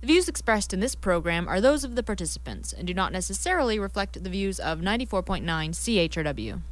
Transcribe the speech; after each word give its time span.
The 0.00 0.06
views 0.06 0.28
expressed 0.30 0.72
in 0.72 0.80
this 0.80 0.94
program 0.94 1.46
are 1.46 1.60
those 1.60 1.84
of 1.84 1.94
the 1.94 2.02
participants 2.02 2.72
and 2.72 2.86
do 2.86 2.94
not 2.94 3.12
necessarily 3.12 3.78
reflect 3.78 4.22
the 4.24 4.30
views 4.30 4.58
of 4.58 4.78
94.9 4.78 5.44
CHRW. 5.44 6.62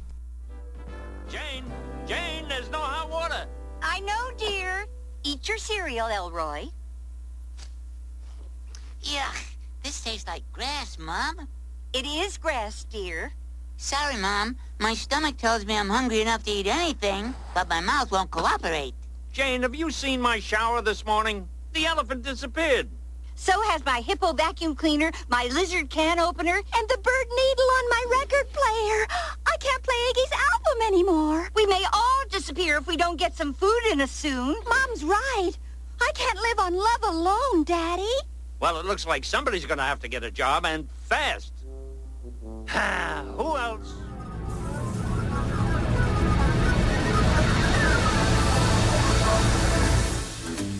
Jane, 1.29 1.65
Jane, 2.07 2.47
there's 2.49 2.71
no 2.71 2.79
hot 2.79 3.07
water. 3.07 3.45
I 3.83 3.99
know, 3.99 4.31
dear. 4.35 4.87
Eat 5.23 5.47
your 5.47 5.59
cereal, 5.59 6.07
Elroy. 6.07 6.69
Yuck, 9.03 9.53
this 9.83 10.01
tastes 10.01 10.27
like 10.27 10.41
grass, 10.51 10.97
Mom. 10.97 11.47
It 11.93 12.07
is 12.07 12.35
grass, 12.39 12.83
dear. 12.85 13.31
Sorry, 13.77 14.17
Mom. 14.17 14.57
My 14.79 14.95
stomach 14.95 15.37
tells 15.37 15.67
me 15.67 15.77
I'm 15.77 15.89
hungry 15.89 16.21
enough 16.21 16.43
to 16.45 16.51
eat 16.51 16.65
anything, 16.65 17.35
but 17.53 17.69
my 17.69 17.79
mouth 17.79 18.11
won't 18.11 18.31
cooperate. 18.31 18.95
Jane, 19.31 19.61
have 19.61 19.75
you 19.75 19.91
seen 19.91 20.19
my 20.19 20.39
shower 20.39 20.81
this 20.81 21.05
morning? 21.05 21.47
The 21.73 21.85
elephant 21.85 22.23
disappeared. 22.23 22.89
So 23.39 23.53
has 23.61 23.85
my 23.85 24.01
hippo 24.01 24.33
vacuum 24.33 24.75
cleaner, 24.75 25.13
my 25.29 25.45
lizard 25.45 25.89
can 25.89 26.19
opener, 26.19 26.55
and 26.55 26.89
the 26.89 26.97
bird 26.97 27.27
needle 27.29 27.63
on 27.63 27.89
my 27.89 28.05
record 28.19 28.51
player. 28.51 29.07
I 29.47 29.55
can't 29.61 29.81
play 29.81 29.95
Iggy's 30.09 30.33
album 30.33 30.87
anymore. 30.87 31.49
We 31.55 31.65
may 31.65 31.85
all 31.93 32.23
disappear 32.29 32.79
if 32.79 32.85
we 32.85 32.97
don't 32.97 33.15
get 33.15 33.37
some 33.37 33.53
food 33.53 33.79
in 33.93 34.01
us 34.01 34.11
soon. 34.11 34.57
Mom's 34.67 35.05
right. 35.05 35.53
I 36.01 36.11
can't 36.15 36.37
live 36.37 36.59
on 36.59 36.75
love 36.75 37.15
alone, 37.15 37.63
Daddy. 37.63 38.11
Well, 38.59 38.77
it 38.77 38.85
looks 38.85 39.07
like 39.07 39.23
somebody's 39.23 39.65
going 39.65 39.77
to 39.77 39.85
have 39.85 40.01
to 40.01 40.09
get 40.09 40.25
a 40.25 40.31
job, 40.31 40.65
and 40.65 40.89
fast. 41.05 41.53
Who 43.37 43.55
else? 43.55 43.93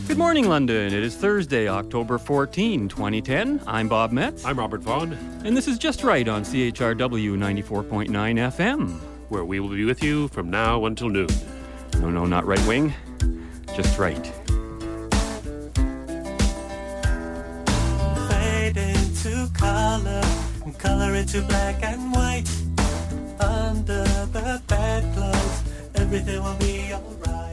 Good 0.10 0.18
morning, 0.18 0.50
London. 0.50 0.88
It 0.88 1.04
is 1.04 1.16
Thursday, 1.16 1.68
October 1.68 2.18
14, 2.18 2.90
2010. 2.90 3.62
I'm 3.68 3.88
Bob 3.88 4.12
Metz. 4.12 4.44
I'm 4.44 4.58
Robert 4.58 4.82
Vaughn, 4.82 5.14
And 5.46 5.56
this 5.56 5.68
is 5.68 5.78
Just 5.78 6.04
Right 6.04 6.28
on 6.28 6.42
CHRW 6.42 7.38
94.9 7.38 8.10
FM. 8.10 9.00
where 9.30 9.46
we 9.46 9.60
will 9.60 9.70
be 9.70 9.86
with 9.86 10.02
you 10.04 10.28
from 10.30 10.50
now 10.50 10.86
until 10.86 11.10
noon. 11.10 11.30
No, 12.00 12.10
no, 12.10 12.26
not 12.26 12.44
right 12.48 12.66
wing. 12.66 12.92
Just 13.76 14.00
right. 14.00 14.26
fade 18.30 18.78
into 18.78 19.48
color 19.54 20.24
and 20.66 20.78
color 20.80 21.14
into 21.14 21.44
black 21.44 21.84
and 21.84 22.12
white. 22.12 22.50
Under 23.40 24.04
the 24.34 24.60
bedclothes, 24.68 25.64
everything 25.94 26.44
will 26.44 26.56
be 26.56 26.92
alright. 26.94 27.49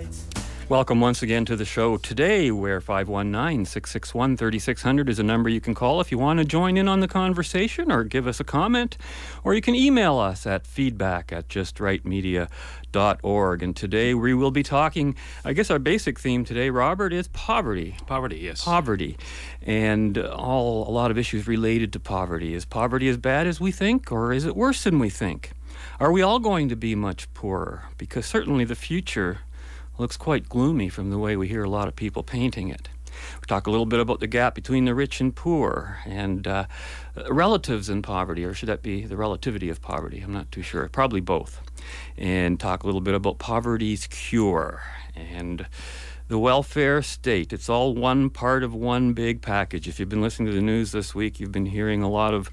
Welcome 0.69 1.01
once 1.01 1.23
again 1.23 1.45
to 1.45 1.55
the 1.55 1.65
show 1.65 1.97
today, 1.97 2.51
where 2.51 2.81
519 2.81 3.67
661 3.67 4.37
3600 4.37 5.09
is 5.09 5.21
a 5.21 5.23
number 5.23 5.49
you 5.49 5.61
can 5.61 5.77
call 5.77 6.01
if 6.01 6.11
you 6.11 6.19
want 6.19 6.41
to 6.41 6.45
join 6.45 6.77
in 6.77 6.89
on 6.89 6.99
the 6.99 7.07
conversation 7.07 7.93
or 7.93 8.03
give 8.03 8.27
us 8.27 8.41
a 8.41 8.45
comment. 8.45 8.99
Or 9.45 9.55
you 9.55 9.61
can 9.61 9.77
email 9.77 10.19
us 10.19 10.45
at 10.45 10.67
feedback 10.67 11.33
at 11.33 11.49
justrightmedia.org. 11.49 13.63
And 13.63 13.77
today 13.77 14.13
we 14.13 14.35
will 14.35 14.51
be 14.51 14.65
talking, 14.65 15.15
I 15.45 15.53
guess 15.53 15.71
our 15.71 15.79
basic 15.79 16.19
theme 16.19 16.45
today, 16.45 16.71
Robert, 16.71 17.13
is 17.13 17.29
poverty. 17.29 17.95
Poverty, 18.07 18.39
yes. 18.39 18.65
poverty 18.65 19.17
and 19.63 20.19
all 20.19 20.89
a 20.89 20.91
lot 20.91 21.13
of 21.13 21.19
issues 21.19 21.47
related 21.47 21.93
to 21.93 22.01
poverty. 22.01 22.55
Is 22.55 22.65
poverty 22.65 23.09
as 23.09 23.19
bad 23.19 23.47
as 23.47 23.61
we 23.61 23.71
think 23.71 24.11
or 24.11 24.33
is 24.33 24.45
it 24.45 24.57
worse 24.57 24.83
than 24.83 24.99
we 24.99 25.11
think? 25.11 25.53
Are 26.01 26.11
we 26.11 26.23
all 26.23 26.41
going 26.41 26.69
to 26.71 26.77
be 26.77 26.97
much 26.97 27.33
poorer? 27.35 27.85
Because 27.99 28.27
certainly 28.27 28.65
the 28.65 28.75
future 28.75 29.43
looks 29.99 30.17
quite 30.17 30.49
gloomy 30.49 30.89
from 30.89 31.11
the 31.11 31.19
way 31.19 31.37
we 31.37 31.49
hear 31.49 31.65
a 31.65 31.71
lot 31.71 31.89
of 31.89 31.97
people 31.97 32.23
painting 32.23 32.69
it. 32.69 32.89
We 33.41 33.47
talk 33.47 33.67
a 33.67 33.71
little 33.71 33.87
bit 33.87 34.01
about 34.01 34.21
the 34.21 34.27
gap 34.27 34.55
between 34.55 34.85
the 34.85 34.95
rich 34.95 35.21
and 35.21 35.35
poor 35.35 35.99
and 36.05 36.47
uh, 36.47 36.67
relatives 37.31 37.89
in 37.89 38.03
poverty, 38.03 38.45
or 38.45 38.55
should 38.55 38.69
that 38.69 38.83
be 38.83 39.07
the 39.07 39.17
relativity 39.17 39.71
of 39.71 39.81
poverty? 39.81 40.21
I'm 40.21 40.33
not 40.33 40.53
too 40.53 40.63
sure. 40.63 40.89
Probably 40.89 41.21
both. 41.21 41.63
And 42.17 42.61
talk 42.61 42.83
a 42.83 42.87
little 42.87 43.01
bit 43.01 43.15
about 43.15 43.39
poverty's 43.39 44.07
cure 44.07 44.83
and 45.15 45.67
the 46.29 46.39
welfare 46.39 47.03
state. 47.03 47.53
It's 47.53 47.69
all 47.69 47.95
one 47.95 48.31
part 48.31 48.63
of 48.63 48.75
one 48.75 49.13
big 49.13 49.43
package. 49.43 49.87
If 49.89 50.01
you've 50.01 50.09
been 50.09 50.23
listening 50.23 50.49
to 50.49 50.55
the 50.55 50.63
news 50.63 50.93
this 50.93 51.15
week, 51.15 51.39
you've 51.39 51.53
been 51.53 51.67
hearing 51.67 52.03
a 52.03 52.11
lot 52.11 52.35
of, 52.35 52.51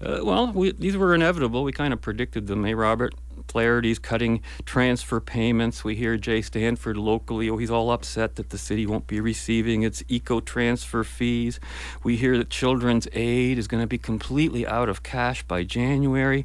uh, 0.00 0.20
well, 0.22 0.52
we, 0.52 0.72
these 0.72 0.96
were 0.96 1.14
inevitable. 1.14 1.64
We 1.64 1.72
kind 1.72 1.92
of 1.92 2.00
predicted 2.00 2.46
them, 2.46 2.64
eh, 2.66 2.72
Robert? 2.72 3.14
Flaherty's 3.48 3.98
cutting 3.98 4.40
transfer 4.64 5.20
payments. 5.20 5.84
We 5.84 5.94
hear 5.94 6.16
Jay 6.16 6.42
Stanford 6.42 6.96
locally, 6.96 7.48
oh, 7.48 7.56
he's 7.56 7.70
all 7.70 7.90
upset 7.90 8.36
that 8.36 8.50
the 8.50 8.58
city 8.58 8.86
won't 8.86 9.06
be 9.06 9.20
receiving 9.20 9.82
its 9.82 10.02
eco 10.08 10.40
transfer 10.40 11.04
fees. 11.04 11.60
We 12.02 12.16
hear 12.16 12.36
that 12.38 12.50
children's 12.50 13.06
aid 13.12 13.58
is 13.58 13.68
going 13.68 13.82
to 13.82 13.86
be 13.86 13.98
completely 13.98 14.66
out 14.66 14.88
of 14.88 15.02
cash 15.02 15.42
by 15.42 15.62
January. 15.64 16.44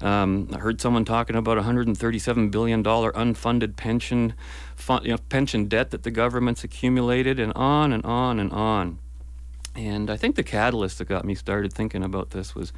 Um, 0.00 0.48
I 0.52 0.58
heard 0.58 0.80
someone 0.80 1.04
talking 1.04 1.36
about 1.36 1.58
a 1.58 1.62
$137 1.62 2.50
billion 2.50 2.82
unfunded 2.82 3.76
pension, 3.76 4.34
you 5.02 5.10
know, 5.10 5.18
pension 5.28 5.66
debt 5.66 5.90
that 5.90 6.02
the 6.02 6.10
government's 6.10 6.64
accumulated, 6.64 7.38
and 7.38 7.52
on 7.54 7.92
and 7.92 8.04
on 8.04 8.40
and 8.40 8.52
on. 8.52 8.98
And 9.74 10.10
I 10.10 10.16
think 10.16 10.36
the 10.36 10.42
catalyst 10.42 10.98
that 10.98 11.08
got 11.08 11.24
me 11.24 11.34
started 11.34 11.72
thinking 11.72 12.02
about 12.02 12.30
this 12.30 12.54
was 12.54 12.72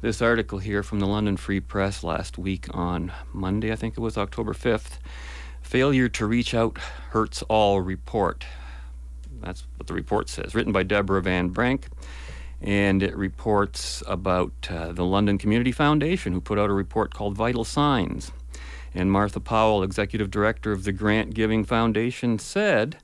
this 0.00 0.22
article 0.22 0.58
here 0.58 0.82
from 0.82 0.98
the 0.98 1.06
London 1.06 1.36
Free 1.36 1.60
Press 1.60 2.02
last 2.02 2.38
week 2.38 2.66
on 2.72 3.12
Monday, 3.32 3.70
I 3.70 3.76
think 3.76 3.96
it 3.96 4.00
was 4.00 4.16
October 4.16 4.54
5th. 4.54 4.98
Failure 5.60 6.08
to 6.08 6.26
reach 6.26 6.54
out 6.54 6.78
hurts 7.10 7.42
all 7.42 7.82
report. 7.82 8.46
That's 9.42 9.66
what 9.76 9.86
the 9.88 9.94
report 9.94 10.28
says, 10.28 10.54
written 10.54 10.72
by 10.72 10.84
Deborah 10.84 11.22
Van 11.22 11.50
Brenk. 11.50 11.84
And 12.62 13.02
it 13.02 13.14
reports 13.16 14.02
about 14.06 14.52
uh, 14.70 14.92
the 14.92 15.04
London 15.04 15.38
Community 15.38 15.72
Foundation, 15.72 16.32
who 16.32 16.40
put 16.40 16.58
out 16.58 16.70
a 16.70 16.74
report 16.74 17.12
called 17.12 17.36
Vital 17.36 17.64
Signs. 17.64 18.32
And 18.94 19.12
Martha 19.12 19.40
Powell, 19.40 19.82
executive 19.82 20.30
director 20.30 20.72
of 20.72 20.84
the 20.84 20.92
Grant 20.92 21.34
Giving 21.34 21.64
Foundation, 21.64 22.38
said 22.38 22.96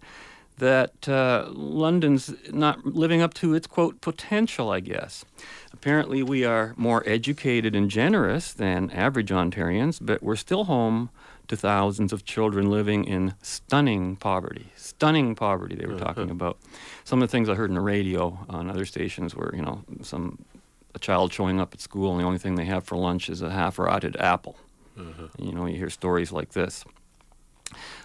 that 0.59 1.09
uh, 1.09 1.47
London's 1.51 2.34
not 2.51 2.84
living 2.87 3.21
up 3.21 3.34
to 3.34 3.55
its 3.55 3.67
quote 3.67 4.01
potential, 4.01 4.71
I 4.71 4.81
guess. 4.81 5.25
Apparently, 5.72 6.22
we 6.22 6.44
are 6.44 6.75
more 6.77 7.03
educated 7.06 7.75
and 7.75 7.91
generous 7.91 8.53
than 8.53 8.91
average 8.91 9.31
Ontarians, 9.31 9.99
but 10.00 10.22
we're 10.22 10.37
still 10.37 10.65
home 10.65 11.10
to 11.49 11.56
thousands 11.56 12.12
of 12.12 12.25
children 12.25 12.71
living 12.71 13.04
in 13.04 13.34
stunning 13.43 14.16
poverty. 14.16 14.66
Stunning 14.77 15.34
poverty, 15.34 15.77
they 15.77 15.87
were 15.87 15.94
uh-huh. 15.94 16.04
talking 16.04 16.31
about. 16.31 16.59
Some 17.04 17.22
of 17.22 17.28
the 17.28 17.32
things 17.32 17.49
I 17.49 17.54
heard 17.54 17.71
in 17.71 17.75
the 17.75 17.81
radio 17.81 18.38
on 18.49 18.69
other 18.71 18.84
stations 18.84 19.34
were, 19.34 19.54
you 19.54 19.62
know, 19.62 19.84
some 20.03 20.44
a 20.94 20.99
child 20.99 21.32
showing 21.32 21.60
up 21.60 21.75
at 21.75 21.81
school 21.81 22.10
and 22.10 22.21
the 22.21 22.25
only 22.25 22.38
thing 22.38 22.54
they 22.54 22.65
have 22.65 22.83
for 22.83 22.97
lunch 22.97 23.28
is 23.28 23.43
a 23.43 23.50
half 23.50 23.78
rotted 23.78 24.16
apple. 24.16 24.56
Uh-huh. 24.98 25.28
You 25.38 25.53
know, 25.53 25.66
you 25.66 25.77
hear 25.77 25.91
stories 25.91 26.33
like 26.33 26.53
this. 26.53 26.84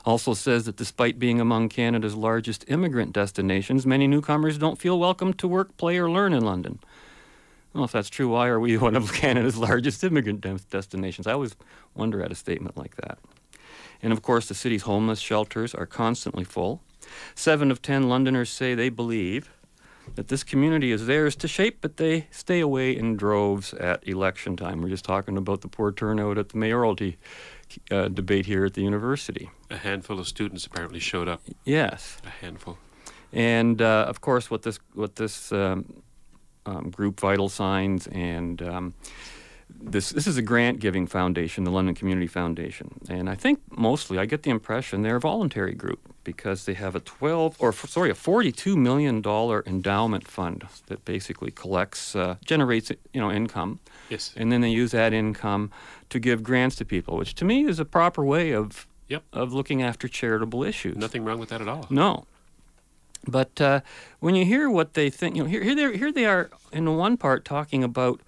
Also 0.06 0.34
says 0.34 0.66
that 0.66 0.76
despite 0.76 1.18
being 1.18 1.40
among 1.40 1.70
Canada's 1.70 2.16
largest 2.16 2.66
immigrant 2.68 3.14
destinations, 3.14 3.86
many 3.86 4.08
newcomers 4.08 4.58
don't 4.58 4.78
feel 4.78 5.00
welcome 5.00 5.34
to 5.36 5.48
work, 5.48 5.78
play, 5.78 5.98
or 5.98 6.12
learn 6.12 6.34
in 6.34 6.44
London. 6.44 6.80
Well, 7.74 7.86
if 7.86 7.92
that's 7.92 8.10
true, 8.10 8.30
why 8.30 8.48
are 8.48 8.60
we 8.60 8.78
one 8.88 8.96
of 8.96 9.14
Canada's 9.14 9.58
largest 9.58 10.04
immigrant 10.04 10.42
des- 10.42 10.60
destinations? 10.70 11.28
I 11.28 11.34
always 11.34 11.56
wonder 11.96 12.22
at 12.22 12.32
a 12.32 12.36
statement 12.36 12.78
like 12.78 12.96
that. 12.98 13.18
And 14.02 14.12
of 14.12 14.22
course, 14.22 14.48
the 14.48 14.56
city's 14.56 14.84
homeless 14.84 15.20
shelters 15.20 15.76
are 15.76 15.86
constantly 15.86 16.44
full. 16.44 16.82
Seven 17.36 17.72
of 17.72 17.82
ten 17.82 18.10
Londoners 18.10 18.50
say 18.50 18.74
they 18.74 18.90
believe 18.90 19.50
that 20.16 20.28
this 20.28 20.44
community 20.44 20.92
is 20.92 21.06
theirs 21.06 21.36
to 21.38 21.48
shape, 21.48 21.78
but 21.82 21.98
they 21.98 22.28
stay 22.32 22.60
away 22.60 22.96
in 22.96 23.16
droves 23.16 23.74
at 23.76 24.06
election 24.08 24.58
time. 24.58 24.82
We're 24.82 24.90
just 24.90 25.06
talking 25.06 25.38
about 25.38 25.62
the 25.62 25.68
poor 25.68 25.92
turnout 25.92 26.38
at 26.38 26.50
the 26.50 26.58
mayoralty 26.58 27.18
uh, 27.90 28.08
debate 28.08 28.46
here 28.46 28.66
at 28.66 28.74
the 28.74 28.82
university. 28.82 29.50
A 29.70 29.78
handful 29.78 30.20
of 30.20 30.28
students 30.28 30.66
apparently 30.66 31.00
showed 31.00 31.28
up. 31.28 31.42
Yes. 31.64 32.18
A 32.26 32.30
handful. 32.30 32.78
And 33.32 33.82
uh, 33.82 34.06
of 34.08 34.22
course, 34.22 34.52
what 34.52 34.64
this 34.64 34.80
what 34.94 35.16
this 35.16 35.52
um, 35.52 36.02
um, 36.66 36.90
group, 36.90 37.20
Vital 37.20 37.50
Signs, 37.50 38.08
and 38.08 38.62
um, 38.62 38.94
this 39.70 40.10
this 40.12 40.28
is 40.28 40.38
a 40.38 40.42
grant 40.42 40.80
giving 40.80 41.08
foundation, 41.08 41.64
the 41.64 41.72
London 41.72 41.96
Community 41.96 42.28
Foundation, 42.28 43.00
and 43.10 43.30
I 43.30 43.36
think 43.36 43.60
mostly 43.72 44.18
I 44.20 44.26
get 44.26 44.44
the 44.44 44.52
impression 44.52 45.02
they're 45.02 45.16
a 45.16 45.20
voluntary 45.20 45.74
group 45.74 46.00
because 46.24 46.66
they 46.66 46.74
have 46.74 46.96
a 46.96 47.00
twelve 47.00 47.56
or 47.60 47.70
f- 47.70 47.90
sorry 47.90 48.10
a 48.10 48.16
forty 48.16 48.52
two 48.52 48.76
million 48.76 49.22
dollar 49.22 49.64
endowment 49.66 50.28
fund 50.28 50.66
that 50.88 51.04
basically 51.06 51.52
collects 51.52 52.16
uh, 52.16 52.36
generates 52.46 52.92
you 53.14 53.22
know 53.22 53.32
income, 53.32 53.80
Yes. 54.10 54.34
and 54.36 54.52
then 54.52 54.62
they 54.62 54.70
use 54.70 54.92
that 54.92 55.14
income 55.14 55.72
to 56.10 56.20
give 56.20 56.44
grants 56.44 56.76
to 56.76 56.86
people, 56.86 57.16
which 57.18 57.34
to 57.36 57.46
me 57.46 57.64
is 57.66 57.80
a 57.80 57.86
proper 57.86 58.24
way 58.26 58.52
of 58.54 58.88
Yep. 59.08 59.24
of 59.34 59.52
looking 59.54 59.82
after 59.82 60.08
charitable 60.08 60.64
issues. 60.64 60.96
Nothing 60.98 61.26
wrong 61.26 61.40
with 61.40 61.50
that 61.50 61.60
at 61.62 61.68
all. 61.68 61.86
No. 61.90 62.26
But 63.28 63.62
uh, 63.62 63.82
when 64.20 64.36
you 64.36 64.46
hear 64.46 64.70
what 64.70 64.94
they 64.94 65.10
think, 65.10 65.36
you 65.36 65.44
know, 65.44 65.50
here, 65.50 65.64
here, 65.64 65.76
they 65.76 65.98
here 65.98 66.12
they 66.12 66.26
are 66.26 66.50
in 66.72 66.86
the 66.86 66.92
one 66.92 67.18
part 67.18 67.46
talking 67.46 67.84
about, 67.84 68.22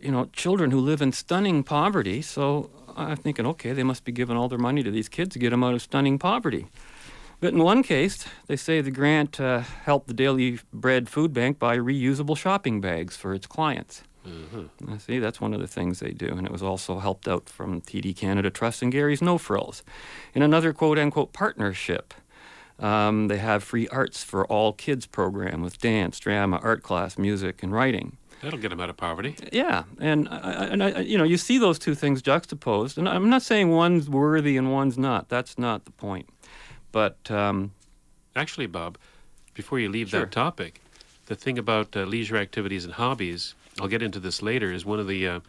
you 0.00 0.10
know, 0.10 0.26
children 0.32 0.70
who 0.70 0.80
live 0.80 1.00
in 1.00 1.12
stunning 1.12 1.62
poverty. 1.62 2.22
So 2.22 2.70
I'm 2.96 3.16
thinking, 3.16 3.46
okay, 3.46 3.72
they 3.72 3.84
must 3.84 4.04
be 4.04 4.12
giving 4.12 4.36
all 4.36 4.48
their 4.48 4.58
money 4.58 4.82
to 4.82 4.90
these 4.90 5.08
kids 5.08 5.32
to 5.34 5.38
get 5.38 5.50
them 5.50 5.62
out 5.62 5.74
of 5.74 5.82
stunning 5.82 6.18
poverty. 6.18 6.66
But 7.40 7.54
in 7.54 7.62
one 7.62 7.82
case, 7.82 8.24
they 8.46 8.56
say 8.56 8.80
the 8.80 8.92
grant 8.92 9.40
uh, 9.40 9.60
helped 9.60 10.06
the 10.06 10.14
Daily 10.14 10.60
Bread 10.72 11.08
Food 11.08 11.32
Bank 11.32 11.58
buy 11.58 11.76
reusable 11.76 12.36
shopping 12.36 12.80
bags 12.80 13.16
for 13.16 13.34
its 13.34 13.48
clients. 13.48 14.02
I 14.88 14.98
see, 14.98 15.18
that's 15.18 15.40
one 15.40 15.52
of 15.52 15.60
the 15.60 15.66
things 15.66 15.98
they 15.98 16.12
do. 16.12 16.28
And 16.28 16.46
it 16.46 16.52
was 16.52 16.62
also 16.62 17.00
helped 17.00 17.26
out 17.26 17.48
from 17.48 17.80
TD 17.80 18.16
Canada 18.16 18.50
Trust 18.50 18.82
and 18.82 18.92
Gary's 18.92 19.20
No 19.20 19.38
Frills. 19.38 19.82
In 20.34 20.42
another 20.42 20.72
quote 20.72 20.98
unquote 20.98 21.32
partnership, 21.32 22.14
um, 22.82 23.28
they 23.28 23.38
have 23.38 23.62
free 23.62 23.88
arts 23.88 24.22
for 24.24 24.44
all 24.46 24.72
kids 24.72 25.06
program 25.06 25.62
with 25.62 25.78
dance, 25.80 26.18
drama, 26.18 26.58
art 26.62 26.82
class, 26.82 27.16
music, 27.16 27.62
and 27.62 27.72
writing. 27.72 28.16
That'll 28.42 28.58
get 28.58 28.70
them 28.70 28.80
out 28.80 28.90
of 28.90 28.96
poverty. 28.96 29.36
Yeah, 29.52 29.84
and 30.00 30.28
I, 30.28 30.64
and 30.66 30.82
I, 30.82 31.00
you 31.00 31.16
know, 31.16 31.22
you 31.24 31.36
see 31.36 31.58
those 31.58 31.78
two 31.78 31.94
things 31.94 32.20
juxtaposed, 32.22 32.98
and 32.98 33.08
I'm 33.08 33.30
not 33.30 33.42
saying 33.42 33.70
one's 33.70 34.10
worthy 34.10 34.56
and 34.56 34.72
one's 34.72 34.98
not. 34.98 35.28
That's 35.28 35.56
not 35.58 35.84
the 35.84 35.92
point. 35.92 36.28
But 36.90 37.30
um, 37.30 37.70
Actually, 38.34 38.66
Bob, 38.66 38.98
before 39.54 39.78
you 39.78 39.88
leave 39.88 40.08
Sure. 40.08 40.20
that 40.20 40.32
topic, 40.32 40.80
the 41.26 41.34
thing 41.36 41.56
about 41.58 41.96
uh, 41.96 42.02
leisure 42.04 42.36
activities 42.36 42.84
and 42.84 42.94
hobbies, 42.94 43.54
I'll 43.80 43.88
get 43.88 44.02
into 44.02 44.18
this 44.18 44.42
later, 44.42 44.72
is 44.72 44.84
one 44.84 44.98
of 44.98 45.06
the 45.06 45.28
uh, 45.28 45.40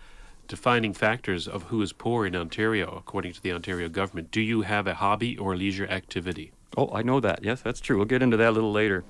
defining 0.47 0.94
factors 0.94 1.47
of 1.47 1.63
who 1.63 1.81
is 1.81 1.94
poor 1.94 2.25
in 2.27 2.36
Ontario, 2.36 2.94
according 2.95 3.33
to 3.33 3.41
the 3.41 3.51
Ontario 3.53 3.89
government. 3.89 4.29
Do 4.31 4.41
you 4.41 4.62
have 4.62 4.86
a 4.86 4.94
hobby 4.95 5.36
or 5.38 5.56
leisure 5.56 5.88
activity? 5.88 6.51
Oh, 6.75 6.90
I 6.94 7.04
know 7.04 7.20
that. 7.20 7.44
Yes, 7.44 7.62
that's 7.62 7.80
true. 7.80 7.98
We'll 7.98 8.06
get 8.06 8.22
into 8.22 8.38
that 8.38 8.50
a 8.50 8.52
little 8.52 8.72
later. 8.72 9.04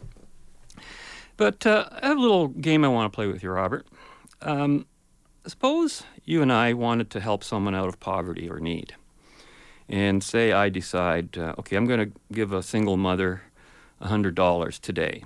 But 1.38 1.66
uh, 1.66 1.88
I 1.92 2.08
have 2.08 2.18
a 2.18 2.22
little 2.22 2.50
game 2.50 2.84
I 2.84 2.88
want 2.88 3.12
to 3.12 3.16
play 3.16 3.28
with 3.28 3.42
you, 3.42 3.50
Robert. 3.50 3.88
Um, 4.42 4.86
suppose 5.48 6.04
you 6.26 6.42
and 6.42 6.52
I 6.52 6.74
wanted 6.74 7.10
to 7.12 7.20
help 7.20 7.44
someone 7.44 7.76
out 7.76 7.88
of 7.88 8.00
poverty 8.00 8.50
or 8.50 8.60
need. 8.60 8.96
And 9.90 10.24
say 10.24 10.52
I 10.52 10.70
decide, 10.70 11.38
uh, 11.38 11.56
okay, 11.60 11.76
I'm 11.76 11.86
going 11.86 12.12
to 12.12 12.20
give 12.32 12.54
a 12.54 12.64
single 12.64 12.98
mother 12.98 13.44
$100 14.02 14.80
today 14.80 15.24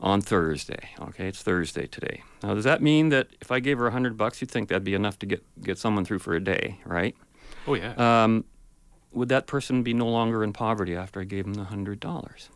on 0.00 0.20
Thursday. 0.20 0.90
Okay, 1.00 1.28
it's 1.28 1.42
Thursday 1.42 1.86
today. 1.86 2.22
Now, 2.42 2.54
does 2.54 2.64
that 2.64 2.82
mean 2.82 3.08
that 3.10 3.28
if 3.40 3.50
I 3.50 3.60
gave 3.60 3.78
her 3.78 3.84
100 3.84 4.16
bucks, 4.16 4.40
you'd 4.40 4.50
think 4.50 4.68
that'd 4.68 4.84
be 4.84 4.94
enough 4.94 5.18
to 5.20 5.26
get, 5.26 5.44
get 5.62 5.78
someone 5.78 6.04
through 6.04 6.20
for 6.20 6.34
a 6.34 6.40
day, 6.40 6.80
right? 6.84 7.14
Oh, 7.66 7.74
yeah. 7.74 7.94
Um, 7.96 8.44
would 9.16 9.30
that 9.30 9.46
person 9.46 9.82
be 9.82 9.94
no 9.94 10.06
longer 10.06 10.44
in 10.44 10.52
poverty 10.52 10.94
after 10.94 11.20
I 11.20 11.24
gave 11.24 11.46
him 11.46 11.54
the 11.54 11.64
hundred 11.64 11.98
dollars? 12.00 12.50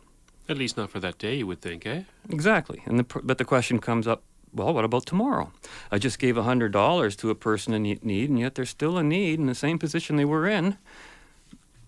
At 0.47 0.57
least 0.57 0.77
not 0.77 0.89
for 0.89 0.99
that 0.99 1.17
day, 1.17 1.35
you 1.35 1.47
would 1.47 1.61
think, 1.61 1.85
eh? 1.85 2.03
Exactly. 2.29 2.81
And 2.85 2.99
the, 2.99 3.21
but 3.23 3.37
the 3.37 3.45
question 3.45 3.79
comes 3.79 4.07
up: 4.07 4.21
Well, 4.53 4.73
what 4.73 4.85
about 4.85 5.05
tomorrow? 5.05 5.51
I 5.91 5.97
just 5.97 6.19
gave 6.19 6.37
a 6.37 6.43
hundred 6.43 6.71
dollars 6.71 7.15
to 7.17 7.29
a 7.29 7.35
person 7.35 7.73
in 7.73 7.83
need, 7.83 8.29
and 8.29 8.39
yet 8.39 8.55
they're 8.55 8.65
still 8.65 8.97
in 8.97 9.09
need 9.09 9.39
in 9.39 9.47
the 9.47 9.55
same 9.55 9.79
position 9.79 10.15
they 10.15 10.25
were 10.25 10.47
in 10.47 10.77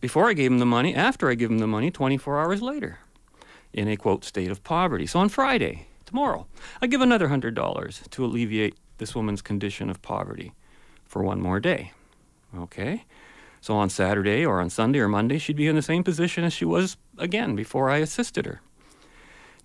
before 0.02 0.28
I 0.28 0.34
gave 0.34 0.50
them 0.50 0.60
the 0.60 0.66
money. 0.66 0.96
After 0.96 1.30
I 1.30 1.36
give 1.36 1.50
them 1.50 1.60
the 1.60 1.68
money, 1.68 1.92
24 1.92 2.42
hours 2.42 2.62
later, 2.62 3.00
in 3.74 3.88
a 3.88 3.96
quote 3.96 4.26
state 4.26 4.50
of 4.50 4.64
poverty. 4.64 5.06
So 5.06 5.20
on 5.20 5.30
Friday, 5.30 5.88
tomorrow, 6.06 6.48
I 6.82 6.88
give 6.88 7.02
another 7.02 7.28
hundred 7.28 7.54
dollars 7.54 8.02
to 8.12 8.26
alleviate 8.26 8.76
this 8.98 9.14
woman's 9.14 9.42
condition 9.42 9.90
of 9.90 10.02
poverty 10.02 10.54
for 11.06 11.22
one 11.24 11.42
more 11.42 11.60
day. 11.60 11.92
Okay. 12.58 13.04
So 13.64 13.78
on 13.78 13.90
Saturday 13.90 14.46
or 14.46 14.60
on 14.60 14.70
Sunday 14.70 15.00
or 15.00 15.08
Monday, 15.08 15.38
she'd 15.38 15.56
be 15.56 15.68
in 15.68 15.78
the 15.78 15.82
same 15.82 16.04
position 16.04 16.44
as 16.44 16.52
she 16.52 16.66
was 16.66 16.98
again 17.18 17.56
before 17.56 17.90
I 17.90 18.00
assisted 18.00 18.46
her. 18.46 18.60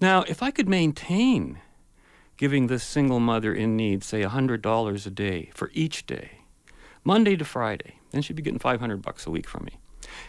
Now, 0.01 0.23
if 0.29 0.41
I 0.41 0.53
could 0.53 0.69
maintain 0.69 1.59
giving 2.37 2.69
this 2.69 2.85
single 2.85 3.19
mother 3.19 3.53
in 3.53 3.77
need, 3.77 4.05
say 4.05 4.23
$100 4.23 5.07
a 5.07 5.11
day 5.11 5.51
for 5.53 5.73
each 5.75 6.07
day, 6.07 6.43
Monday 7.03 7.35
to 7.39 7.45
Friday, 7.45 7.99
then 8.13 8.23
she'd 8.23 8.37
be 8.37 8.43
getting 8.43 8.61
500 8.61 9.03
bucks 9.03 9.27
a 9.27 9.33
week 9.33 9.49
from 9.49 9.65
me. 9.65 9.81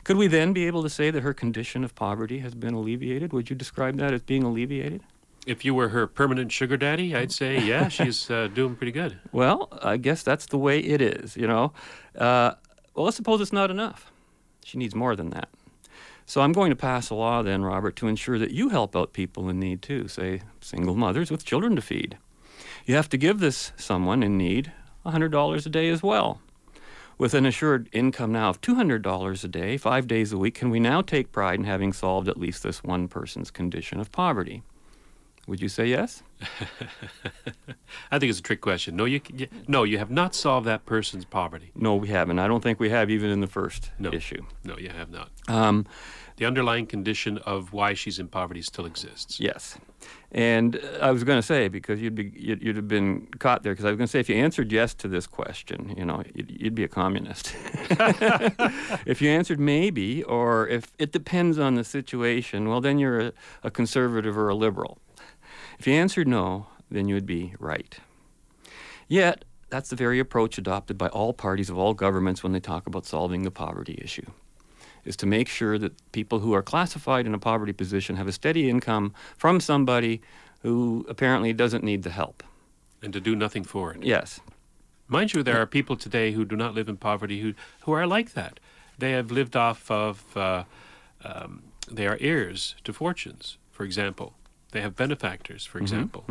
Could 0.03 0.17
we 0.17 0.25
then 0.25 0.51
be 0.51 0.65
able 0.65 0.81
to 0.81 0.89
say 0.89 1.11
that 1.11 1.21
her 1.21 1.35
condition 1.35 1.83
of 1.83 1.93
poverty 1.93 2.39
has 2.39 2.55
been 2.55 2.73
alleviated? 2.73 3.33
Would 3.33 3.51
you 3.51 3.55
describe 3.55 3.97
that 3.97 4.15
as 4.15 4.23
being 4.23 4.41
alleviated? 4.41 5.03
If 5.45 5.63
you 5.63 5.75
were 5.75 5.89
her 5.89 6.07
permanent 6.07 6.51
sugar 6.51 6.75
daddy, 6.75 7.15
I'd 7.15 7.31
say, 7.31 7.59
yeah, 7.59 7.87
she's 7.89 8.31
uh, 8.31 8.47
doing 8.47 8.75
pretty 8.75 8.93
good. 8.93 9.19
Well, 9.31 9.69
I 9.83 9.97
guess 9.97 10.23
that's 10.23 10.47
the 10.47 10.57
way 10.57 10.79
it 10.79 11.01
is, 11.01 11.37
you 11.37 11.45
know. 11.45 11.73
Uh, 12.17 12.53
well, 12.99 13.05
let's 13.05 13.15
suppose 13.15 13.39
it's 13.39 13.53
not 13.53 13.71
enough. 13.71 14.11
She 14.65 14.77
needs 14.77 14.93
more 14.93 15.15
than 15.15 15.29
that. 15.29 15.47
So 16.25 16.41
I'm 16.41 16.51
going 16.51 16.69
to 16.69 16.75
pass 16.75 17.09
a 17.09 17.15
law 17.15 17.41
then, 17.41 17.63
Robert, 17.63 17.95
to 17.95 18.09
ensure 18.09 18.37
that 18.37 18.51
you 18.51 18.67
help 18.67 18.93
out 18.93 19.13
people 19.13 19.47
in 19.47 19.57
need 19.57 19.81
too, 19.81 20.09
say 20.09 20.41
single 20.59 20.95
mothers 20.95 21.31
with 21.31 21.45
children 21.45 21.77
to 21.77 21.81
feed. 21.81 22.17
You 22.85 22.95
have 22.95 23.07
to 23.07 23.17
give 23.17 23.39
this 23.39 23.71
someone 23.77 24.21
in 24.21 24.37
need 24.37 24.73
$100 25.05 25.65
a 25.65 25.69
day 25.69 25.87
as 25.87 26.03
well. 26.03 26.41
With 27.17 27.33
an 27.33 27.45
assured 27.45 27.87
income 27.93 28.33
now 28.33 28.49
of 28.49 28.59
$200 28.59 29.43
a 29.45 29.47
day, 29.47 29.77
five 29.77 30.05
days 30.05 30.33
a 30.33 30.37
week, 30.37 30.55
can 30.55 30.69
we 30.69 30.81
now 30.81 31.01
take 31.01 31.31
pride 31.31 31.59
in 31.59 31.63
having 31.63 31.93
solved 31.93 32.27
at 32.27 32.35
least 32.35 32.63
this 32.63 32.83
one 32.83 33.07
person's 33.07 33.49
condition 33.49 34.01
of 34.01 34.11
poverty? 34.11 34.61
Would 35.47 35.61
you 35.61 35.69
say 35.69 35.87
yes? 35.87 36.21
I 38.11 38.19
think 38.19 38.29
it's 38.29 38.39
a 38.39 38.43
trick 38.43 38.61
question. 38.61 38.95
No, 38.95 39.05
you, 39.05 39.19
you 39.33 39.47
no, 39.67 39.83
you 39.83 39.97
have 39.97 40.11
not 40.11 40.35
solved 40.35 40.67
that 40.67 40.85
person's 40.85 41.25
poverty. 41.25 41.71
No, 41.75 41.95
we 41.95 42.07
haven't. 42.09 42.39
I 42.39 42.47
don't 42.47 42.61
think 42.61 42.79
we 42.79 42.89
have 42.89 43.09
even 43.09 43.29
in 43.29 43.39
the 43.41 43.47
first 43.47 43.91
No. 43.99 44.11
issue. 44.13 44.43
No, 44.63 44.77
you 44.77 44.89
have 44.89 45.09
not. 45.09 45.29
Um, 45.47 45.85
The 46.37 46.45
underlying 46.45 46.85
condition 46.85 47.37
of 47.39 47.73
why 47.73 47.93
she's 47.95 48.19
in 48.19 48.27
poverty 48.29 48.61
still 48.61 48.85
exists. 48.85 49.39
Yes, 49.39 49.77
and 50.31 50.75
uh, 50.77 50.99
I 51.01 51.11
was 51.11 51.23
going 51.25 51.37
to 51.39 51.45
say 51.45 51.67
because 51.67 51.99
you'd 52.01 52.15
be 52.15 52.31
you'd, 52.35 52.61
you'd 52.63 52.75
have 52.77 52.87
been 52.87 53.27
caught 53.39 53.63
there 53.63 53.73
because 53.73 53.85
I 53.85 53.89
was 53.89 53.97
going 53.97 54.07
to 54.07 54.11
say 54.11 54.19
if 54.19 54.29
you 54.29 54.35
answered 54.35 54.71
yes 54.71 54.93
to 54.95 55.07
this 55.09 55.27
question, 55.27 55.93
you 55.97 56.05
know, 56.05 56.23
you'd, 56.35 56.49
you'd 56.61 56.75
be 56.75 56.83
a 56.83 56.87
communist. 56.87 57.55
if 59.05 59.21
you 59.21 59.29
answered 59.29 59.59
maybe 59.59 60.23
or 60.23 60.67
if 60.67 60.91
it 60.99 61.11
depends 61.11 61.57
on 61.59 61.75
the 61.75 61.83
situation, 61.83 62.69
well, 62.69 62.79
then 62.81 62.99
you're 62.99 63.19
a, 63.19 63.33
a 63.63 63.71
conservative 63.71 64.37
or 64.37 64.47
a 64.49 64.55
liberal. 64.55 64.99
If 65.79 65.87
you 65.87 65.93
answered 65.93 66.27
no, 66.27 66.67
then 66.91 67.07
you 67.07 67.15
would 67.15 67.25
be 67.25 67.55
right. 67.57 67.97
Yet 69.07 69.45
that's 69.69 69.89
the 69.89 69.95
very 69.95 70.19
approach 70.19 70.57
adopted 70.57 70.97
by 70.97 71.07
all 71.07 71.33
parties 71.33 71.69
of 71.69 71.77
all 71.77 71.93
governments 71.93 72.43
when 72.43 72.51
they 72.51 72.59
talk 72.59 72.85
about 72.85 73.05
solving 73.05 73.43
the 73.43 73.51
poverty 73.51 73.97
issue 74.01 74.25
is 75.05 75.15
to 75.15 75.25
make 75.25 75.47
sure 75.47 75.77
that 75.77 76.11
people 76.11 76.39
who 76.39 76.53
are 76.53 76.61
classified 76.61 77.25
in 77.25 77.33
a 77.33 77.39
poverty 77.39 77.71
position 77.71 78.17
have 78.17 78.27
a 78.27 78.31
steady 78.31 78.69
income 78.69 79.13
from 79.37 79.59
somebody 79.59 80.21
who 80.61 81.05
apparently 81.07 81.53
doesn't 81.53 81.83
need 81.83 82.03
the 82.03 82.09
help. 82.09 82.43
And 83.01 83.13
to 83.13 83.21
do 83.21 83.35
nothing 83.35 83.63
for 83.63 83.93
it. 83.93 84.03
Yes. 84.03 84.41
Mind 85.07 85.33
you, 85.33 85.41
there 85.41 85.59
are 85.61 85.65
people 85.65 85.95
today 85.95 86.33
who 86.33 86.43
do 86.43 86.55
not 86.55 86.73
live 86.73 86.89
in 86.89 86.97
poverty 86.97 87.39
who, 87.39 87.53
who 87.81 87.93
are 87.93 88.05
like 88.05 88.33
that. 88.33 88.59
They 88.97 89.11
have 89.11 89.31
lived 89.31 89.55
off 89.55 89.89
of, 89.89 90.37
uh, 90.37 90.65
um, 91.23 91.63
they 91.89 92.05
are 92.05 92.17
heirs 92.19 92.75
to 92.83 92.91
fortunes, 92.91 93.57
for 93.71 93.85
example. 93.85 94.33
They 94.71 94.81
have 94.81 94.95
benefactors, 94.95 95.65
for 95.65 95.79
example. 95.79 96.23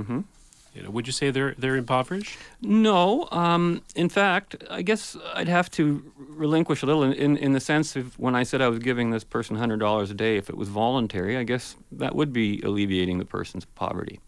You 0.75 0.83
know, 0.85 0.91
would 0.91 1.07
you 1.07 1.13
say 1.13 1.31
they're 1.31 1.55
they're 1.59 1.77
impoverished? 1.77 2.39
No. 2.61 3.27
Um, 3.33 3.83
in 3.97 4.09
fact, 4.09 4.55
I 4.71 4.83
guess 4.83 5.17
I'd 5.35 5.49
have 5.49 5.71
to 5.73 6.13
relinquish 6.19 6.83
a 6.83 6.87
little 6.87 7.03
in, 7.03 7.15
in, 7.15 7.37
in 7.37 7.53
the 7.53 7.61
sense 7.61 7.97
of 7.97 8.17
when 8.19 8.37
I 8.37 8.45
said 8.45 8.61
I 8.61 8.69
was 8.69 8.79
giving 8.79 9.11
this 9.11 9.25
person 9.25 9.57
$100 9.57 10.11
a 10.11 10.15
day, 10.15 10.37
if 10.37 10.49
it 10.49 10.57
was 10.57 10.69
voluntary, 10.69 11.37
I 11.37 11.43
guess 11.43 11.75
that 11.91 12.15
would 12.15 12.33
be 12.33 12.61
alleviating 12.63 13.19
the 13.19 13.25
person's 13.25 13.65
poverty, 13.65 14.21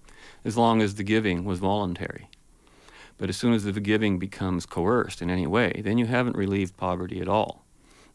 as 0.44 0.56
long 0.56 0.82
as 0.82 0.96
the 0.96 1.04
giving 1.04 1.44
was 1.44 1.60
voluntary. 1.60 2.28
But 3.18 3.28
as 3.28 3.36
soon 3.36 3.52
as 3.52 3.64
the 3.64 3.72
giving 3.80 4.18
becomes 4.18 4.64
coerced 4.66 5.20
in 5.22 5.30
any 5.30 5.46
way, 5.46 5.82
then 5.84 5.98
you 5.98 6.06
haven't 6.06 6.36
relieved 6.36 6.76
poverty 6.76 7.20
at 7.20 7.28
all. 7.28 7.64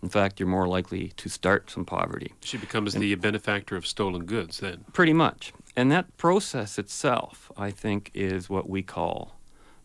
In 0.01 0.09
fact, 0.09 0.39
you're 0.39 0.49
more 0.49 0.67
likely 0.67 1.13
to 1.17 1.29
start 1.29 1.69
some 1.69 1.85
poverty. 1.85 2.33
She 2.41 2.57
becomes 2.57 2.95
the 2.95 3.15
benefactor 3.15 3.75
of 3.75 3.87
stolen 3.87 4.25
goods 4.25 4.59
then. 4.59 4.83
Pretty 4.93 5.13
much. 5.13 5.53
And 5.75 5.91
that 5.91 6.15
process 6.17 6.79
itself, 6.79 7.51
I 7.57 7.71
think, 7.71 8.11
is 8.13 8.49
what 8.49 8.69
we 8.69 8.81
call 8.81 9.35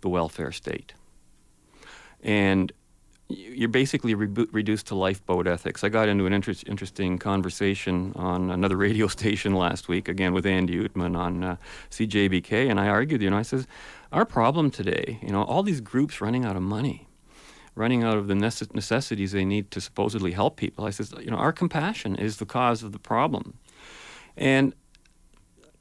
the 0.00 0.08
welfare 0.08 0.52
state. 0.52 0.94
And 2.22 2.72
you're 3.30 3.68
basically 3.68 4.14
rebu 4.14 4.48
reduced 4.52 4.86
to 4.88 4.94
lifeboat 4.94 5.46
ethics. 5.46 5.84
I 5.84 5.88
got 5.88 6.08
into 6.08 6.26
an 6.26 6.32
interest, 6.32 6.64
interesting 6.66 7.18
conversation 7.18 8.12
on 8.16 8.50
another 8.50 8.76
radio 8.86 9.06
station 9.06 9.54
last 9.54 9.88
week, 9.88 10.08
again 10.08 10.32
with 10.32 10.46
Andy 10.46 10.76
Oudman 10.76 11.16
on 11.16 11.44
uh, 11.44 11.56
CJBK, 11.90 12.70
and 12.70 12.80
I 12.80 12.88
argued, 12.88 13.22
you 13.22 13.30
know, 13.30 13.38
I 13.38 13.42
says, 13.42 13.66
our 14.12 14.24
problem 14.24 14.70
today, 14.70 15.18
you 15.22 15.30
know, 15.30 15.44
all 15.44 15.62
these 15.62 15.80
groups 15.80 16.20
running 16.20 16.44
out 16.44 16.56
of 16.56 16.62
money, 16.62 17.08
running 17.76 18.02
out 18.02 18.16
of 18.16 18.26
the 18.26 18.34
necess- 18.34 18.74
necessities 18.74 19.32
they 19.32 19.44
need 19.44 19.70
to 19.70 19.80
supposedly 19.80 20.32
help 20.32 20.56
people. 20.56 20.84
I 20.84 20.90
says, 20.90 21.14
you 21.20 21.30
know, 21.30 21.36
our 21.36 21.52
compassion 21.52 22.16
is 22.16 22.38
the 22.38 22.46
cause 22.46 22.82
of 22.82 22.92
the 22.92 22.98
problem. 22.98 23.54
And 24.36 24.74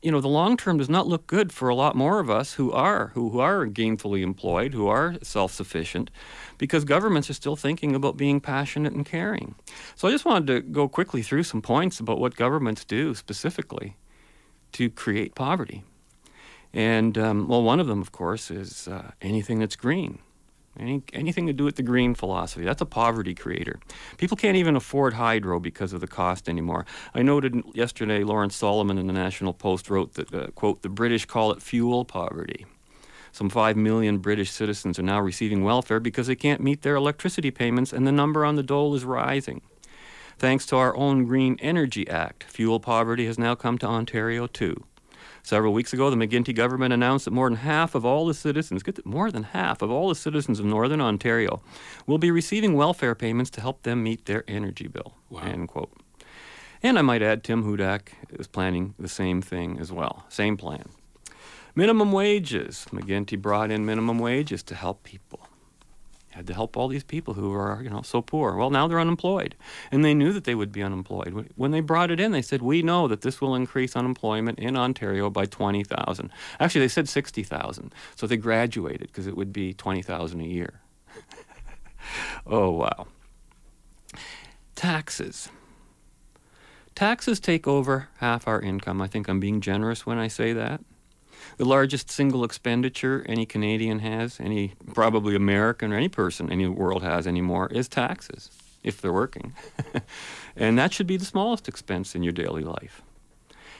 you 0.01 0.11
know, 0.11 0.21
the 0.21 0.27
long 0.27 0.55
term 0.55 0.77
does 0.77 0.89
not 0.89 1.07
look 1.07 1.27
good 1.27 1.51
for 1.51 1.67
a 1.67 1.75
lot 1.75 1.95
more 1.95 2.19
of 2.19 2.29
us 2.29 2.53
who 2.53 2.71
are 2.71 3.07
who, 3.13 3.29
who 3.29 3.39
are 3.39 3.67
gainfully 3.67 4.21
employed, 4.21 4.73
who 4.73 4.87
are 4.87 5.15
self-sufficient, 5.21 6.09
because 6.57 6.85
governments 6.85 7.29
are 7.29 7.33
still 7.33 7.55
thinking 7.55 7.95
about 7.95 8.15
being 8.15 8.39
passionate 8.39 8.93
and 8.93 9.05
caring. 9.05 9.55
So 9.95 10.07
I 10.07 10.11
just 10.11 10.25
wanted 10.25 10.47
to 10.47 10.61
go 10.61 10.87
quickly 10.87 11.21
through 11.21 11.43
some 11.43 11.61
points 11.61 11.99
about 11.99 12.19
what 12.19 12.35
governments 12.35 12.85
do 12.85 13.13
specifically 13.13 13.97
to 14.71 14.89
create 14.89 15.35
poverty. 15.35 15.83
And 16.73 17.17
um, 17.17 17.47
well, 17.47 17.63
one 17.63 17.79
of 17.79 17.87
them, 17.87 18.01
of 18.01 18.11
course, 18.11 18.51
is 18.51 18.87
uh, 18.87 19.11
anything 19.21 19.59
that's 19.59 19.75
green. 19.75 20.19
Any, 20.79 21.03
anything 21.11 21.45
to 21.47 21.53
do 21.53 21.65
with 21.65 21.75
the 21.75 21.83
green 21.83 22.15
philosophy. 22.15 22.63
That's 22.63 22.81
a 22.81 22.85
poverty 22.85 23.35
creator. 23.35 23.79
People 24.17 24.37
can't 24.37 24.55
even 24.55 24.75
afford 24.75 25.13
hydro 25.13 25.59
because 25.59 25.91
of 25.91 25.99
the 25.99 26.07
cost 26.07 26.47
anymore. 26.47 26.85
I 27.13 27.21
noted 27.21 27.61
yesterday 27.73 28.23
Lawrence 28.23 28.55
Solomon 28.55 28.97
in 28.97 29.07
the 29.07 29.13
National 29.13 29.53
Post 29.53 29.89
wrote 29.89 30.13
that, 30.13 30.33
uh, 30.33 30.47
quote, 30.51 30.81
the 30.81 30.89
British 30.89 31.25
call 31.25 31.51
it 31.51 31.61
fuel 31.61 32.05
poverty. 32.05 32.65
Some 33.31 33.49
5 33.49 33.77
million 33.77 34.19
British 34.19 34.51
citizens 34.51 34.97
are 34.97 35.03
now 35.03 35.19
receiving 35.19 35.63
welfare 35.63 35.99
because 35.99 36.27
they 36.27 36.35
can't 36.35 36.61
meet 36.61 36.81
their 36.81 36.95
electricity 36.95 37.51
payments, 37.51 37.93
and 37.93 38.07
the 38.07 38.11
number 38.11 38.43
on 38.45 38.55
the 38.55 38.63
dole 38.63 38.95
is 38.95 39.03
rising. 39.03 39.61
Thanks 40.37 40.65
to 40.67 40.77
our 40.77 40.95
own 40.95 41.25
Green 41.25 41.57
Energy 41.59 42.07
Act, 42.07 42.45
fuel 42.45 42.79
poverty 42.79 43.25
has 43.25 43.37
now 43.37 43.55
come 43.55 43.77
to 43.79 43.87
Ontario 43.87 44.47
too. 44.47 44.85
Several 45.43 45.73
weeks 45.73 45.93
ago, 45.93 46.09
the 46.09 46.15
McGuinty 46.15 46.53
government 46.53 46.93
announced 46.93 47.25
that 47.25 47.31
more 47.31 47.49
than 47.49 47.57
half 47.57 47.95
of 47.95 48.05
all 48.05 48.27
the 48.27 48.33
citizens, 48.33 48.83
get 48.83 49.05
more 49.05 49.31
than 49.31 49.43
half 49.43 49.81
of 49.81 49.89
all 49.89 50.09
the 50.09 50.15
citizens 50.15 50.59
of 50.59 50.65
Northern 50.65 51.01
Ontario, 51.01 51.61
will 52.05 52.17
be 52.17 52.31
receiving 52.31 52.73
welfare 52.73 53.15
payments 53.15 53.49
to 53.51 53.61
help 53.61 53.83
them 53.83 54.03
meet 54.03 54.25
their 54.25 54.43
energy 54.47 54.87
bill. 54.87 55.15
Wow. 55.29 55.41
End 55.41 55.67
quote. 55.67 55.91
And 56.81 56.97
I 56.97 57.01
might 57.01 57.21
add, 57.21 57.43
Tim 57.43 57.63
Hudak 57.63 58.09
is 58.31 58.47
planning 58.47 58.93
the 58.97 59.09
same 59.09 59.41
thing 59.41 59.79
as 59.79 59.91
well. 59.91 60.25
Same 60.29 60.55
plan. 60.55 60.89
Minimum 61.75 62.11
wages. 62.11 62.85
McGuinty 62.91 63.39
brought 63.41 63.71
in 63.71 63.85
minimum 63.85 64.19
wages 64.19 64.63
to 64.63 64.75
help 64.75 65.03
people. 65.03 65.48
Had 66.39 66.47
to 66.47 66.53
help 66.53 66.77
all 66.77 66.87
these 66.87 67.03
people 67.03 67.33
who 67.33 67.53
are, 67.53 67.81
you 67.83 67.89
know, 67.89 68.01
so 68.01 68.21
poor. 68.21 68.55
Well, 68.55 68.69
now 68.69 68.87
they're 68.87 68.97
unemployed, 68.97 69.55
and 69.91 70.05
they 70.05 70.13
knew 70.13 70.31
that 70.31 70.45
they 70.45 70.55
would 70.55 70.71
be 70.71 70.81
unemployed. 70.81 71.51
When 71.57 71.71
they 71.71 71.81
brought 71.81 72.11
it 72.11 72.19
in, 72.21 72.31
they 72.31 72.41
said, 72.41 72.61
"We 72.61 72.81
know 72.81 73.09
that 73.09 73.23
this 73.23 73.41
will 73.41 73.55
increase 73.55 73.93
unemployment 73.93 74.57
in 74.57 74.77
Ontario 74.77 75.29
by 75.29 75.47
20,000." 75.47 76.31
Actually, 76.57 76.79
they 76.79 76.87
said 76.87 77.09
60,000. 77.09 77.93
So 78.15 78.25
they 78.25 78.37
graduated 78.37 79.07
because 79.07 79.27
it 79.27 79.35
would 79.35 79.51
be 79.51 79.73
20,000 79.73 80.39
a 80.39 80.45
year. 80.45 80.79
oh 82.47 82.71
wow. 82.71 83.07
Taxes. 84.75 85.49
Taxes 86.95 87.41
take 87.41 87.67
over 87.67 88.07
half 88.19 88.47
our 88.47 88.61
income. 88.61 89.01
I 89.01 89.07
think 89.07 89.27
I'm 89.27 89.41
being 89.41 89.59
generous 89.59 90.05
when 90.05 90.17
I 90.17 90.29
say 90.29 90.53
that. 90.53 90.79
The 91.57 91.65
largest 91.65 92.09
single 92.09 92.43
expenditure 92.43 93.25
any 93.27 93.45
Canadian 93.45 93.99
has, 93.99 94.39
any 94.39 94.73
probably 94.93 95.35
American 95.35 95.93
or 95.93 95.97
any 95.97 96.09
person 96.09 96.47
the 96.47 96.67
world 96.67 97.03
has 97.03 97.27
anymore, 97.27 97.67
is 97.67 97.87
taxes, 97.87 98.49
if 98.83 99.01
they're 99.01 99.13
working. 99.13 99.53
and 100.55 100.77
that 100.77 100.93
should 100.93 101.07
be 101.07 101.17
the 101.17 101.25
smallest 101.25 101.67
expense 101.67 102.15
in 102.15 102.23
your 102.23 102.33
daily 102.33 102.63
life. 102.63 103.01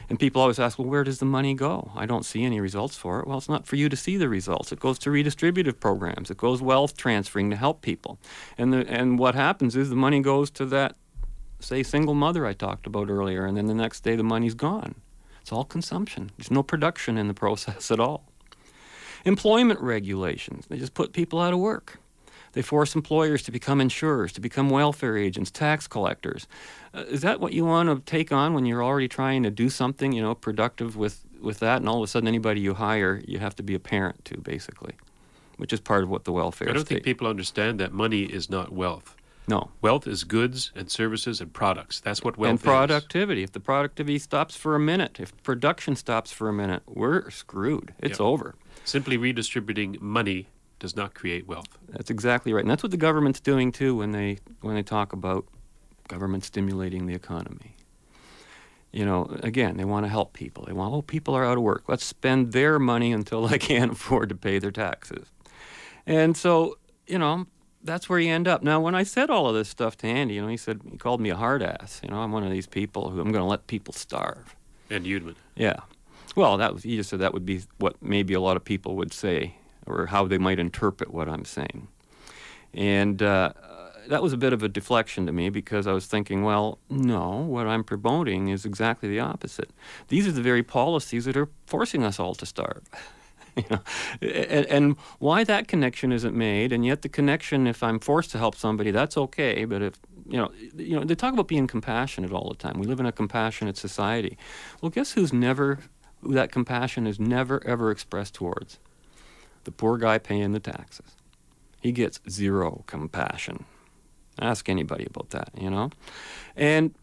And 0.09 0.19
people 0.19 0.41
always 0.41 0.59
ask, 0.59 0.79
well, 0.79 0.87
where 0.87 1.03
does 1.03 1.19
the 1.19 1.25
money 1.25 1.53
go? 1.53 1.91
I 1.95 2.07
don't 2.07 2.25
see 2.25 2.43
any 2.43 2.59
results 2.59 2.95
for 2.97 3.19
it. 3.19 3.27
Well, 3.27 3.37
it's 3.37 3.47
not 3.47 3.67
for 3.67 3.75
you 3.75 3.89
to 3.89 3.95
see 3.95 4.17
the 4.17 4.27
results. 4.27 4.71
It 4.71 4.79
goes 4.79 4.97
to 4.99 5.11
redistributive 5.11 5.79
programs. 5.79 6.31
It 6.31 6.37
goes 6.37 6.63
wealth 6.63 6.97
transferring 6.97 7.51
to 7.51 7.55
help 7.55 7.83
people. 7.83 8.17
And, 8.57 8.73
the, 8.73 8.87
and 8.89 9.19
what 9.19 9.35
happens 9.35 9.75
is 9.75 9.89
the 9.89 9.95
money 9.95 10.19
goes 10.21 10.49
to 10.51 10.65
that, 10.65 10.95
say, 11.59 11.83
single 11.83 12.15
mother 12.15 12.47
I 12.47 12.53
talked 12.53 12.87
about 12.87 13.09
earlier, 13.09 13.45
and 13.45 13.55
then 13.55 13.67
the 13.67 13.75
next 13.75 14.01
day 14.01 14.15
the 14.15 14.23
money's 14.23 14.55
gone. 14.55 14.95
It's 15.49 15.53
all 15.55 15.63
consumption. 15.63 16.29
There's 16.37 16.51
no 16.51 16.61
production 16.61 17.17
in 17.17 17.27
the 17.27 17.33
process 17.33 17.89
at 17.89 17.99
all. 17.99 18.23
Employment 19.25 19.79
regulations, 19.79 20.67
they 20.67 20.77
just 20.77 20.93
put 20.93 21.11
people 21.11 21.39
out 21.39 21.53
of 21.53 21.59
work. 21.59 21.97
They 22.53 22.61
force 22.61 22.93
employers 22.93 23.41
to 23.41 23.51
become 23.51 23.81
insurers, 23.81 24.31
to 24.33 24.41
become 24.41 24.69
welfare 24.69 25.17
agents, 25.17 25.49
tax 25.49 25.87
collectors. 25.87 26.45
Uh, 26.93 26.99
is 27.09 27.21
that 27.21 27.39
what 27.39 27.53
you 27.53 27.65
want 27.65 27.89
to 27.89 27.99
take 28.11 28.31
on 28.31 28.53
when 28.53 28.67
you're 28.67 28.83
already 28.83 29.07
trying 29.07 29.41
to 29.41 29.49
do 29.49 29.71
something, 29.71 30.11
you 30.11 30.21
know, 30.21 30.35
productive 30.35 30.95
with, 30.95 31.25
with 31.41 31.57
that? 31.61 31.77
And 31.77 31.89
all 31.89 31.97
of 31.97 32.03
a 32.03 32.07
sudden, 32.07 32.27
anybody 32.27 32.61
you 32.61 32.75
hire, 32.75 33.23
you 33.25 33.39
have 33.39 33.55
to 33.55 33.63
be 33.63 33.73
a 33.73 33.79
parent 33.79 34.25
to, 34.25 34.37
basically, 34.37 34.93
which 35.57 35.73
is 35.73 35.79
part 35.79 36.03
of 36.03 36.09
what 36.11 36.25
the 36.25 36.31
welfare 36.31 36.69
I 36.69 36.73
don't 36.73 36.85
state. 36.85 36.97
think 36.97 37.05
people 37.05 37.25
understand 37.25 37.79
that 37.79 37.91
money 37.91 38.21
is 38.21 38.51
not 38.51 38.71
wealth. 38.71 39.15
No, 39.49 39.71
Wealth 39.81 40.05
is 40.07 40.23
goods 40.23 40.71
and 40.75 40.89
services 40.91 41.41
and 41.41 41.51
products. 41.51 41.99
That's 41.99 42.21
what 42.23 42.37
wealth 42.37 42.47
is. 42.47 42.51
and 42.51 42.59
is. 42.59 42.63
productivity. 42.63 43.43
If 43.43 43.51
the 43.51 43.59
productivity 43.59 44.19
stops 44.19 44.55
for 44.55 44.75
a 44.75 44.79
minute, 44.79 45.19
if 45.19 45.29
production 45.43 45.95
stops 45.95 46.31
for 46.31 46.47
a 46.49 46.53
minute, 46.53 46.83
we're 46.87 47.29
screwed. 47.31 47.93
It's 47.99 48.19
Yep. 48.19 48.21
over. 48.21 48.55
Simply 48.85 49.17
redistributing 49.17 49.97
money 49.99 50.47
does 50.79 50.95
not 50.95 51.13
create 51.13 51.47
wealth. 51.47 51.77
That's 51.89 52.09
exactly 52.09 52.53
right, 52.53 52.61
and 52.63 52.69
that's 52.71 52.83
what 52.83 52.91
the 52.91 52.97
government's 53.07 53.39
doing 53.41 53.71
too 53.71 53.95
when 53.97 54.11
they 54.11 54.37
when 54.61 54.75
they 54.75 54.83
talk 54.83 55.13
about 55.13 55.45
government 56.07 56.43
stimulating 56.43 57.05
the 57.07 57.13
economy. 57.15 57.75
You 58.91 59.05
know, 59.05 59.25
again, 59.43 59.77
they 59.77 59.85
want 59.85 60.05
to 60.05 60.09
help 60.09 60.33
people. 60.33 60.65
They 60.65 60.73
want, 60.73 60.93
oh, 60.93 61.01
people 61.03 61.35
are 61.35 61.45
out 61.45 61.57
of 61.57 61.63
work. 61.63 61.83
Let's 61.87 62.03
spend 62.05 62.53
their 62.53 62.79
money 62.79 63.11
until 63.11 63.47
they 63.47 63.59
can't 63.71 63.91
afford 63.91 64.29
to 64.29 64.35
pay 64.35 64.57
their 64.57 64.71
taxes. 64.71 65.27
And 66.07 66.35
so, 66.35 66.79
you 67.05 67.19
know, 67.19 67.45
that's 67.83 68.09
where 68.09 68.19
you 68.19 68.31
end 68.31 68.47
up. 68.47 68.61
Now, 68.63 68.79
when 68.79 68.95
I 68.95 69.03
said 69.03 69.29
all 69.29 69.47
of 69.47 69.55
this 69.55 69.69
stuff 69.69 69.97
to 69.97 70.07
Andy, 70.07 70.35
you 70.35 70.41
know, 70.41 70.47
he 70.47 70.57
said 70.57 70.81
he 70.89 70.97
called 70.97 71.21
me 71.21 71.29
a 71.29 71.35
hard 71.35 71.63
ass. 71.63 72.01
You 72.03 72.09
know, 72.09 72.17
I'm 72.17 72.31
one 72.31 72.43
of 72.43 72.51
these 72.51 72.67
people 72.67 73.09
who 73.09 73.19
I'm 73.21 73.31
going 73.31 73.43
to 73.43 73.49
let 73.49 73.67
people 73.67 73.93
starve. 73.93 74.55
And 74.89 75.05
Oudman. 75.05 75.35
Yeah. 75.55 75.79
Well, 76.35 76.57
that 76.57 76.73
was 76.73 76.83
he 76.83 76.95
just 76.95 77.09
said 77.09 77.19
that 77.19 77.33
would 77.33 77.45
be 77.45 77.63
what 77.77 78.01
maybe 78.01 78.33
a 78.33 78.39
lot 78.39 78.57
of 78.57 78.63
people 78.63 78.95
would 78.95 79.13
say, 79.13 79.55
or 79.85 80.07
how 80.07 80.27
they 80.27 80.37
might 80.37 80.59
interpret 80.59 81.13
what 81.13 81.27
I'm 81.27 81.45
saying. 81.45 81.87
And 82.73 83.21
uh, 83.21 83.53
that 84.07 84.21
was 84.21 84.33
a 84.33 84.37
bit 84.37 84.53
of 84.53 84.63
a 84.63 84.69
deflection 84.69 85.25
to 85.25 85.31
me 85.31 85.49
because 85.49 85.87
I 85.87 85.93
was 85.93 86.05
thinking, 86.05 86.43
well, 86.43 86.79
no, 86.89 87.29
what 87.41 87.67
I'm 87.67 87.83
promoting 87.83 88.49
is 88.49 88.65
exactly 88.65 89.09
the 89.09 89.19
opposite. 89.19 89.69
These 90.07 90.27
are 90.27 90.31
the 90.31 90.41
very 90.41 90.63
policies 90.63 91.25
that 91.25 91.37
are 91.37 91.49
forcing 91.65 92.03
us 92.03 92.19
all 92.19 92.35
to 92.35 92.45
starve. 92.45 92.83
and, 94.21 94.65
and 94.65 94.97
why 95.19 95.43
that 95.43 95.67
connection 95.67 96.11
isn't 96.11 96.35
made, 96.35 96.71
and 96.71 96.85
yet 96.85 97.01
the 97.01 97.09
connection, 97.09 97.67
if 97.67 97.83
I'm 97.83 97.99
forced 97.99 98.31
to 98.31 98.37
help 98.37 98.55
somebody, 98.55 98.91
that's 98.91 99.17
okay. 99.17 99.65
But 99.65 99.81
if 99.81 99.95
you 100.29 100.37
know, 100.37 100.51
you 100.75 100.99
know, 100.99 101.03
they 101.03 101.15
talk 101.15 101.33
about 101.33 101.47
being 101.47 101.67
compassionate 101.67 102.31
all 102.31 102.49
the 102.49 102.55
time. 102.55 102.79
We 102.79 102.85
live 102.87 102.99
in 102.99 103.05
a 103.05 103.11
compassionate 103.11 103.77
society. 103.77 104.37
Well, 104.81 104.89
guess 104.89 105.13
who's 105.13 105.33
never, 105.33 105.79
who 106.21 106.33
that 106.33 106.51
compassion 106.51 107.07
is 107.07 107.19
never 107.19 107.65
ever 107.65 107.91
expressed 107.91 108.35
towards? 108.35 108.79
The 109.63 109.71
poor 109.71 109.97
guy 109.97 110.19
paying 110.19 110.51
the 110.51 110.59
taxes. 110.59 111.15
He 111.81 111.91
gets 111.91 112.19
zero 112.29 112.83
compassion. 112.87 113.65
Ask 114.39 114.69
anybody 114.69 115.05
about 115.05 115.31
that, 115.31 115.49
you 115.57 115.69
know? 115.69 115.89
And 116.55 116.93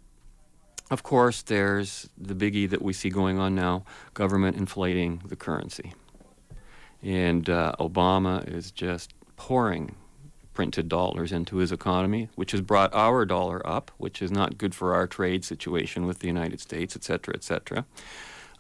of 0.91 1.03
course, 1.03 1.43
there's 1.43 2.09
the 2.17 2.35
biggie 2.35 2.71
that 2.71 2.81
we 2.81 2.93
see 2.93 3.11
going 3.11 3.39
on 3.39 3.55
now 3.55 3.85
government 4.15 4.57
inflating 4.57 5.23
the 5.27 5.37
currency. 5.37 5.95
And 7.07 7.49
uh, 7.49 7.73
Obama 7.79 8.47
is 8.53 8.73
just 8.73 9.15
pouring 9.37 9.95
printed 10.55 10.89
dollars 10.89 11.31
into 11.31 11.59
his 11.59 11.71
economy, 11.71 12.29
which 12.35 12.51
has 12.51 12.61
brought 12.63 12.93
our 12.93 13.25
dollar 13.25 13.65
up, 13.65 13.93
which 13.99 14.21
is 14.21 14.33
not 14.33 14.59
good 14.59 14.75
for 14.75 14.93
our 14.93 15.07
trade 15.07 15.45
situation 15.45 16.05
with 16.07 16.19
the 16.19 16.27
United 16.27 16.61
States, 16.61 16.97
et 16.97 17.05
cetera, 17.05 17.35
et 17.35 17.45
cetera. 17.45 17.85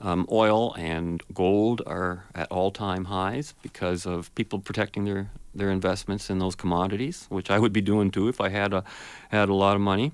Um, 0.01 0.29
oil 0.31 0.75
and 0.75 1.23
gold 1.35 1.83
are 1.87 2.27
at 2.35 2.47
all-time 2.53 3.07
highs 3.07 3.55
because 3.63 4.07
of 4.07 4.33
people 4.35 4.61
protecting 4.61 5.07
their, 5.07 5.31
their 5.55 5.71
investments 5.71 6.31
in 6.31 6.39
those 6.39 6.55
commodities, 6.55 7.27
which 7.31 7.51
I 7.51 7.59
would 7.59 7.73
be 7.73 7.81
doing 7.81 8.11
too 8.13 8.29
if 8.29 8.41
I 8.41 8.51
had 8.51 8.73
a 8.75 8.85
had 9.31 9.49
a 9.49 9.55
lot 9.55 9.75
of 9.75 9.81
money. 9.81 10.13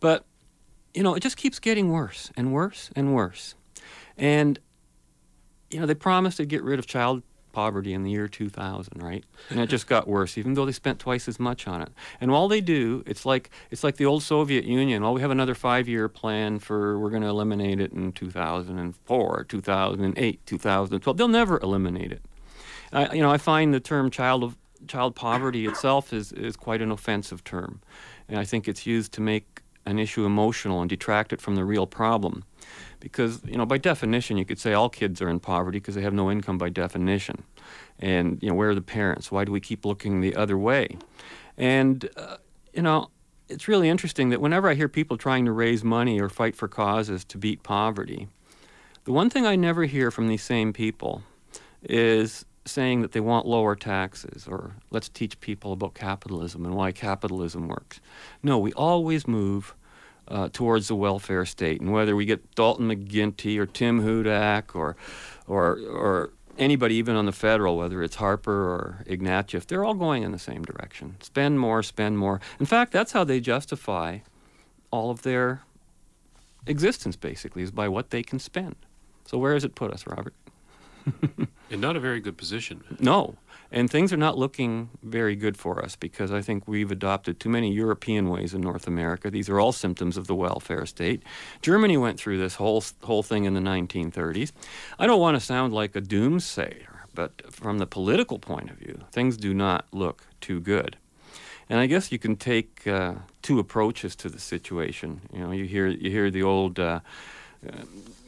But 0.00 0.26
you 0.92 1.02
know, 1.02 1.14
it 1.14 1.20
just 1.20 1.38
keeps 1.38 1.58
getting 1.58 1.90
worse 1.90 2.30
and 2.36 2.52
worse 2.52 2.90
and 2.94 3.14
worse. 3.14 3.54
And 4.18 4.58
you 5.70 5.80
know, 5.80 5.86
they 5.86 5.94
promised 5.94 6.36
to 6.36 6.44
get 6.44 6.62
rid 6.62 6.78
of 6.78 6.86
child 6.86 7.22
poverty 7.52 7.92
in 7.92 8.02
the 8.02 8.10
year 8.10 8.28
2000, 8.28 9.02
right? 9.02 9.24
And 9.50 9.60
it 9.60 9.68
just 9.68 9.86
got 9.86 10.08
worse, 10.08 10.36
even 10.36 10.54
though 10.54 10.66
they 10.66 10.72
spent 10.72 10.98
twice 10.98 11.28
as 11.28 11.38
much 11.38 11.68
on 11.68 11.82
it. 11.82 11.90
And 12.20 12.30
all 12.30 12.48
they 12.48 12.60
do, 12.60 13.02
it's 13.06 13.24
like 13.24 13.50
it's 13.70 13.84
like 13.84 13.96
the 13.96 14.06
old 14.06 14.22
Soviet 14.22 14.64
Union. 14.64 15.02
Well, 15.02 15.14
we 15.14 15.20
have 15.20 15.30
another 15.30 15.54
five-year 15.54 16.08
plan 16.08 16.58
for 16.58 16.98
we're 16.98 17.10
going 17.10 17.22
to 17.22 17.28
eliminate 17.28 17.80
it 17.80 17.92
in 17.92 18.12
2004, 18.12 19.44
2008, 19.44 20.46
2012. 20.46 21.16
They'll 21.16 21.28
never 21.28 21.60
eliminate 21.60 22.12
it. 22.12 22.22
I, 22.92 23.12
you 23.14 23.22
know, 23.22 23.30
I 23.30 23.38
find 23.38 23.72
the 23.72 23.80
term 23.80 24.10
child 24.10 24.44
of 24.44 24.56
child 24.86 25.14
poverty 25.14 25.66
itself 25.66 26.12
is 26.12 26.32
is 26.32 26.56
quite 26.56 26.82
an 26.82 26.90
offensive 26.90 27.44
term, 27.44 27.80
and 28.28 28.38
I 28.38 28.44
think 28.44 28.68
it's 28.68 28.86
used 28.86 29.12
to 29.12 29.20
make 29.20 29.60
an 29.84 29.98
issue 29.98 30.24
emotional 30.24 30.80
and 30.80 30.88
detract 30.88 31.32
it 31.32 31.40
from 31.40 31.56
the 31.56 31.64
real 31.64 31.86
problem 31.86 32.44
because 33.02 33.42
you 33.44 33.56
know 33.56 33.66
by 33.66 33.78
definition 33.78 34.38
you 34.38 34.44
could 34.44 34.58
say 34.58 34.72
all 34.72 34.88
kids 34.88 35.20
are 35.20 35.28
in 35.28 35.40
poverty 35.40 35.78
because 35.78 35.94
they 35.94 36.02
have 36.02 36.14
no 36.14 36.30
income 36.30 36.58
by 36.58 36.68
definition. 36.68 37.42
And 37.98 38.42
you 38.42 38.48
know 38.48 38.54
where 38.54 38.70
are 38.70 38.74
the 38.74 38.80
parents? 38.80 39.30
Why 39.30 39.44
do 39.44 39.52
we 39.52 39.60
keep 39.60 39.84
looking 39.84 40.20
the 40.20 40.34
other 40.36 40.56
way? 40.56 40.96
And 41.58 42.08
uh, 42.16 42.36
you 42.72 42.82
know 42.82 43.10
it's 43.48 43.68
really 43.68 43.88
interesting 43.90 44.30
that 44.30 44.40
whenever 44.40 44.70
i 44.70 44.74
hear 44.74 44.88
people 44.88 45.18
trying 45.18 45.44
to 45.44 45.52
raise 45.52 45.84
money 45.84 46.18
or 46.18 46.30
fight 46.30 46.56
for 46.56 46.68
causes 46.68 47.22
to 47.22 47.36
beat 47.36 47.62
poverty 47.62 48.28
the 49.04 49.12
one 49.12 49.28
thing 49.28 49.44
i 49.44 49.54
never 49.54 49.84
hear 49.84 50.10
from 50.10 50.28
these 50.28 50.42
same 50.42 50.72
people 50.72 51.22
is 51.82 52.46
saying 52.64 53.02
that 53.02 53.12
they 53.12 53.20
want 53.20 53.46
lower 53.46 53.74
taxes 53.74 54.46
or 54.48 54.76
let's 54.90 55.08
teach 55.08 55.40
people 55.40 55.72
about 55.72 55.94
capitalism 55.94 56.64
and 56.64 56.74
why 56.74 56.92
capitalism 56.92 57.68
works. 57.68 58.00
No 58.42 58.58
we 58.58 58.72
always 58.74 59.26
move 59.26 59.74
uh, 60.28 60.48
towards 60.52 60.88
the 60.88 60.94
welfare 60.94 61.44
state. 61.44 61.80
And 61.80 61.92
whether 61.92 62.16
we 62.16 62.24
get 62.24 62.54
Dalton 62.54 62.88
McGuinty 62.88 63.58
or 63.58 63.66
Tim 63.66 64.02
Hudak 64.02 64.74
or, 64.74 64.96
or, 65.46 65.78
or 65.78 66.32
anybody, 66.58 66.94
even 66.96 67.16
on 67.16 67.26
the 67.26 67.32
federal, 67.32 67.76
whether 67.76 68.02
it's 68.02 68.16
Harper 68.16 68.52
or 68.52 69.04
Ignatieff, 69.06 69.66
they're 69.66 69.84
all 69.84 69.94
going 69.94 70.22
in 70.22 70.32
the 70.32 70.38
same 70.38 70.62
direction. 70.62 71.16
Spend 71.20 71.60
more, 71.60 71.82
spend 71.82 72.18
more. 72.18 72.40
In 72.60 72.66
fact, 72.66 72.92
that's 72.92 73.12
how 73.12 73.24
they 73.24 73.40
justify 73.40 74.18
all 74.90 75.10
of 75.10 75.22
their 75.22 75.62
existence, 76.66 77.16
basically, 77.16 77.62
is 77.62 77.70
by 77.70 77.88
what 77.88 78.10
they 78.10 78.22
can 78.22 78.38
spend. 78.38 78.76
So 79.26 79.38
where 79.38 79.54
does 79.54 79.64
it 79.64 79.74
put 79.74 79.92
us, 79.92 80.06
Robert? 80.06 80.34
In 81.70 81.80
not 81.80 81.96
a 81.96 82.00
very 82.00 82.20
good 82.20 82.36
position. 82.36 82.84
No. 83.00 83.36
And 83.70 83.90
things 83.90 84.12
are 84.12 84.18
not 84.18 84.36
looking 84.36 84.90
very 85.02 85.34
good 85.34 85.56
for 85.56 85.82
us 85.82 85.96
because 85.96 86.30
I 86.30 86.42
think 86.42 86.68
we've 86.68 86.90
adopted 86.90 87.40
too 87.40 87.48
many 87.48 87.72
European 87.72 88.28
ways 88.28 88.52
in 88.52 88.60
North 88.60 88.86
America. 88.86 89.30
These 89.30 89.48
are 89.48 89.58
all 89.58 89.72
symptoms 89.72 90.18
of 90.18 90.26
the 90.26 90.34
welfare 90.34 90.84
state. 90.84 91.22
Germany 91.62 91.96
went 91.96 92.20
through 92.20 92.38
this 92.38 92.56
whole 92.56 92.84
whole 93.02 93.22
thing 93.22 93.44
in 93.44 93.54
the 93.54 93.60
1930s. 93.60 94.52
I 94.98 95.06
don't 95.06 95.20
want 95.20 95.38
to 95.38 95.40
sound 95.40 95.72
like 95.72 95.96
a 95.96 96.02
doomsayer, 96.02 96.98
but 97.14 97.50
from 97.50 97.78
the 97.78 97.86
political 97.86 98.38
point 98.38 98.70
of 98.70 98.76
view, 98.76 99.00
things 99.10 99.38
do 99.38 99.54
not 99.54 99.86
look 99.90 100.26
too 100.42 100.60
good. 100.60 100.98
And 101.70 101.80
I 101.80 101.86
guess 101.86 102.12
you 102.12 102.18
can 102.18 102.36
take 102.36 102.86
uh, 102.86 103.14
two 103.40 103.58
approaches 103.58 104.14
to 104.16 104.28
the 104.28 104.38
situation. 104.38 105.22
You 105.32 105.40
know, 105.40 105.52
you 105.52 105.64
hear 105.64 105.86
you 105.86 106.10
hear 106.10 106.30
the 106.30 106.42
old. 106.42 106.78
Uh, 106.78 107.00
uh, 107.66 107.84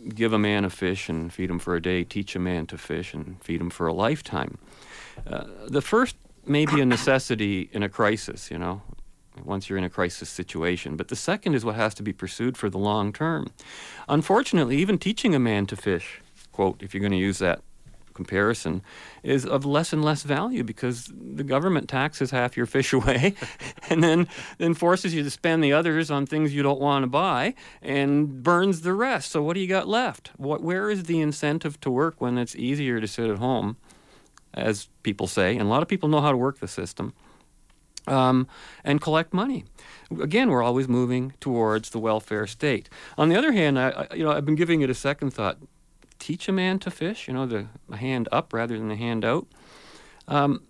give 0.09 0.33
a 0.33 0.39
man 0.39 0.65
a 0.65 0.71
fish 0.71 1.09
and 1.09 1.33
feed 1.33 1.51
him 1.51 1.59
for 1.59 1.75
a 1.75 1.83
day, 1.83 2.05
teach 2.05 2.37
a 2.37 2.39
man 2.39 2.67
to 2.67 2.79
fish 2.79 3.15
and 3.15 3.43
feed 3.43 3.61
him 3.61 3.71
for 3.71 3.87
a 3.87 3.93
lifetime. 3.93 4.59
Uh, 5.27 5.45
the 5.67 5.81
first 5.81 6.17
may 6.47 6.67
be 6.67 6.81
a 6.81 6.87
necessity 6.87 7.71
in 7.73 7.83
a 7.83 7.89
crisis, 7.89 8.51
you 8.51 8.59
know, 8.59 8.83
once 9.45 9.69
you're 9.69 9.79
in 9.79 9.85
a 9.85 9.91
crisis 9.91 10.29
situation. 10.29 10.97
But 10.97 11.09
the 11.09 11.17
second 11.17 11.55
is 11.55 11.65
what 11.65 11.77
has 11.77 11.95
to 11.95 12.03
be 12.03 12.13
pursued 12.13 12.57
for 12.57 12.69
the 12.69 12.79
long 12.79 13.13
term. 13.13 13.49
Unfortunately, 14.09 14.77
even 14.77 14.99
teaching 14.99 15.35
a 15.35 15.39
man 15.39 15.67
to 15.67 15.77
fish, 15.77 16.21
quote, 16.53 16.83
if 16.83 16.95
you're 16.95 17.01
going 17.01 17.13
to 17.13 17.17
use 17.17 17.39
that 17.39 17.63
comparison, 18.15 18.83
is 19.23 19.45
of 19.45 19.65
less 19.65 19.93
and 19.93 20.05
less 20.05 20.23
value 20.23 20.65
because 20.65 21.13
the 21.15 21.45
government 21.45 21.89
taxes 21.89 22.31
half 22.31 22.57
your 22.57 22.67
fish 22.67 22.93
away 22.95 23.35
and 23.91 24.03
then, 24.03 24.29
then 24.59 24.75
forces 24.75 25.15
you 25.15 25.23
to 25.23 25.31
spend 25.31 25.63
the 25.63 25.73
others 25.73 26.11
on 26.11 26.27
things 26.27 26.55
you 26.55 26.63
don't 26.63 26.81
want 26.81 27.03
to 27.03 27.09
buy 27.09 27.55
and 27.83 28.43
burns 28.43 28.81
the 28.81 28.95
rest. 28.95 29.31
So 29.33 29.43
what 29.43 29.55
do 29.55 29.61
you 29.61 29.69
got 29.69 29.89
left? 29.89 30.31
What, 30.37 30.63
where 30.63 30.91
is 30.91 31.05
the 31.05 31.21
incentive 31.21 31.81
to 31.83 31.91
work 31.91 32.21
when 32.21 32.39
it's 32.39 32.57
easier 32.57 33.01
to 33.01 33.07
sit 33.07 33.29
at 33.29 33.39
home? 33.39 33.77
as 34.55 34.89
people 35.03 35.27
say, 35.27 35.53
and 35.53 35.63
a 35.63 35.71
lot 35.71 35.83
of 35.83 35.89
people 35.89 36.09
know 36.09 36.21
how 36.21 36.31
to 36.31 36.37
work 36.37 36.61
the 36.61 36.69
system, 36.69 37.13
um, 38.07 38.47
and 38.85 39.01
collect 39.01 39.33
money. 39.33 39.65
Again, 40.21 40.51
we're 40.51 40.63
always 40.63 40.89
moving 40.89 41.33
towards 41.41 41.91
the 41.91 41.99
welfare 41.99 42.47
state. 42.47 42.89
On 43.19 43.29
the 43.29 43.37
other 43.37 43.53
hand, 43.53 43.79
I, 43.79 44.07
I, 44.11 44.15
you 44.15 44.25
know, 44.25 44.31
I've 44.31 44.45
been 44.45 44.55
giving 44.55 44.81
it 44.83 44.91
a 44.91 44.95
second 44.95 45.33
thought. 45.33 45.59
Teach 46.25 46.49
a 46.49 46.53
man 46.53 46.79
to 46.79 46.91
fish, 46.91 47.29
you 47.29 47.35
know, 47.35 47.45
the, 47.45 47.67
the 47.87 47.99
hand 47.99 48.31
up 48.33 48.55
rather 48.55 48.79
than 48.79 48.89
the 48.89 48.97
hand 48.97 49.27
out. 49.27 49.47
Um, 50.27 50.63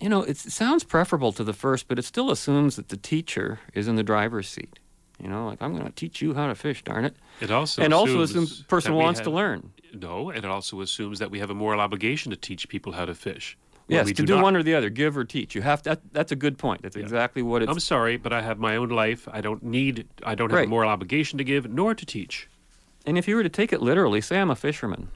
you 0.00 0.08
know, 0.08 0.22
it 0.22 0.38
sounds 0.38 0.84
preferable 0.84 1.32
to 1.32 1.44
the 1.44 1.52
first, 1.52 1.86
but 1.86 1.98
it 1.98 2.04
still 2.06 2.30
assumes 2.30 2.76
that 2.76 2.88
the 2.88 2.96
teacher 2.96 3.60
is 3.74 3.88
in 3.88 3.96
the 3.96 4.02
driver's 4.02 4.48
seat. 4.48 4.78
You 5.22 5.28
know, 5.28 5.46
like 5.48 5.60
I'm 5.60 5.74
going 5.74 5.84
to 5.84 5.92
teach 5.92 6.22
you 6.22 6.32
how 6.32 6.46
to 6.46 6.54
fish, 6.54 6.82
darn 6.82 7.04
it. 7.04 7.14
It 7.42 7.50
also 7.50 7.82
and 7.82 7.92
also 7.92 8.22
assumes 8.22 8.30
assumes 8.30 8.58
the 8.60 8.64
person 8.64 8.94
wants 8.94 9.20
have- 9.20 9.26
to 9.26 9.30
learn. 9.30 9.70
No, 9.92 10.30
and 10.30 10.38
it 10.46 10.50
also 10.50 10.80
assumes 10.80 11.18
that 11.18 11.30
we 11.30 11.40
have 11.40 11.50
a 11.50 11.54
moral 11.54 11.78
obligation 11.78 12.30
to 12.30 12.36
teach 12.38 12.66
people 12.70 12.92
how 12.92 13.04
to 13.04 13.14
fish. 13.14 13.58
Yes, 13.86 14.06
to 14.06 14.14
do 14.22 14.36
not. 14.36 14.42
one 14.44 14.56
or 14.56 14.62
the 14.62 14.74
other, 14.76 14.88
give 14.88 15.14
or 15.14 15.26
teach. 15.26 15.54
You 15.54 15.60
have 15.60 15.82
to, 15.82 15.90
that, 15.90 16.00
that's 16.12 16.32
a 16.32 16.36
good 16.36 16.56
point. 16.56 16.80
That's 16.80 16.96
exactly 16.96 17.42
what 17.42 17.60
it's. 17.60 17.70
I'm 17.70 17.80
sorry, 17.80 18.16
but 18.16 18.32
I 18.32 18.40
have 18.40 18.58
my 18.58 18.76
own 18.76 18.88
life. 18.88 19.28
I 19.30 19.42
don't 19.42 19.62
need. 19.62 20.08
I 20.22 20.34
don't 20.34 20.48
have 20.48 20.56
Right. 20.56 20.66
a 20.66 20.70
moral 20.70 20.88
obligation 20.88 21.36
to 21.36 21.44
give, 21.44 21.68
nor 21.68 21.94
to 21.94 22.06
teach. 22.06 22.48
And 23.10 23.18
if 23.18 23.26
you 23.26 23.34
were 23.34 23.42
to 23.42 23.48
take 23.48 23.72
it 23.72 23.82
literally, 23.82 24.20
say 24.20 24.38
I'm 24.38 24.52
a 24.52 24.54
fisherman, 24.54 25.08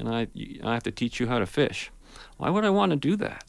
and 0.00 0.08
I 0.08 0.26
I 0.64 0.72
have 0.72 0.84
to 0.84 0.90
teach 0.90 1.20
you 1.20 1.26
how 1.26 1.38
to 1.38 1.44
fish. 1.44 1.90
Why 2.38 2.48
would 2.48 2.64
I 2.64 2.70
want 2.70 2.92
to 2.92 2.96
do 2.96 3.14
that? 3.16 3.44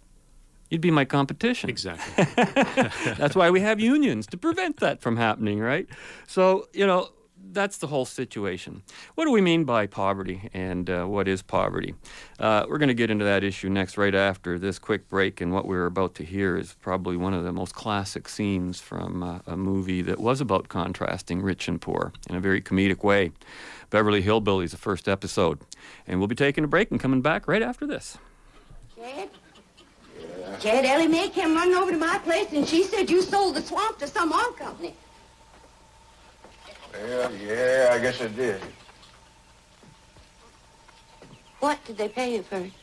You'd 0.69 0.81
be 0.81 0.91
my 0.91 1.05
competition. 1.05 1.69
Exactly. 1.69 2.25
That's 3.17 3.33
why 3.33 3.49
we 3.49 3.61
have 3.61 3.79
unions 3.79 4.27
to 4.27 4.37
prevent 4.37 4.81
that 4.81 4.99
from 4.99 5.15
happening, 5.15 5.61
right? 5.61 5.87
So 6.27 6.67
you 6.73 6.85
know 6.85 7.11
that's 7.51 7.77
the 7.77 7.87
whole 7.87 8.05
situation. 8.05 8.83
What 9.15 9.25
do 9.25 9.31
we 9.31 9.41
mean 9.41 9.63
by 9.63 9.87
poverty, 9.87 10.49
and 10.53 10.89
uh, 10.89 11.05
what 11.05 11.27
is 11.27 11.41
poverty? 11.41 11.95
Uh, 12.39 12.65
we're 12.67 12.77
going 12.77 12.87
to 12.89 12.93
get 12.93 13.09
into 13.09 13.25
that 13.25 13.43
issue 13.43 13.69
next, 13.69 13.97
right 13.97 14.13
after 14.15 14.59
this 14.59 14.79
quick 14.79 15.07
break. 15.09 15.41
And 15.41 15.53
what 15.53 15.65
we're 15.65 15.85
about 15.85 16.15
to 16.15 16.23
hear 16.23 16.57
is 16.57 16.75
probably 16.81 17.17
one 17.17 17.33
of 17.33 17.43
the 17.43 17.53
most 17.53 17.73
classic 17.73 18.27
scenes 18.27 18.79
from 18.79 19.23
uh, 19.23 19.39
a 19.47 19.57
movie 19.57 20.01
that 20.01 20.19
was 20.19 20.41
about 20.41 20.67
contrasting 20.67 21.41
rich 21.41 21.67
and 21.67 21.81
poor 21.81 22.11
in 22.29 22.35
a 22.35 22.39
very 22.39 22.61
comedic 22.61 23.03
way. 23.03 23.31
Beverly 23.89 24.21
Hillbillies, 24.21 24.71
the 24.71 24.77
first 24.77 25.07
episode, 25.07 25.59
and 26.05 26.19
we'll 26.19 26.27
be 26.27 26.35
taking 26.35 26.63
a 26.63 26.67
break 26.67 26.91
and 26.91 26.99
coming 26.99 27.21
back 27.21 27.47
right 27.47 27.61
after 27.61 27.87
this. 27.87 28.17
Jed? 28.95 29.29
Jed, 30.59 30.85
Ellie 30.85 31.07
Mae 31.07 31.29
came 31.29 31.53
running 31.53 31.75
over 31.75 31.91
to 31.91 31.97
my 31.97 32.17
place 32.19 32.51
and 32.51 32.67
she 32.67 32.83
said 32.83 33.09
you 33.09 33.21
sold 33.21 33.55
the 33.55 33.61
swamp 33.61 33.99
to 33.99 34.07
some 34.07 34.31
oil 34.33 34.51
company. 34.57 34.93
Well, 36.93 37.31
yeah, 37.35 37.91
I 37.93 37.99
guess 37.99 38.21
I 38.21 38.27
did. 38.27 38.61
What 41.59 41.83
did 41.85 41.97
they 41.97 42.09
pay 42.09 42.35
you 42.35 42.43
first? 42.43 42.73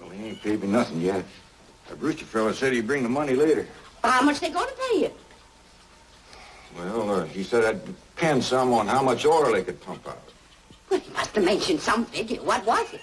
Well, 0.00 0.10
he 0.10 0.26
ain't 0.26 0.42
paid 0.42 0.62
me 0.62 0.68
nothing 0.68 1.00
yet. 1.00 1.24
The 1.88 1.96
Brewster 1.96 2.24
fella 2.24 2.54
said 2.54 2.72
he'd 2.72 2.86
bring 2.86 3.02
the 3.02 3.08
money 3.08 3.34
later. 3.34 3.66
How 4.04 4.22
much 4.22 4.40
they 4.40 4.50
gonna 4.50 4.72
pay 4.90 5.00
you? 5.00 5.10
Well, 6.76 7.10
uh, 7.10 7.24
he 7.26 7.42
said 7.42 7.64
I'd 7.64 7.84
depend 7.84 8.42
some 8.44 8.72
on 8.72 8.86
how 8.86 9.02
much 9.02 9.24
oil 9.26 9.52
they 9.52 9.62
could 9.62 9.80
pump 9.80 10.06
out. 10.08 10.18
Well, 10.90 11.00
you 11.00 11.12
must 11.12 11.34
have 11.34 11.44
mentioned 11.44 11.80
some 11.80 12.04
figure. 12.06 12.42
What 12.42 12.64
was 12.66 12.92
it? 12.92 13.00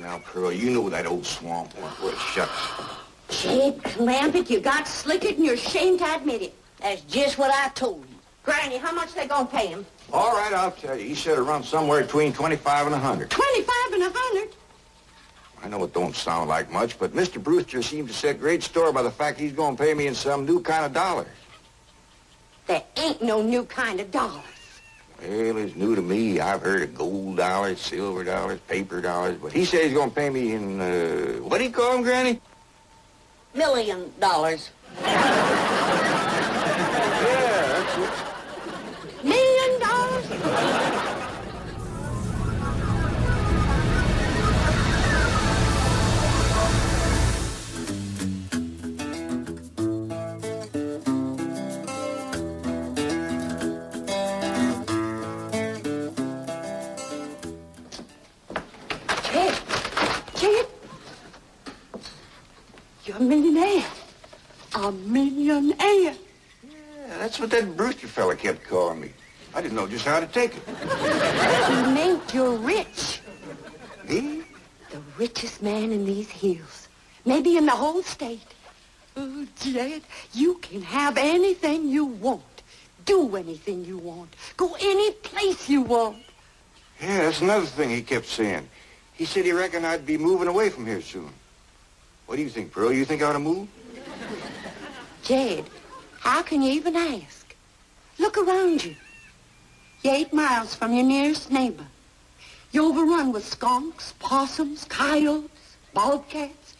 Now, 0.00 0.18
Pearl, 0.18 0.52
you 0.52 0.70
know 0.70 0.88
that 0.90 1.06
old 1.06 1.26
swamp 1.26 1.76
one. 1.78 1.90
What 1.92 2.16
shucks. 2.18 2.92
Jed 3.28 3.82
Clampett, 3.82 4.48
you 4.48 4.60
got 4.60 4.86
slickered 4.86 5.36
and 5.36 5.44
you're 5.44 5.54
ashamed 5.54 5.98
to 6.00 6.14
admit 6.14 6.42
it. 6.42 6.54
That's 6.80 7.02
just 7.02 7.38
what 7.38 7.50
I 7.52 7.68
told 7.70 8.00
you. 8.08 8.14
Granny, 8.42 8.78
how 8.78 8.92
much 8.92 9.14
they 9.14 9.26
gonna 9.26 9.46
pay 9.46 9.66
him? 9.66 9.84
All 10.12 10.32
right, 10.32 10.52
I'll 10.54 10.70
tell 10.70 10.96
you. 10.96 11.06
He 11.08 11.14
said 11.14 11.36
it 11.36 11.42
runs 11.42 11.68
somewhere 11.68 12.02
between 12.02 12.32
25 12.32 12.86
and 12.86 12.92
100. 12.92 13.30
Twenty-five 13.30 13.92
and 13.92 14.02
a 14.04 14.10
hundred? 14.12 14.54
I 15.62 15.68
know 15.68 15.82
it 15.84 15.92
don't 15.92 16.14
sound 16.14 16.48
like 16.48 16.70
much, 16.70 16.98
but 16.98 17.12
Mr. 17.12 17.42
Brewster 17.42 17.82
seems 17.82 18.10
to 18.10 18.16
set 18.16 18.40
great 18.40 18.62
store 18.62 18.92
by 18.92 19.02
the 19.02 19.10
fact 19.10 19.38
he's 19.40 19.52
going 19.52 19.76
to 19.76 19.82
pay 19.82 19.92
me 19.92 20.06
in 20.06 20.14
some 20.14 20.46
new 20.46 20.60
kind 20.62 20.86
of 20.86 20.94
dollars. 20.94 21.26
There 22.68 22.82
ain't 22.96 23.22
no 23.22 23.40
new 23.42 23.64
kind 23.64 23.98
of 23.98 24.10
dollars. 24.10 24.44
Well, 25.20 25.56
it's 25.56 25.74
new 25.74 25.96
to 25.96 26.02
me. 26.02 26.38
I've 26.38 26.60
heard 26.60 26.82
of 26.82 26.94
gold 26.94 27.38
dollars, 27.38 27.80
silver 27.80 28.22
dollars, 28.22 28.60
paper 28.68 29.00
dollars, 29.00 29.38
but 29.42 29.52
he 29.52 29.64
says 29.64 29.86
he's 29.86 29.94
going 29.94 30.10
to 30.10 30.14
pay 30.14 30.28
me 30.30 30.52
in, 30.52 30.80
uh, 30.80 31.38
what 31.42 31.58
do 31.58 31.64
you 31.64 31.70
call 31.70 31.94
them, 31.94 32.02
Granny? 32.02 32.40
Million 33.54 34.12
dollars. 34.20 34.70
That's 67.38 67.52
what 67.52 67.60
that 67.60 67.76
Brewster 67.76 68.08
fella 68.08 68.34
kept 68.34 68.64
calling 68.64 69.00
me. 69.00 69.10
I 69.54 69.62
didn't 69.62 69.76
know 69.76 69.86
just 69.86 70.04
how 70.04 70.18
to 70.18 70.26
take 70.26 70.56
it. 70.56 70.62
He 70.66 71.92
meant 71.92 72.34
you're 72.34 72.56
rich. 72.56 73.20
Me? 74.08 74.42
The 74.90 75.00
richest 75.16 75.62
man 75.62 75.92
in 75.92 76.04
these 76.04 76.28
hills. 76.28 76.88
Maybe 77.24 77.56
in 77.56 77.66
the 77.66 77.72
whole 77.72 78.02
state. 78.02 78.54
Oh, 79.16 79.46
Jed, 79.60 80.02
you 80.32 80.54
can 80.56 80.82
have 80.82 81.16
anything 81.16 81.88
you 81.88 82.06
want. 82.06 82.42
Do 83.04 83.36
anything 83.36 83.84
you 83.84 83.98
want. 83.98 84.34
Go 84.56 84.76
any 84.80 85.12
place 85.12 85.68
you 85.68 85.82
want. 85.82 86.16
Yeah, 87.00 87.18
that's 87.18 87.40
another 87.40 87.66
thing 87.66 87.90
he 87.90 88.02
kept 88.02 88.26
saying. 88.26 88.68
He 89.14 89.24
said 89.24 89.44
he 89.44 89.52
reckoned 89.52 89.86
I'd 89.86 90.04
be 90.04 90.18
moving 90.18 90.48
away 90.48 90.70
from 90.70 90.86
here 90.86 91.02
soon. 91.02 91.30
What 92.26 92.36
do 92.36 92.42
you 92.42 92.50
think, 92.50 92.72
Pearl? 92.72 92.92
You 92.92 93.04
think 93.04 93.22
I 93.22 93.26
ought 93.26 93.34
to 93.34 93.38
move? 93.38 93.68
Jed, 95.22 95.64
how 96.18 96.42
can 96.42 96.62
you 96.62 96.72
even 96.72 96.96
ask? 96.96 97.54
Look 98.18 98.36
around 98.38 98.84
you. 98.84 98.96
You're 100.02 100.14
eight 100.14 100.32
miles 100.32 100.74
from 100.74 100.92
your 100.92 101.04
nearest 101.04 101.50
neighbor. 101.50 101.86
You're 102.72 102.84
overrun 102.84 103.32
with 103.32 103.46
skunks, 103.46 104.14
possums, 104.18 104.84
coyotes, 104.84 105.76
bobcats. 105.94 106.74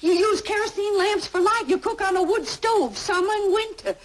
You 0.00 0.12
use 0.12 0.40
kerosene 0.42 0.98
lamps 0.98 1.26
for 1.26 1.40
light. 1.40 1.64
You 1.68 1.78
cook 1.78 2.00
on 2.02 2.16
a 2.16 2.22
wood 2.22 2.46
stove, 2.46 2.96
summer 2.98 3.32
and 3.32 3.52
winter. 3.52 3.96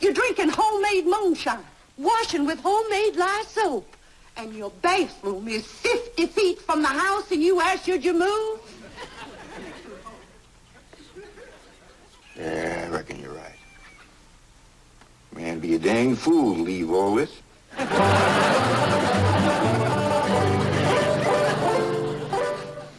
You're 0.00 0.12
drinking 0.12 0.50
homemade 0.50 1.06
moonshine, 1.06 1.64
washing 1.96 2.46
with 2.46 2.60
homemade 2.60 3.16
lye 3.16 3.44
soap. 3.48 3.96
And 4.36 4.54
your 4.54 4.70
bathroom 4.82 5.48
is 5.48 5.66
50 5.66 6.26
feet 6.26 6.60
from 6.60 6.82
the 6.82 6.88
house 6.88 7.30
and 7.32 7.42
you 7.42 7.60
ask 7.60 7.84
should 7.84 8.04
you 8.04 8.12
move? 8.12 8.60
Yeah, 12.36 12.84
I 12.86 12.90
reckon. 12.90 13.15
Man, 15.36 15.60
be 15.60 15.74
a 15.74 15.78
dang 15.78 16.16
fool 16.16 16.54
to 16.54 16.62
leave 16.62 16.90
all 16.90 17.14
this. 17.14 17.42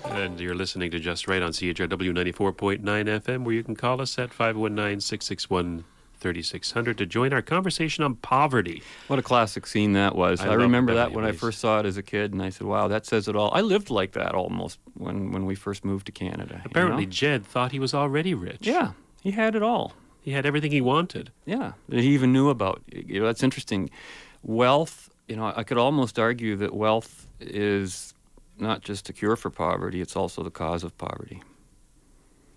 And 0.05 0.39
you're 0.39 0.55
listening 0.55 0.91
to 0.91 0.99
Just 0.99 1.27
Right 1.27 1.41
on 1.41 1.51
CHRW 1.51 2.11
94.9 2.11 2.81
FM, 2.81 3.43
where 3.43 3.55
you 3.55 3.63
can 3.63 3.75
call 3.75 4.01
us 4.01 4.19
at 4.19 4.31
519 4.33 5.01
661 5.01 5.85
3600 6.19 6.97
to 6.97 7.05
join 7.05 7.31
our 7.31 7.41
conversation 7.43 8.03
on 8.03 8.15
poverty. 8.15 8.81
What 9.07 9.19
a 9.19 9.21
classic 9.21 9.67
scene 9.67 9.93
that 9.93 10.15
was. 10.15 10.41
I 10.41 10.49
I, 10.49 10.53
remember 10.53 10.95
that 10.95 11.09
Beverly 11.09 11.15
when 11.15 11.25
I 11.25 11.31
first 11.31 11.59
saw 11.59 11.79
it 11.79 11.85
as 11.85 11.97
a 11.97 12.03
kid, 12.03 12.33
and 12.33 12.41
I 12.41 12.49
said, 12.49 12.65
wow, 12.65 12.87
that 12.87 13.05
says 13.05 13.27
it 13.27 13.35
all. 13.35 13.51
I 13.53 13.61
lived 13.61 13.89
like 13.91 14.13
that 14.13 14.33
almost 14.33 14.79
when, 14.95 15.31
when 15.31 15.45
we 15.45 15.53
first 15.55 15.85
moved 15.85 16.07
to 16.07 16.11
Canada. 16.11 16.55
you 16.55 16.61
Apparently, 16.65 17.05
know? 17.05 17.11
Jed 17.11 17.45
thought 17.45 17.71
he 17.71 17.79
was 17.79 17.93
already 17.93 18.33
rich. 18.33 18.59
Yeah, 18.61 18.93
he 19.21 19.31
had 19.31 19.55
it 19.55 19.61
all. 19.61 19.93
He 20.27 20.33
had 20.33 20.45
everything 20.45 20.73
he 20.73 20.81
wanted. 20.81 21.31
Yeah, 21.45 21.71
that 21.87 22.01
he 22.01 22.09
even 22.09 22.33
knew 22.33 22.49
about. 22.49 22.81
You 22.91 23.21
know, 23.21 23.27
that's 23.27 23.43
interesting. 23.43 23.89
Wealth, 24.43 25.09
you 25.29 25.37
know, 25.37 25.53
I 25.55 25.63
could 25.63 25.77
almost 25.77 26.19
argue 26.19 26.57
that 26.57 26.73
wealth 26.73 27.29
is 27.39 28.13
not 28.59 28.81
just 28.81 29.07
a 29.07 29.13
cure 29.13 29.37
for 29.37 29.49
poverty, 29.49 30.01
it's 30.01 30.17
also 30.17 30.43
the 30.43 30.51
cause 30.51 30.83
of 30.83 30.97
poverty. 30.97 31.41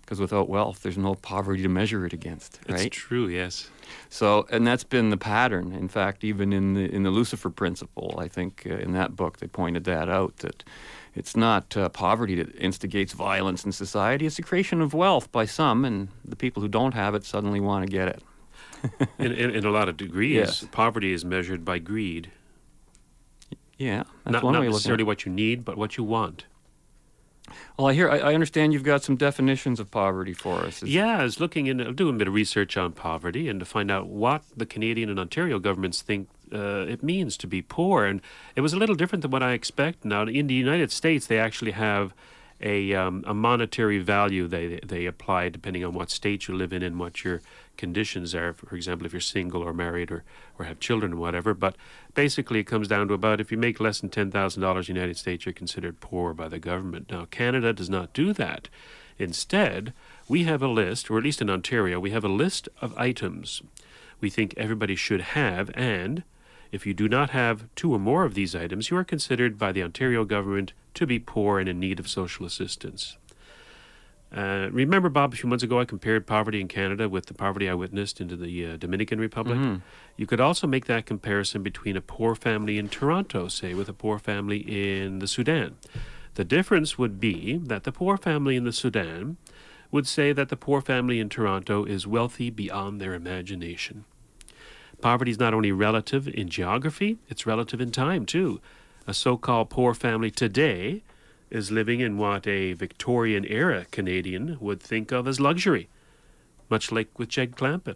Because 0.01 0.19
without 0.19 0.49
wealth, 0.49 0.83
there's 0.83 0.97
no 0.97 1.15
poverty 1.15 1.63
to 1.63 1.69
measure 1.69 2.05
it 2.05 2.11
against, 2.11 2.59
It's 2.67 2.93
true, 2.97 3.29
yes. 3.29 3.69
So, 4.09 4.45
and 4.51 4.67
that's 4.67 4.83
been 4.83 5.09
the 5.09 5.15
pattern. 5.15 5.71
In 5.71 5.87
fact, 5.87 6.25
even 6.25 6.51
in 6.51 6.73
the 6.73 6.93
in 6.93 7.03
the 7.03 7.09
Lucifer 7.09 7.49
Principle, 7.49 8.15
I 8.17 8.27
think 8.27 8.67
uh, 8.69 8.79
in 8.79 8.91
that 8.91 9.15
book 9.15 9.37
they 9.37 9.47
pointed 9.47 9.85
that 9.85 10.09
out 10.09 10.35
that 10.39 10.65
it's 11.15 11.35
not 11.35 11.75
uh, 11.75 11.89
poverty 11.89 12.35
that 12.35 12.55
instigates 12.55 13.13
violence 13.13 13.65
in 13.65 13.71
society; 13.71 14.25
it's 14.25 14.37
the 14.37 14.43
creation 14.43 14.81
of 14.81 14.93
wealth 14.93 15.31
by 15.31 15.45
some, 15.45 15.83
and 15.85 16.09
the 16.23 16.35
people 16.35 16.61
who 16.61 16.67
don't 16.69 16.93
have 16.93 17.13
it 17.15 17.25
suddenly 17.25 17.59
want 17.59 17.85
to 17.85 17.91
get 17.91 18.07
it. 18.07 18.23
In, 19.19 19.31
in, 19.31 19.51
in 19.51 19.63
a 19.63 19.69
lot 19.69 19.87
of 19.89 19.95
degrees, 19.95 20.33
Yes. 20.35 20.65
poverty 20.71 21.13
is 21.13 21.23
measured 21.23 21.63
by 21.63 21.77
greed. 21.77 22.31
Yeah, 23.77 24.03
that's 24.23 24.33
Not, 24.33 24.43
one 24.43 24.53
not 24.53 24.61
way 24.61 24.65
of 24.67 24.73
looking 24.73 24.75
at 24.75 24.77
necessarily 24.79 25.03
what 25.03 25.23
you 25.25 25.31
need, 25.31 25.63
but 25.65 25.77
what 25.77 25.97
you 25.97 26.03
want. 26.03 26.45
Well, 27.77 27.87
I 27.87 27.93
hear, 27.93 28.09
I, 28.09 28.17
I 28.19 28.33
understand 28.33 28.73
you've 28.73 28.83
got 28.83 29.03
some 29.03 29.15
definitions 29.17 29.79
of 29.79 29.91
poverty 29.91 30.33
for 30.33 30.59
us. 30.61 30.81
Is- 30.81 30.89
Yeah, 30.89 31.19
I 31.19 31.23
was 31.23 31.39
looking 31.39 31.67
in, 31.67 31.77
doing 31.95 32.15
a 32.15 32.17
bit 32.17 32.27
of 32.27 32.33
research 32.33 32.75
on 32.77 32.91
poverty 32.93 33.49
and 33.49 33.59
to 33.59 33.65
find 33.65 33.91
out 33.91 34.07
what 34.07 34.43
the 34.55 34.65
Canadian 34.65 35.09
and 35.09 35.19
Ontario 35.19 35.59
governments 35.59 36.01
think 36.01 36.27
uh, 36.53 36.85
it 36.87 37.03
means 37.03 37.37
to 37.37 37.47
be 37.47 37.61
poor. 37.61 38.05
And 38.05 38.21
it 38.55 38.61
was 38.61 38.73
a 38.73 38.77
little 38.77 38.95
different 38.95 39.21
than 39.21 39.31
what 39.31 39.43
I 39.43 39.53
expect. 39.53 40.05
Now, 40.05 40.23
in 40.23 40.47
the 40.47 40.53
United 40.53 40.91
States, 40.91 41.27
they 41.27 41.39
actually 41.39 41.71
have 41.71 42.13
a, 42.63 42.93
um, 42.93 43.23
a 43.25 43.33
monetary 43.33 43.97
value 43.99 44.47
they, 44.47 44.79
they 44.85 45.05
apply 45.05 45.49
depending 45.49 45.83
on 45.83 45.93
what 45.93 46.11
state 46.11 46.47
you 46.47 46.55
live 46.55 46.71
in 46.71 46.83
and 46.83 46.99
what 46.99 47.23
your 47.23 47.41
conditions 47.75 48.35
are. 48.35 48.53
For 48.53 48.75
example, 48.75 49.05
if 49.05 49.13
you're 49.13 49.19
single 49.19 49.63
or 49.63 49.73
married 49.73 50.11
or, 50.11 50.23
or 50.59 50.65
have 50.65 50.79
children 50.79 51.13
or 51.13 51.17
whatever. 51.17 51.53
But 51.53 51.75
basically, 52.13 52.59
it 52.59 52.65
comes 52.65 52.87
down 52.87 53.07
to 53.07 53.13
about 53.15 53.41
if 53.41 53.51
you 53.51 53.57
make 53.57 53.79
less 53.79 53.99
than 53.99 54.09
$10,000 54.09 54.57
in 54.57 54.61
the 54.61 54.87
United 54.87 55.17
States, 55.17 55.45
you're 55.45 55.53
considered 55.53 55.99
poor 55.99 56.33
by 56.33 56.47
the 56.47 56.59
government. 56.59 57.11
Now, 57.11 57.25
Canada 57.25 57.73
does 57.73 57.89
not 57.89 58.13
do 58.13 58.33
that. 58.33 58.69
Instead, 59.17 59.93
we 60.27 60.43
have 60.43 60.61
a 60.61 60.67
list, 60.67 61.09
or 61.09 61.17
at 61.17 61.23
least 61.23 61.41
in 61.41 61.49
Ontario, 61.49 61.99
we 61.99 62.11
have 62.11 62.23
a 62.23 62.29
list 62.29 62.69
of 62.81 62.97
items 62.97 63.61
we 64.21 64.29
think 64.29 64.53
everybody 64.55 64.95
should 64.95 65.21
have, 65.21 65.71
and 65.73 66.23
if 66.71 66.85
you 66.85 66.93
do 66.93 67.07
not 67.09 67.31
have 67.31 67.65
two 67.75 67.93
or 67.93 67.99
more 67.99 68.23
of 68.23 68.33
these 68.33 68.55
items, 68.55 68.89
you 68.89 68.97
are 68.97 69.03
considered 69.03 69.57
by 69.57 69.71
the 69.71 69.83
Ontario 69.83 70.23
government 70.25 70.73
to 70.93 71.05
be 71.05 71.19
poor 71.19 71.59
and 71.59 71.67
in 71.69 71.79
need 71.79 71.99
of 71.99 72.07
social 72.09 72.45
assistance. 72.45 73.17
Uh, 74.35 74.69
remember, 74.71 75.09
Bob, 75.09 75.33
a 75.33 75.35
few 75.35 75.49
months 75.49 75.63
ago 75.63 75.81
I 75.81 75.85
compared 75.85 76.25
poverty 76.25 76.61
in 76.61 76.69
Canada 76.69 77.09
with 77.09 77.25
the 77.25 77.33
poverty 77.33 77.67
I 77.67 77.73
witnessed 77.73 78.21
into 78.21 78.37
the 78.37 78.65
uh, 78.65 78.77
Dominican 78.77 79.19
Republic? 79.19 79.57
Mhm. 79.57 79.81
You 80.15 80.25
could 80.25 80.39
also 80.39 80.67
make 80.67 80.85
that 80.85 81.05
comparison 81.05 81.63
between 81.63 81.97
a 81.97 82.01
poor 82.01 82.33
family 82.33 82.77
in 82.77 82.87
Toronto, 82.87 83.49
say, 83.49 83.73
with 83.73 83.89
a 83.89 83.93
poor 83.93 84.17
family 84.19 84.59
in 84.59 85.19
the 85.19 85.27
Sudan. 85.27 85.75
The 86.35 86.45
difference 86.45 86.97
would 86.97 87.19
be 87.19 87.57
that 87.57 87.83
the 87.83 87.91
poor 87.91 88.15
family 88.15 88.55
in 88.55 88.63
the 88.63 88.71
Sudan 88.71 89.35
would 89.91 90.07
say 90.07 90.31
that 90.31 90.47
the 90.47 90.55
poor 90.55 90.79
family 90.79 91.19
in 91.19 91.27
Toronto 91.27 91.83
is 91.83 92.07
wealthy 92.07 92.49
beyond 92.49 93.01
their 93.01 93.13
imagination. 93.13 94.05
Poverty 95.01 95.31
is 95.31 95.39
not 95.39 95.53
only 95.53 95.71
relative 95.71 96.27
in 96.27 96.47
geography, 96.47 97.17
it's 97.27 97.47
relative 97.47 97.81
in 97.81 97.91
time 97.91 98.25
too. 98.25 98.61
A 99.07 99.13
so 99.15 99.35
called 99.35 99.71
poor 99.71 99.95
family 99.95 100.29
today 100.29 101.01
is 101.49 101.71
living 101.71 101.99
in 101.99 102.17
what 102.17 102.45
a 102.45 102.73
Victorian 102.73 103.43
era 103.45 103.85
Canadian 103.89 104.57
would 104.61 104.79
think 104.79 105.11
of 105.11 105.27
as 105.27 105.39
luxury, 105.39 105.89
much 106.69 106.91
like 106.91 107.17
with 107.17 107.29
Jed 107.29 107.55
Clampett. 107.55 107.95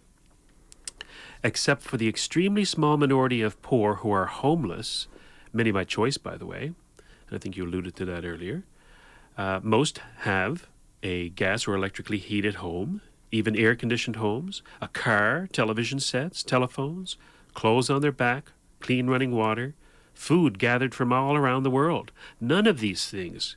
Except 1.44 1.82
for 1.82 1.96
the 1.96 2.08
extremely 2.08 2.64
small 2.64 2.96
minority 2.96 3.40
of 3.40 3.62
poor 3.62 3.96
who 3.96 4.10
are 4.10 4.26
homeless, 4.26 5.06
many 5.52 5.70
by 5.70 5.84
choice, 5.84 6.18
by 6.18 6.36
the 6.36 6.46
way, 6.46 6.72
and 7.28 7.36
I 7.36 7.38
think 7.38 7.56
you 7.56 7.64
alluded 7.64 7.94
to 7.96 8.04
that 8.04 8.24
earlier, 8.24 8.64
uh, 9.38 9.60
most 9.62 10.00
have 10.20 10.66
a 11.04 11.28
gas 11.30 11.68
or 11.68 11.74
electrically 11.74 12.18
heated 12.18 12.56
home, 12.56 13.00
even 13.30 13.56
air 13.56 13.74
conditioned 13.74 14.16
homes, 14.16 14.62
a 14.80 14.88
car, 14.88 15.48
television 15.52 16.00
sets, 16.00 16.42
telephones, 16.42 17.16
clothes 17.54 17.90
on 17.90 18.02
their 18.02 18.12
back, 18.12 18.52
clean 18.80 19.08
running 19.08 19.32
water, 19.32 19.74
food 20.14 20.58
gathered 20.58 20.94
from 20.94 21.12
all 21.12 21.36
around 21.36 21.62
the 21.62 21.70
world. 21.70 22.12
None 22.40 22.66
of 22.66 22.80
these 22.80 23.08
things 23.08 23.56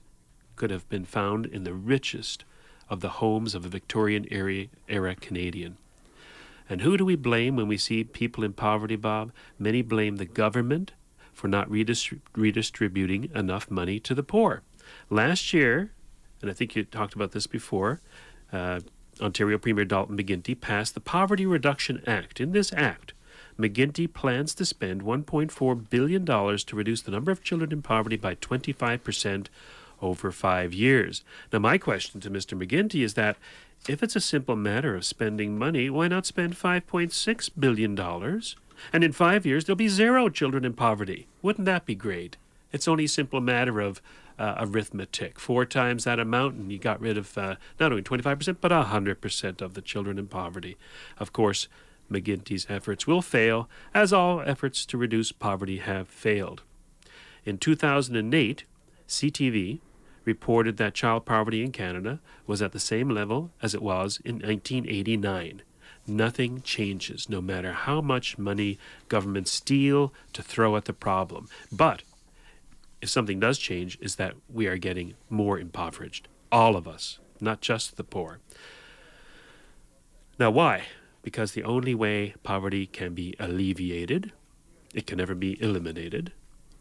could 0.56 0.72
have 0.72 0.88
been 0.90 1.06
found 1.06 1.46
in 1.46 1.64
the 1.64 1.74
richest 1.74 2.44
of 2.90 3.00
the 3.00 3.10
homes 3.10 3.56
of 3.56 3.66
a 3.66 3.70
Victorian 3.70 4.26
era, 4.32 4.66
era 4.88 5.16
Canadian. 5.16 5.78
And 6.68 6.82
who 6.82 6.98
do 6.98 7.06
we 7.06 7.16
blame 7.16 7.56
when 7.56 7.68
we 7.68 7.78
see 7.78 8.04
people 8.04 8.44
in 8.44 8.54
poverty, 8.54 8.96
Bob? 8.96 9.32
Many 9.58 9.82
blame 9.82 10.18
the 10.18 10.26
government 10.26 10.94
for 11.34 11.48
not 11.48 11.70
redistri- 11.70 12.20
redistributing 12.36 13.32
enough 13.34 13.72
money 13.72 14.00
to 14.02 14.14
the 14.14 14.24
poor. 14.24 14.62
Last 15.10 15.54
year, 15.54 15.92
and 16.42 16.50
I 16.50 16.54
think 16.54 16.76
you 16.76 16.84
talked 16.84 17.14
about 17.14 17.32
this 17.32 17.48
before, 17.48 18.02
uh, 18.52 18.82
Ontario 19.22 19.58
Premier 19.58 19.86
Dalton 19.86 20.18
McGuinty 20.18 20.60
passed 20.60 20.94
the 20.94 21.00
Poverty 21.00 21.46
Reduction 21.46 22.04
Act. 22.08 22.40
In 22.40 22.52
this 22.52 22.74
act, 22.74 23.14
McGuinty 23.60 24.12
plans 24.12 24.56
to 24.56 24.66
spend 24.66 25.02
$1.4 25.02 25.90
billion 25.90 26.26
to 26.26 26.76
reduce 26.76 27.02
the 27.02 27.12
number 27.12 27.32
of 27.32 27.44
children 27.44 27.72
in 27.72 27.82
poverty 27.82 28.16
by 28.16 28.36
25% 28.36 29.48
over 30.02 30.32
five 30.32 30.74
years. 30.74 31.24
Now, 31.52 31.60
my 31.60 31.78
question 31.78 32.22
to 32.22 32.30
Mr. 32.30 32.58
McGuinty 32.58 33.04
is 33.04 33.16
that 33.16 33.38
if 33.88 34.02
it's 34.02 34.16
a 34.16 34.22
simple 34.22 34.56
matter 34.56 34.96
of 34.96 35.06
spending 35.06 35.58
money, 35.58 35.90
why 35.90 36.08
not 36.08 36.26
spend 36.26 36.56
$5.6 36.56 37.50
billion? 37.60 38.00
And 38.94 39.04
in 39.04 39.12
five 39.12 39.46
years, 39.46 39.66
there'll 39.66 39.76
be 39.76 39.90
zero 39.90 40.30
children 40.30 40.64
in 40.64 40.74
poverty. 40.74 41.28
Wouldn't 41.42 41.66
that 41.66 41.86
be 41.86 41.96
great? 41.96 42.38
It's 42.72 42.88
only 42.88 43.06
a 43.06 43.10
simple 43.10 43.42
matter 43.42 43.82
of 43.82 44.02
uh, 44.40 44.56
arithmetic. 44.60 45.38
Four 45.40 45.66
times 45.66 46.06
that 46.06 46.20
amount, 46.20 46.56
and 46.56 46.72
you 46.72 46.80
got 46.80 47.02
rid 47.02 47.18
of 47.18 47.38
uh, 47.38 47.56
not 47.80 47.92
only 47.92 48.02
25%, 48.02 48.58
but 48.62 48.72
100% 48.72 49.62
of 49.62 49.74
the 49.74 49.82
children 49.82 50.18
in 50.18 50.28
poverty. 50.28 50.78
Of 51.20 51.34
course, 51.34 51.68
McGuinty's 52.10 52.66
efforts 52.70 53.06
will 53.06 53.22
fail, 53.22 53.70
as 53.94 54.14
all 54.14 54.42
efforts 54.42 54.86
to 54.88 54.98
reduce 54.98 55.32
poverty 55.32 55.78
have 55.78 56.08
failed. 56.08 56.64
In 57.46 57.58
2008, 57.58 58.64
CTV 59.08 59.80
reported 60.26 60.78
that 60.78 60.94
child 60.94 61.26
poverty 61.26 61.64
in 61.64 61.72
Canada 61.72 62.20
was 62.48 62.62
at 62.62 62.72
the 62.72 62.80
same 62.80 63.10
level 63.10 63.52
as 63.62 63.74
it 63.74 63.82
was 63.82 64.20
in 64.24 64.36
1989. 64.36 65.62
Nothing 66.08 66.62
changes, 66.62 67.30
no 67.30 67.42
matter 67.42 67.74
how 67.74 68.02
much 68.02 68.38
money 68.38 68.80
governments 69.10 69.52
steal 69.52 70.14
to 70.34 70.42
throw 70.42 70.76
at 70.76 70.86
the 70.86 70.94
problem. 70.94 71.48
But 71.72 72.04
if 73.02 73.10
something 73.10 73.40
does 73.40 73.58
change, 73.58 73.98
is 74.02 74.16
that 74.16 74.36
we 74.50 74.68
are 74.68 74.78
getting 74.78 75.16
more 75.30 75.60
impoverished. 75.60 76.28
All 76.52 76.76
of 76.76 76.88
us, 76.88 77.20
not 77.40 77.62
just 77.62 77.98
the 77.98 78.04
poor. 78.04 78.40
Now, 80.38 80.52
why? 80.52 80.84
Because 81.22 81.52
the 81.52 81.64
only 81.64 81.94
way 81.94 82.34
poverty 82.44 82.86
can 82.86 83.14
be 83.14 83.36
alleviated, 83.40 84.32
it 84.94 85.06
can 85.06 85.18
never 85.18 85.36
be 85.36 85.62
eliminated, 85.62 86.32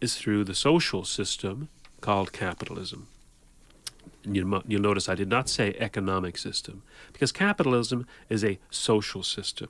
is 0.00 0.16
through 0.16 0.44
the 0.44 0.54
social 0.54 1.04
system 1.04 1.68
called 2.00 2.33
capitalism. 2.33 3.09
You'll, 4.24 4.62
you'll 4.66 4.83
notice 4.83 5.09
I 5.09 5.14
did 5.14 5.28
not 5.28 5.48
say 5.48 5.74
economic 5.78 6.38
system, 6.38 6.83
because 7.12 7.33
capitalism 7.33 8.07
is 8.28 8.44
a 8.44 8.59
social 8.70 9.22
system. 9.22 9.68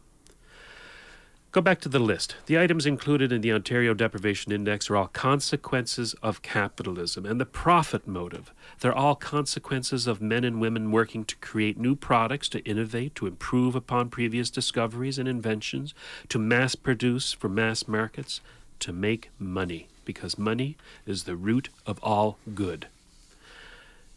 Go 1.50 1.62
back 1.62 1.80
to 1.80 1.88
the 1.88 1.98
list. 1.98 2.36
The 2.44 2.58
items 2.58 2.84
included 2.84 3.32
in 3.32 3.40
the 3.40 3.52
Ontario 3.52 3.94
Deprivation 3.94 4.52
Index 4.52 4.90
are 4.90 4.96
all 4.96 5.08
consequences 5.08 6.14
of 6.22 6.42
capitalism 6.42 7.24
and 7.24 7.40
the 7.40 7.46
profit 7.46 8.06
motive. 8.06 8.52
They're 8.80 8.94
all 8.94 9.14
consequences 9.14 10.06
of 10.06 10.20
men 10.20 10.44
and 10.44 10.60
women 10.60 10.92
working 10.92 11.24
to 11.24 11.36
create 11.36 11.78
new 11.78 11.96
products, 11.96 12.50
to 12.50 12.62
innovate, 12.66 13.14
to 13.14 13.26
improve 13.26 13.74
upon 13.74 14.10
previous 14.10 14.50
discoveries 14.50 15.18
and 15.18 15.26
inventions, 15.26 15.94
to 16.28 16.38
mass 16.38 16.74
produce 16.74 17.32
for 17.32 17.48
mass 17.48 17.88
markets, 17.88 18.42
to 18.80 18.92
make 18.92 19.30
money 19.38 19.88
because 20.04 20.36
money 20.36 20.76
is 21.06 21.24
the 21.24 21.34
root 21.34 21.70
of 21.86 21.98
all 22.02 22.36
good. 22.54 22.88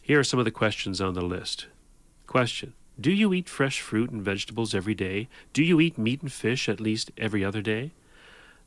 Here 0.02 0.20
are 0.20 0.26
some 0.26 0.39
of 0.39 0.46
the 0.46 0.52
questions 0.52 1.00
on 1.00 1.13
the 1.13 1.22
list. 1.22 1.67
Question 2.28 2.74
Do 3.02 3.12
you 3.12 3.34
eat 3.34 3.50
fresh 3.50 3.82
fruit 3.82 4.12
and 4.12 4.22
vegetables 4.22 4.76
every 4.76 4.94
day? 4.94 5.28
Do 5.54 5.64
you 5.64 5.80
eat 5.80 5.98
meat 5.98 6.22
and 6.22 6.32
fish 6.32 6.70
at 6.70 6.80
least 6.80 7.10
every 7.18 7.44
other 7.44 7.62
day? 7.64 7.94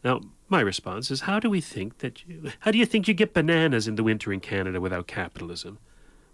Now, 0.02 0.22
my 0.48 0.60
response 0.60 1.12
is 1.12 1.20
how 1.20 1.38
do 1.38 1.48
we 1.48 1.60
think 1.60 1.98
that 1.98 2.26
you, 2.26 2.50
how 2.60 2.72
do 2.72 2.78
you 2.78 2.84
think 2.84 3.06
you 3.06 3.14
get 3.14 3.32
bananas 3.32 3.86
in 3.86 3.94
the 3.94 4.02
winter 4.02 4.32
in 4.32 4.40
Canada 4.40 4.80
without 4.80 5.06
capitalism? 5.06 5.78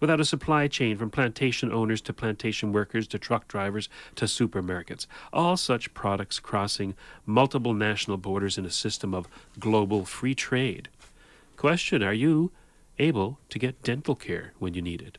Without 0.01 0.19
a 0.19 0.25
supply 0.25 0.67
chain 0.67 0.97
from 0.97 1.11
plantation 1.11 1.71
owners 1.71 2.01
to 2.01 2.15
plantation 2.15 2.73
workers 2.73 3.07
to 3.09 3.19
truck 3.19 3.47
drivers 3.47 3.91
to 4.15 4.25
supermarkets, 4.25 5.07
all 5.31 5.59
such 5.59 5.93
products 5.93 6.41
crossing 6.41 6.95
multiple 7.27 7.75
national 7.75 8.17
borders 8.17 8.57
in 8.57 8.65
a 8.65 8.71
system 8.71 9.13
of 9.13 9.29
global 9.59 10.07
free 10.07 10.35
trade. 10.35 10.89
Question 11.59 12.03
Are 12.03 12.15
you 12.15 12.51
able 12.99 13.39
to 13.51 13.59
get 13.59 13.83
dental 13.83 14.15
care 14.15 14.55
when 14.59 14.73
you 14.73 14.81
need 14.81 15.03
it? 15.03 15.19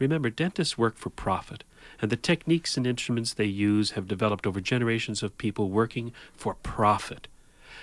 Remember, 0.00 0.30
dentists 0.30 0.76
work 0.76 0.96
for 0.96 1.10
profit, 1.10 1.62
and 2.00 2.10
the 2.10 2.16
techniques 2.16 2.76
and 2.76 2.86
instruments 2.86 3.34
they 3.34 3.44
use 3.44 3.92
have 3.92 4.08
developed 4.08 4.46
over 4.46 4.60
generations 4.60 5.22
of 5.22 5.38
people 5.38 5.70
working 5.70 6.12
for 6.34 6.54
profit. 6.54 7.28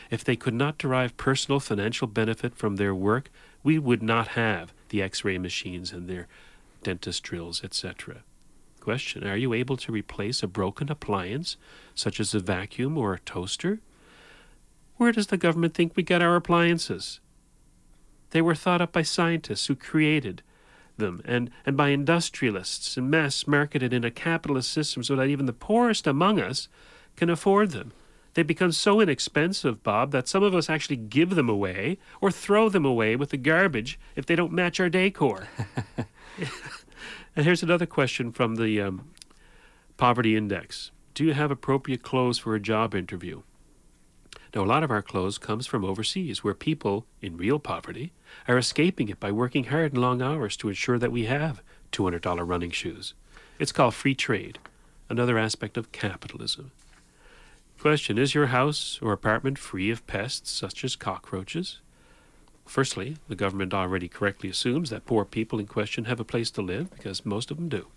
If 0.10 0.24
they 0.24 0.36
could 0.36 0.54
not 0.54 0.78
derive 0.78 1.18
personal 1.18 1.60
financial 1.60 2.08
benefit 2.08 2.56
from 2.56 2.76
their 2.76 2.96
work, 2.96 3.30
we 3.64 3.78
would 3.78 4.02
not 4.02 4.30
have 4.30 4.74
the 4.90 5.02
x 5.02 5.24
ray 5.24 5.38
machines 5.38 5.92
and 5.92 6.08
their 6.08 6.28
dentist 6.84 7.24
drills, 7.24 7.64
etc. 7.64 8.24
Question 8.80 9.28
Are 9.28 9.38
you 9.38 9.54
able 9.54 9.78
to 9.78 9.92
replace 9.92 10.42
a 10.42 10.48
broken 10.48 10.90
appliance, 10.90 11.58
such 11.94 12.20
as 12.20 12.34
a 12.34 12.40
vacuum 12.40 12.98
or 12.98 13.14
a 13.14 13.20
toaster? 13.20 13.80
Where 14.98 15.12
does 15.12 15.28
the 15.28 15.38
government 15.38 15.74
think 15.74 15.96
we 15.96 16.04
get 16.04 16.22
our 16.22 16.36
appliances? 16.36 17.20
They 18.32 18.42
were 18.42 18.56
thought 18.56 18.82
up 18.82 18.92
by 18.92 19.04
scientists 19.04 19.68
who 19.68 19.76
created 19.76 20.42
them 21.00 21.22
and, 21.26 21.50
and 21.66 21.76
by 21.76 21.90
industrialists 21.90 22.96
and 22.98 23.10
mass 23.10 23.48
marketed 23.48 23.94
in 23.94 24.04
a 24.04 24.12
capitalist 24.12 24.72
system 24.72 25.04
so 25.04 25.16
that 25.16 25.28
even 25.28 25.46
the 25.46 25.54
poorest 25.54 26.06
among 26.08 26.40
us 26.40 26.68
can 27.16 27.30
afford 27.30 27.72
them. 27.72 27.92
They 28.36 28.44
become 28.44 28.72
so 28.72 29.02
inexpensive, 29.02 29.84
Bob, 29.84 30.12
that 30.12 30.28
some 30.28 30.44
of 30.44 30.54
us 30.54 30.70
actually 30.70 30.98
give 30.98 31.32
them 31.32 31.50
away 31.50 31.98
or 32.22 32.32
throw 32.32 32.70
them 32.70 32.86
away 32.86 33.16
with 33.16 33.32
the 33.32 33.38
garbage 33.38 34.00
if 34.16 34.26
they 34.26 34.36
don't 34.36 34.54
match 34.54 34.80
our 34.80 34.90
decor. 34.90 35.48
and 37.36 37.46
here's 37.46 37.64
another 37.64 37.86
question 37.86 38.32
from 38.32 38.56
the 38.56 38.80
um, 38.82 39.10
Poverty 39.98 40.38
Index 40.38 40.92
Do 41.14 41.26
you 41.26 41.34
have 41.34 41.52
appropriate 41.52 42.04
clothes 42.04 42.38
for 42.38 42.56
a 42.56 42.60
job 42.60 42.94
interview? 42.94 43.42
Now, 44.56 44.64
a 44.64 44.66
lot 44.66 44.84
of 44.84 44.90
our 44.90 45.02
clothes 45.02 45.38
comes 45.38 45.68
from 45.68 45.86
overseas, 45.86 46.44
where 46.44 46.56
people 46.56 47.06
in 47.22 47.38
real 47.38 47.60
poverty 47.60 48.14
are 48.48 48.58
escaping 48.58 49.10
it 49.10 49.20
by 49.20 49.32
working 49.32 49.66
hard 49.66 49.94
and 49.94 50.02
long 50.02 50.22
hours 50.22 50.58
to 50.58 50.70
ensure 50.70 50.98
that 50.98 51.12
we 51.12 51.26
have 51.26 51.62
$200 51.92 52.48
running 52.48 52.72
shoes. 52.72 53.14
It's 53.60 53.72
called 53.72 53.94
free 53.94 54.16
trade, 54.16 54.58
another 55.08 55.38
aspect 55.38 55.78
of 55.78 55.92
capitalism. 55.92 56.72
Question 57.80 58.18
Is 58.18 58.34
your 58.34 58.48
house 58.48 59.00
or 59.02 59.14
apartment 59.14 59.60
free 59.60 59.92
of 59.92 60.06
pests 60.08 60.52
such 60.52 60.84
as 60.84 60.96
cockroaches? 60.96 61.80
Firstly, 62.66 63.18
the 63.28 63.36
government 63.36 63.74
already 63.74 64.08
correctly 64.08 64.50
assumes 64.50 64.90
that 64.90 65.06
poor 65.06 65.26
people 65.26 65.60
in 65.60 65.66
question 65.66 66.06
have 66.06 66.20
a 66.20 66.26
place 66.26 66.52
to 66.52 66.62
live 66.62 66.92
because 66.92 67.26
most 67.26 67.52
of 67.52 67.58
them 67.58 67.70
do. 67.70 67.88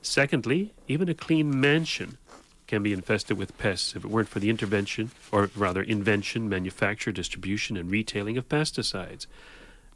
Secondly, 0.00 0.72
even 0.88 1.08
a 1.08 1.14
clean 1.14 1.58
mansion 1.58 2.18
can 2.66 2.82
be 2.82 2.92
infested 2.92 3.38
with 3.38 3.56
pests 3.58 3.94
if 3.94 4.04
it 4.04 4.10
weren't 4.10 4.28
for 4.28 4.40
the 4.40 4.50
intervention, 4.50 5.10
or 5.30 5.50
rather 5.56 5.82
invention, 5.82 6.48
manufacture, 6.48 7.12
distribution, 7.12 7.76
and 7.76 7.90
retailing 7.90 8.36
of 8.36 8.48
pesticides. 8.48 9.26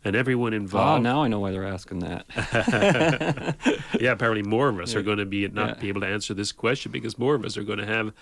And 0.05 0.17
everyone 0.17 0.55
Oh, 0.55 0.57
involved. 0.57 1.03
now 1.03 1.23
I 1.23 1.29
know 1.29 1.41
why 1.41 1.51
they're 1.51 1.67
asking 1.67 1.99
that. 1.99 2.25
yeah, 4.01 4.13
apparently 4.13 4.43
more 4.43 4.69
of 4.69 4.79
us 4.81 4.95
are 4.95 5.03
going 5.03 5.19
to 5.19 5.27
be 5.27 5.47
not 5.49 5.69
Yeah. 5.69 5.75
be 5.75 5.89
able 5.89 6.01
to 6.03 6.07
answer 6.07 6.33
this 6.33 6.53
question 6.53 6.91
because 6.93 7.19
more 7.19 7.35
of 7.35 7.45
us 7.45 7.57
are 7.59 7.65
going 7.65 7.81
to 7.81 7.87
have 7.87 8.13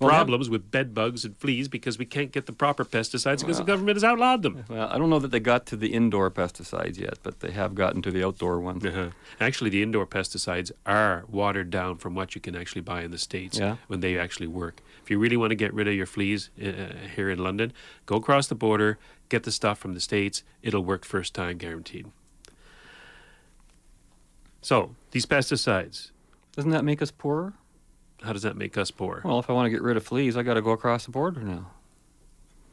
Well, 0.00 0.10
problems 0.10 0.50
with 0.50 0.70
bed 0.72 0.92
bugs 0.92 1.24
and 1.24 1.36
fleas 1.36 1.68
because 1.68 1.98
we 1.98 2.04
can't 2.04 2.32
get 2.32 2.46
the 2.46 2.52
proper 2.52 2.84
pesticides 2.84 3.40
because 3.40 3.58
the 3.58 3.64
government 3.64 3.94
has 3.96 4.02
outlawed 4.04 4.42
them. 4.42 4.64
well, 4.68 4.88
I 4.90 4.98
don't 4.98 5.08
know 5.08 5.20
that 5.20 5.30
they 5.30 5.38
got 5.40 5.66
to 5.66 5.76
the 5.76 5.92
indoor 5.94 6.30
pesticides 6.32 6.98
yet, 6.98 7.18
but 7.22 7.40
they 7.40 7.52
have 7.52 7.74
gotten 7.76 8.02
to 8.02 8.10
the 8.10 8.24
outdoor 8.26 8.58
ones. 8.58 8.84
Uh-huh. 8.84 9.10
Actually, 9.40 9.70
the 9.70 9.82
indoor 9.82 10.04
pesticides 10.06 10.72
are 10.84 11.24
watered 11.28 11.70
down 11.70 11.98
from 11.98 12.14
what 12.14 12.34
you 12.34 12.40
can 12.40 12.56
actually 12.56 12.80
buy 12.82 13.02
in 13.02 13.12
the 13.12 13.18
states 13.18 13.58
Yeah. 13.58 13.76
when 13.86 14.00
they 14.00 14.18
actually 14.18 14.48
work. 14.48 14.82
If 15.02 15.10
you 15.10 15.18
really 15.18 15.36
want 15.36 15.50
to 15.50 15.56
get 15.56 15.72
rid 15.72 15.86
of 15.86 15.94
your 15.94 16.06
fleas 16.06 16.50
uh, 16.60 16.72
here 17.14 17.30
in 17.30 17.38
London, 17.38 17.72
go 18.04 18.16
across 18.16 18.48
the 18.48 18.54
border, 18.56 18.98
get 19.28 19.44
the 19.44 19.52
stuff 19.52 19.78
from 19.78 19.94
the 19.94 20.00
states. 20.00 20.42
It'll 20.62 20.84
work 20.84 21.04
first 21.04 21.34
time, 21.34 21.56
guaranteed. 21.56 22.06
So 24.60 24.94
these 25.12 25.26
pesticides, 25.26 26.10
Doesn't 26.56 26.70
that 26.72 26.84
make 26.84 27.00
us 27.02 27.10
poorer? 27.10 27.52
How 28.24 28.32
does 28.32 28.42
that 28.42 28.56
make 28.56 28.76
us 28.78 28.90
poor? 28.90 29.20
Well, 29.24 29.38
if 29.38 29.48
I 29.48 29.52
want 29.52 29.66
to 29.66 29.70
get 29.70 29.82
rid 29.82 29.96
of 29.96 30.04
fleas, 30.04 30.36
I 30.36 30.42
got 30.42 30.54
to 30.54 30.62
go 30.62 30.70
across 30.72 31.04
the 31.04 31.10
border 31.12 31.40
now. 31.40 31.66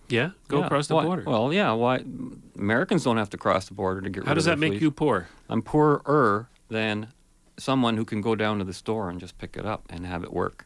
yeah, 0.10 0.32
go 0.48 0.60
Yeah. 0.60 0.66
across 0.66 0.88
the 0.88 0.96
Why- 0.96 1.06
border. 1.06 1.24
Well, 1.26 1.54
yeah. 1.54 1.72
Why 1.72 2.04
Americans 2.58 3.04
don't 3.04 3.18
have 3.18 3.30
to 3.32 3.38
cross 3.38 3.68
the 3.68 3.74
border 3.74 4.02
to 4.02 4.10
get 4.10 4.20
rid 4.20 4.24
of 4.24 4.26
fleas? 4.26 4.30
how 4.30 4.34
does 4.36 4.46
that 4.46 4.60
make 4.60 4.72
fleas. 4.74 4.82
you 4.82 4.92
poor? 4.92 5.28
I'm 5.50 5.62
poorer 5.62 6.50
than 6.70 7.08
someone 7.58 7.96
who 7.98 8.06
can 8.06 8.22
go 8.22 8.36
down 8.36 8.58
to 8.60 8.64
the 8.66 8.74
store 8.74 9.10
and 9.10 9.20
just 9.20 9.38
pick 9.38 9.56
it 9.56 9.66
up 9.66 9.84
and 9.90 10.06
have 10.06 10.24
it 10.24 10.34
work. 10.34 10.66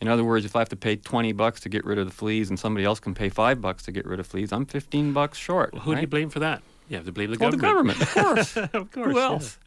In 0.00 0.08
other 0.08 0.22
words, 0.24 0.44
if 0.44 0.54
I 0.54 0.58
have 0.58 0.68
to 0.68 0.76
pay 0.76 0.96
20 0.96 1.32
bucks 1.32 1.60
to 1.60 1.68
get 1.68 1.84
rid 1.84 1.98
of 1.98 2.06
the 2.06 2.12
fleas 2.12 2.50
and 2.50 2.58
somebody 2.58 2.84
else 2.84 3.00
can 3.00 3.14
pay 3.14 3.28
5 3.28 3.60
bucks 3.60 3.84
to 3.84 3.92
get 3.92 4.04
rid 4.06 4.20
of 4.20 4.26
fleas, 4.26 4.52
I'm 4.52 4.66
15 4.66 5.12
bucks 5.12 5.38
short. 5.38 5.72
Well, 5.72 5.82
who 5.82 5.94
do 5.94 6.00
you 6.02 6.06
blame 6.06 6.28
for 6.30 6.40
that? 6.40 6.62
You 6.88 6.96
have 6.96 7.06
to 7.06 7.12
blame 7.12 7.30
the 7.30 7.38
Well, 7.40 7.50
the 7.50 7.56
government. 7.56 7.98
government, 7.98 8.46
of 8.46 8.54
course. 8.54 8.56
of 8.74 8.90
course. 8.92 9.12
Who 9.12 9.18
else? 9.18 9.58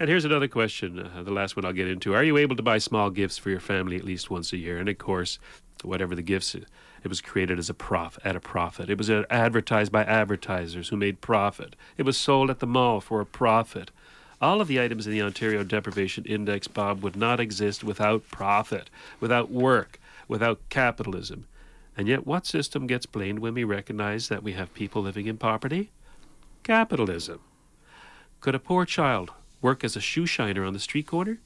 And 0.00 0.08
here's 0.08 0.24
another 0.24 0.48
question, 0.48 0.98
uh, 0.98 1.22
the 1.22 1.30
last 1.30 1.54
one 1.54 1.64
I'll 1.64 1.72
get 1.72 1.86
into. 1.86 2.14
Are 2.14 2.24
you 2.24 2.36
able 2.36 2.56
to 2.56 2.62
buy 2.62 2.78
small 2.78 3.10
gifts 3.10 3.38
for 3.38 3.50
your 3.50 3.60
family 3.60 3.96
at 3.96 4.04
least 4.04 4.28
once 4.28 4.52
a 4.52 4.56
year? 4.56 4.78
And 4.78 4.88
of 4.88 4.98
course, 4.98 5.38
whatever 5.82 6.16
the 6.16 6.22
gifts, 6.22 6.56
it 6.56 6.66
was 7.08 7.20
created 7.20 7.60
as 7.60 7.70
a 7.70 7.74
prof 7.74 8.18
at 8.24 8.34
a 8.34 8.40
profit. 8.40 8.90
It 8.90 8.98
was 8.98 9.08
uh, 9.08 9.22
advertised 9.30 9.92
by 9.92 10.02
advertisers 10.02 10.88
who 10.88 10.96
made 10.96 11.20
profit. 11.20 11.76
It 11.96 12.02
was 12.02 12.16
sold 12.16 12.50
at 12.50 12.58
the 12.58 12.66
mall 12.66 13.00
for 13.00 13.20
a 13.20 13.26
profit. 13.26 13.92
All 14.40 14.60
of 14.60 14.66
the 14.66 14.80
items 14.80 15.06
in 15.06 15.12
the 15.12 15.22
Ontario 15.22 15.62
Deprivation 15.62 16.24
Index, 16.24 16.66
Bob, 16.66 17.02
would 17.04 17.14
not 17.14 17.38
exist 17.38 17.84
without 17.84 18.28
profit, 18.30 18.90
without 19.20 19.48
work, 19.48 20.00
without 20.26 20.60
capitalism. 20.70 21.46
And 21.96 22.08
yet, 22.08 22.26
what 22.26 22.46
system 22.46 22.88
gets 22.88 23.06
blamed 23.06 23.38
when 23.38 23.54
we 23.54 23.62
recognize 23.62 24.28
that 24.28 24.42
we 24.42 24.54
have 24.54 24.74
people 24.74 25.02
living 25.02 25.26
in 25.26 25.36
poverty? 25.36 25.92
Capitalism. 26.64 27.38
Could 28.40 28.56
a 28.56 28.58
poor 28.58 28.84
child 28.84 29.30
work 29.64 29.82
as 29.82 29.96
a 29.96 30.00
shoe 30.00 30.26
shiner 30.26 30.62
on 30.62 30.74
the 30.74 30.78
street 30.78 31.06
corner? 31.06 31.40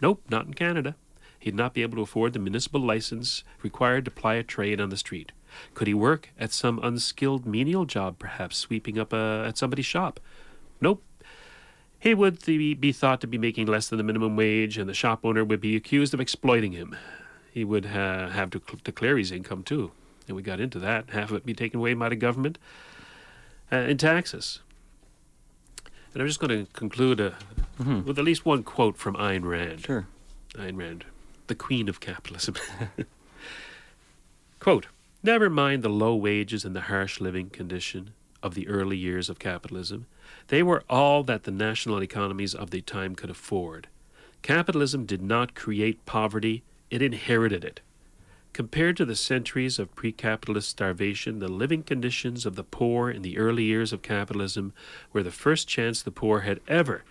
Nope, 0.00 0.22
not 0.30 0.46
in 0.46 0.54
Canada. 0.54 0.96
He'd 1.38 1.54
not 1.54 1.74
be 1.74 1.82
able 1.82 1.96
to 1.96 2.02
afford 2.02 2.32
the 2.32 2.38
municipal 2.38 2.80
license 2.80 3.44
required 3.62 4.06
to 4.06 4.10
ply 4.10 4.34
a 4.34 4.42
trade 4.42 4.80
on 4.80 4.88
the 4.88 4.96
street. 4.96 5.32
Could 5.74 5.86
he 5.86 5.94
work 5.94 6.30
at 6.38 6.52
some 6.52 6.80
unskilled 6.82 7.44
menial 7.44 7.84
job, 7.84 8.18
perhaps 8.18 8.56
sweeping 8.56 8.98
up 8.98 9.12
uh, 9.12 9.44
at 9.44 9.58
somebody's 9.58 9.86
shop? 9.86 10.20
Nope. 10.80 11.02
He 11.98 12.14
would 12.14 12.40
th- 12.40 12.80
be 12.80 12.92
thought 12.92 13.20
to 13.20 13.26
be 13.26 13.36
making 13.36 13.66
less 13.66 13.88
than 13.88 13.98
the 13.98 14.04
minimum 14.04 14.36
wage, 14.36 14.78
and 14.78 14.88
the 14.88 14.94
shop 14.94 15.20
owner 15.22 15.44
would 15.44 15.60
be 15.60 15.76
accused 15.76 16.14
of 16.14 16.20
exploiting 16.20 16.72
him. 16.72 16.96
He 17.52 17.62
would 17.62 17.84
uh, 17.84 18.28
have 18.28 18.48
to 18.50 18.62
cl- 18.66 18.80
declare 18.82 19.18
his 19.18 19.32
income 19.32 19.64
too, 19.64 19.92
and 20.26 20.34
we 20.34 20.42
got 20.42 20.60
into 20.60 20.78
that. 20.78 21.10
Half 21.10 21.30
of 21.30 21.36
it 21.36 21.46
be 21.46 21.52
taken 21.52 21.80
away 21.80 21.92
by 21.92 22.08
the 22.08 22.16
government 22.16 22.58
uh, 23.70 23.76
in 23.76 23.98
taxes. 23.98 24.60
And 26.12 26.22
I'm 26.22 26.26
just 26.28 26.40
going 26.40 26.66
to 26.66 26.72
conclude 26.72 27.20
uh, 27.20 27.30
with 27.78 28.18
at 28.18 28.24
least 28.24 28.44
one 28.44 28.62
quote 28.62 28.96
from 28.96 29.14
Ayn 29.16 29.44
Rand. 29.44 29.84
Sure. 29.84 30.06
Ayn 30.54 30.76
Rand, 30.76 31.04
the 31.46 31.54
queen 31.54 31.88
of 31.88 32.00
capitalism. 32.00 32.56
Quote 34.58 34.86
Never 35.22 35.48
mind 35.50 35.82
the 35.82 35.88
low 35.88 36.14
wages 36.14 36.64
and 36.64 36.74
the 36.74 36.82
harsh 36.82 37.20
living 37.20 37.50
condition 37.50 38.10
of 38.42 38.54
the 38.54 38.68
early 38.68 38.96
years 38.96 39.28
of 39.28 39.38
capitalism. 39.38 40.06
They 40.48 40.62
were 40.62 40.82
all 40.88 41.22
that 41.24 41.44
the 41.44 41.50
national 41.50 42.02
economies 42.02 42.54
of 42.54 42.70
the 42.70 42.80
time 42.80 43.14
could 43.14 43.30
afford. 43.30 43.88
Capitalism 44.42 45.04
did 45.04 45.20
not 45.20 45.54
create 45.54 46.06
poverty, 46.06 46.62
it 46.90 47.02
inherited 47.02 47.64
it. 47.64 47.80
Compared 48.60 48.98
to 48.98 49.06
the 49.06 49.16
centuries 49.16 49.78
of 49.78 49.94
pre 49.94 50.12
capitalist 50.12 50.68
starvation, 50.68 51.38
the 51.38 51.48
living 51.48 51.82
conditions 51.82 52.44
of 52.44 52.56
the 52.56 52.62
poor 52.62 53.08
in 53.08 53.22
the 53.22 53.38
early 53.38 53.64
years 53.64 53.90
of 53.90 54.02
capitalism 54.02 54.74
were 55.14 55.22
the 55.22 55.30
first 55.30 55.66
chance 55.66 56.02
the 56.02 56.10
poor 56.10 56.40
had 56.40 56.60
ever 56.68 57.02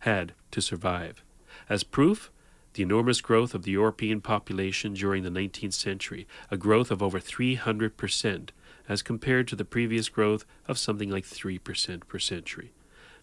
had 0.00 0.32
to 0.50 0.60
survive. 0.60 1.22
As 1.68 1.84
proof, 1.84 2.32
the 2.72 2.82
enormous 2.82 3.20
growth 3.20 3.54
of 3.54 3.62
the 3.62 3.70
European 3.70 4.20
population 4.20 4.94
during 4.94 5.22
the 5.22 5.30
19th 5.30 5.74
century, 5.74 6.26
a 6.50 6.56
growth 6.56 6.90
of 6.90 7.00
over 7.00 7.20
300%, 7.20 8.48
as 8.88 9.00
compared 9.00 9.46
to 9.46 9.54
the 9.54 9.64
previous 9.64 10.08
growth 10.08 10.44
of 10.66 10.76
something 10.76 11.08
like 11.08 11.24
3% 11.24 12.08
per 12.08 12.18
century. 12.18 12.72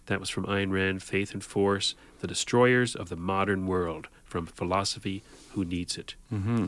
That 0.06 0.22
was 0.22 0.30
from 0.30 0.46
Ayn 0.46 0.72
Rand, 0.72 1.04
Faith 1.04 1.34
and 1.34 1.44
Force, 1.44 1.96
The 2.22 2.28
Destroyers 2.28 2.96
of 2.96 3.10
the 3.10 3.18
Modern 3.18 3.68
World, 3.68 4.08
from 4.24 4.46
Philosophy 4.46 5.22
Who 5.52 5.66
Needs 5.66 5.98
It. 5.98 6.16
Mm-hmm. 6.32 6.68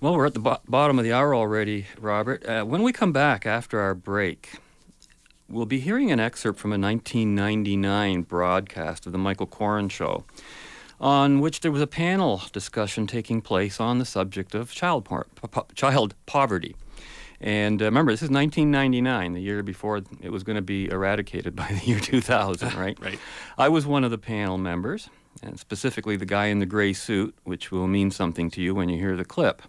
Well, 0.00 0.14
we're 0.14 0.26
at 0.26 0.34
the 0.34 0.40
bo- 0.40 0.60
bottom 0.68 0.98
of 0.98 1.04
the 1.04 1.12
hour 1.12 1.34
already, 1.34 1.86
Robert. 1.98 2.46
Uh, 2.46 2.64
when 2.64 2.82
we 2.82 2.92
come 2.92 3.12
back 3.12 3.46
after 3.46 3.80
our 3.80 3.94
break, 3.94 4.58
we'll 5.48 5.64
be 5.64 5.80
hearing 5.80 6.12
an 6.12 6.20
excerpt 6.20 6.58
from 6.58 6.70
a 6.70 6.78
1999 6.78 8.22
broadcast 8.22 9.06
of 9.06 9.12
the 9.12 9.18
Michael 9.18 9.46
Coren 9.46 9.90
Show, 9.90 10.24
on 11.00 11.40
which 11.40 11.60
there 11.60 11.72
was 11.72 11.80
a 11.80 11.86
panel 11.86 12.42
discussion 12.52 13.06
taking 13.06 13.40
place 13.40 13.80
on 13.80 13.98
the 13.98 14.04
subject 14.04 14.54
of 14.54 14.70
child, 14.70 15.06
por- 15.06 15.28
po- 15.50 15.66
child 15.74 16.14
poverty. 16.26 16.76
And 17.40 17.80
uh, 17.80 17.86
remember, 17.86 18.12
this 18.12 18.20
is 18.22 18.28
1999, 18.30 19.32
the 19.32 19.40
year 19.40 19.62
before 19.62 20.02
it 20.22 20.30
was 20.30 20.42
going 20.42 20.56
to 20.56 20.62
be 20.62 20.90
eradicated 20.90 21.56
by 21.56 21.68
the 21.68 21.86
year 21.86 22.00
2000, 22.00 22.74
right? 22.76 22.98
Right. 23.00 23.18
I 23.56 23.70
was 23.70 23.86
one 23.86 24.04
of 24.04 24.10
the 24.10 24.18
panel 24.18 24.58
members, 24.58 25.08
and 25.42 25.58
specifically 25.58 26.16
the 26.16 26.26
guy 26.26 26.46
in 26.46 26.58
the 26.58 26.66
gray 26.66 26.92
suit, 26.92 27.36
which 27.44 27.70
will 27.70 27.86
mean 27.86 28.10
something 28.10 28.50
to 28.50 28.60
you 28.60 28.74
when 28.74 28.88
you 28.88 28.98
hear 28.98 29.16
the 29.16 29.24
clip. 29.24 29.62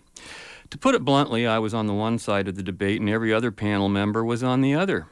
To 0.72 0.78
put 0.78 0.96
it 0.96 1.06
bluntly, 1.06 1.48
I 1.48 1.60
was 1.60 1.74
on 1.74 1.88
the 1.88 1.94
one 1.94 2.20
side 2.20 2.48
of 2.48 2.56
the 2.56 2.64
debate, 2.64 3.00
and 3.00 3.10
every 3.10 3.34
other 3.34 3.52
panel 3.52 3.88
member 3.88 4.24
was 4.24 4.44
on 4.44 4.62
the 4.62 4.76
other. 4.76 5.08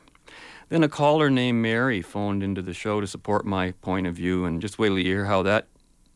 Then 0.69 0.83
a 0.83 0.89
caller 0.89 1.29
named 1.29 1.61
Mary 1.61 2.01
phoned 2.01 2.43
into 2.43 2.61
the 2.61 2.73
show 2.73 2.99
to 2.99 3.07
support 3.07 3.45
my 3.45 3.71
point 3.81 4.07
of 4.07 4.15
view, 4.15 4.45
and 4.45 4.61
just 4.61 4.79
wait 4.79 4.89
till 4.89 4.97
you 4.97 5.05
hear 5.05 5.25
how 5.25 5.43
that 5.43 5.67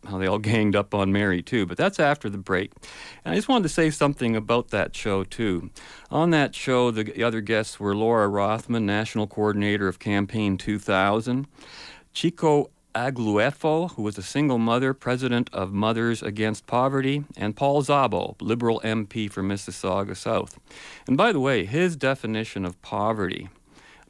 how 0.07 0.17
they 0.17 0.27
all 0.27 0.39
ganged 0.39 0.75
up 0.75 0.93
on 0.93 1.11
Mary 1.11 1.41
too. 1.41 1.65
But 1.65 1.77
that's 1.77 1.99
after 1.99 2.29
the 2.29 2.37
break. 2.37 2.71
And 3.23 3.33
I 3.33 3.35
just 3.35 3.49
wanted 3.49 3.63
to 3.63 3.69
say 3.69 3.89
something 3.89 4.35
about 4.35 4.69
that 4.69 4.95
show 4.95 5.23
too. 5.23 5.69
On 6.09 6.31
that 6.31 6.55
show, 6.55 6.91
the 6.91 7.23
other 7.23 7.41
guests 7.41 7.79
were 7.79 7.95
Laurel 7.95 8.29
Rothman, 8.29 8.85
National 8.85 9.27
Coordinator 9.27 9.87
of 9.87 9.99
Campaign 9.99 10.57
2000, 10.57 11.47
Chico 12.13 12.71
Agluefo, 12.99 13.91
who 13.91 14.01
was 14.01 14.17
a 14.17 14.21
single 14.21 14.57
mother, 14.57 14.93
president 14.93 15.49
of 15.53 15.71
Mothers 15.71 16.21
Against 16.21 16.67
Poverty, 16.67 17.23
and 17.37 17.55
Paul 17.55 17.81
Szabo, 17.81 18.35
Liberal 18.41 18.81
MP 18.83 19.31
for 19.31 19.41
Mississauga 19.41 20.17
South. 20.17 20.59
And 21.07 21.15
by 21.15 21.31
the 21.31 21.39
way, 21.39 21.63
his 21.63 21.95
definition 21.95 22.65
of 22.65 22.81
poverty, 22.81 23.47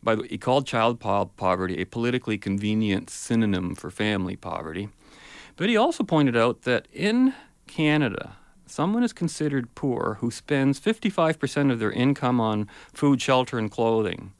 by 0.02 0.16
the 0.16 0.24
way, 0.24 0.28
he 0.30 0.40
called 0.40 0.66
child 0.66 1.00
po- 1.00 1.30
poverty 1.38 1.80
a 1.80 1.86
politically 1.86 2.40
convenient 2.40 3.12
synonym 3.12 3.76
for 3.76 3.92
family 3.92 4.36
poverty. 4.36 4.90
But 5.56 5.70
he 5.70 5.78
also 5.78 6.04
pointed 6.04 6.36
out 6.36 6.64
that 6.64 6.88
in 6.92 7.36
Canada, 7.68 8.38
someone 8.66 9.04
is 9.04 9.14
considered 9.14 9.76
poor 9.76 10.18
who 10.20 10.32
spends 10.32 10.80
55% 10.80 11.72
of 11.72 11.78
their 11.78 11.92
income 11.92 12.42
on 12.42 12.68
food, 12.92 13.22
shelter, 13.22 13.60
and 13.60 13.70
clothing. 13.70 14.34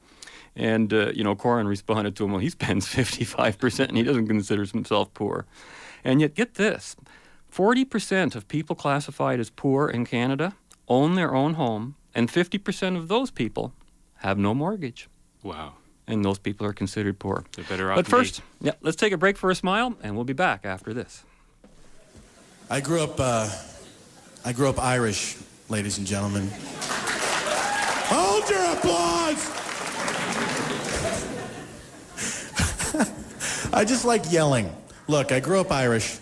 And, 0.56 0.92
uh, 0.92 1.12
you 1.12 1.24
know, 1.24 1.34
Coren 1.34 1.66
responded 1.66 2.16
to 2.16 2.24
him, 2.24 2.32
well, 2.32 2.40
he 2.40 2.50
spends 2.50 2.86
55% 2.94 3.88
and 3.88 3.96
he 3.96 4.02
doesn't 4.02 4.26
consider 4.26 4.64
himself 4.64 5.12
poor. 5.14 5.46
And 6.04 6.20
yet, 6.20 6.34
get 6.34 6.54
this 6.54 6.96
40% 7.52 8.34
of 8.34 8.48
people 8.48 8.76
classified 8.76 9.40
as 9.40 9.50
poor 9.50 9.88
in 9.88 10.06
Canada 10.06 10.54
own 10.88 11.14
their 11.14 11.34
own 11.34 11.54
home, 11.54 11.94
and 12.14 12.28
50% 12.28 12.96
of 12.96 13.08
those 13.08 13.30
people 13.30 13.72
have 14.16 14.36
no 14.38 14.54
mortgage. 14.54 15.08
Wow. 15.42 15.74
And 16.06 16.24
those 16.24 16.38
people 16.38 16.66
are 16.66 16.72
considered 16.72 17.18
poor. 17.18 17.44
They're 17.54 17.64
better 17.64 17.90
off. 17.92 17.96
But 17.96 18.06
than 18.06 18.18
me. 18.18 18.24
first, 18.24 18.42
yeah, 18.60 18.72
let's 18.82 18.96
take 18.96 19.12
a 19.12 19.16
break 19.16 19.36
for 19.36 19.50
a 19.50 19.54
smile, 19.54 19.94
and 20.02 20.16
we'll 20.16 20.24
be 20.24 20.32
back 20.32 20.64
after 20.64 20.92
this. 20.92 21.24
I 22.68 22.80
grew 22.80 23.02
up, 23.02 23.18
uh, 23.18 23.48
I 24.44 24.52
grew 24.52 24.68
up 24.68 24.82
Irish, 24.82 25.36
ladies 25.68 25.98
and 25.98 26.06
gentlemen. 26.06 26.50
Hold 28.12 28.50
your 28.50 28.72
applause! 28.72 29.59
I 33.72 33.84
just 33.84 34.04
like 34.04 34.32
yelling. 34.32 34.74
Look, 35.06 35.30
I 35.30 35.38
grew 35.38 35.60
up 35.60 35.70
Irish, 35.70 36.18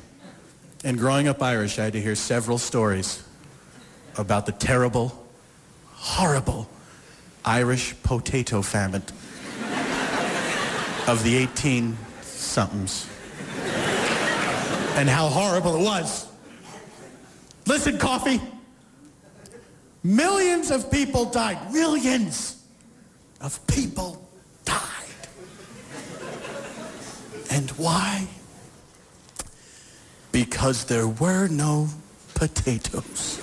and 0.85 0.99
growing 0.99 1.29
up 1.29 1.43
Irish, 1.43 1.79
I 1.79 1.85
had 1.85 1.95
to 1.95 2.01
hear 2.01 2.15
several 2.15 2.59
stories 2.59 3.23
about 4.19 4.45
the 4.45 4.53
terrible, 4.53 5.27
horrible 5.95 6.69
Irish 7.45 7.95
potato 8.03 8.61
famine 8.61 9.03
of 11.07 11.23
the 11.25 11.37
18 11.37 11.97
somethings. 12.21 13.09
And 14.97 15.09
how 15.09 15.29
horrible 15.29 15.77
it 15.77 15.85
was. 15.85 16.27
Listen, 17.67 17.99
coffee. 17.99 18.43
Millions 20.03 20.71
of 20.71 20.91
people 20.91 21.25
died. 21.25 21.73
Millions 21.73 22.63
of 23.41 23.65
people 23.67 24.29
died. 24.65 24.99
And 27.51 27.71
why? 27.73 28.29
Because 30.33 30.85
there 30.85 31.09
were 31.09 31.49
no 31.49 31.89
potatoes. 32.35 33.41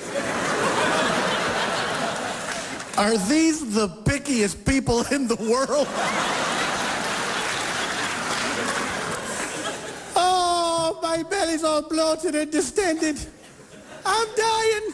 Are 2.97 3.17
these 3.27 3.73
the 3.73 3.89
pickiest 4.05 4.65
people 4.65 5.01
in 5.11 5.27
the 5.27 5.35
world? 5.35 5.87
Oh, 10.15 10.99
my 11.03 11.23
belly's 11.23 11.63
all 11.65 11.81
bloated 11.81 12.35
and 12.35 12.49
distended. 12.49 13.19
I'm 14.05 14.27
dying. 14.37 14.93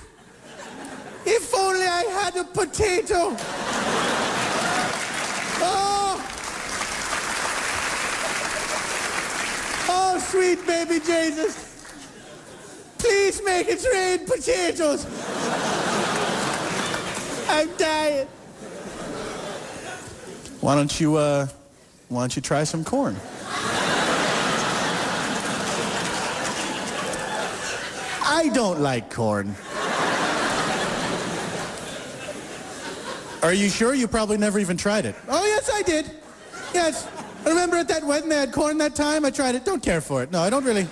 If 1.26 1.54
only 1.54 1.86
I 1.86 2.04
had 2.06 2.36
a 2.38 2.44
potato. 2.44 3.36
Oh. 5.64 6.18
Oh, 9.88 10.20
sweet 10.32 10.66
baby 10.66 10.98
Jesus. 11.00 11.68
Please 12.98 13.42
make 13.44 13.68
it 13.68 13.86
rain 13.94 14.26
potatoes. 14.26 15.06
I'm 17.50 17.70
dying. 17.76 18.28
Why 20.62 20.76
don't 20.76 21.00
you, 21.02 21.18
uh, 21.18 21.48
why 22.08 22.22
don't 22.22 22.34
you 22.38 22.42
try 22.42 22.64
some 22.64 22.86
corn? 22.86 23.18
I 28.24 28.50
don't 28.54 28.80
like 28.80 29.14
corn. 29.14 29.54
Are 33.44 33.54
you 33.54 33.68
sure? 33.68 33.94
You 33.94 34.08
probably 34.08 34.38
never 34.38 34.60
even 34.60 34.78
tried 34.78 35.06
it. 35.06 35.16
Oh, 35.28 35.44
yes, 35.44 35.70
I 35.74 35.82
did. 35.82 36.10
Yes. 36.74 37.06
I 37.46 37.50
remember 37.50 37.78
at 37.78 37.88
that 37.88 38.04
wedding 38.04 38.30
they 38.30 38.36
had 38.36 38.52
corn 38.52 38.78
that 38.78 38.96
time. 38.96 39.26
I 39.26 39.32
tried 39.32 39.56
it. 39.56 39.66
Don't 39.66 39.82
care 39.82 40.02
for 40.02 40.22
it. 40.22 40.32
No, 40.32 40.42
I 40.42 40.50
don't 40.50 40.64
really, 40.64 40.88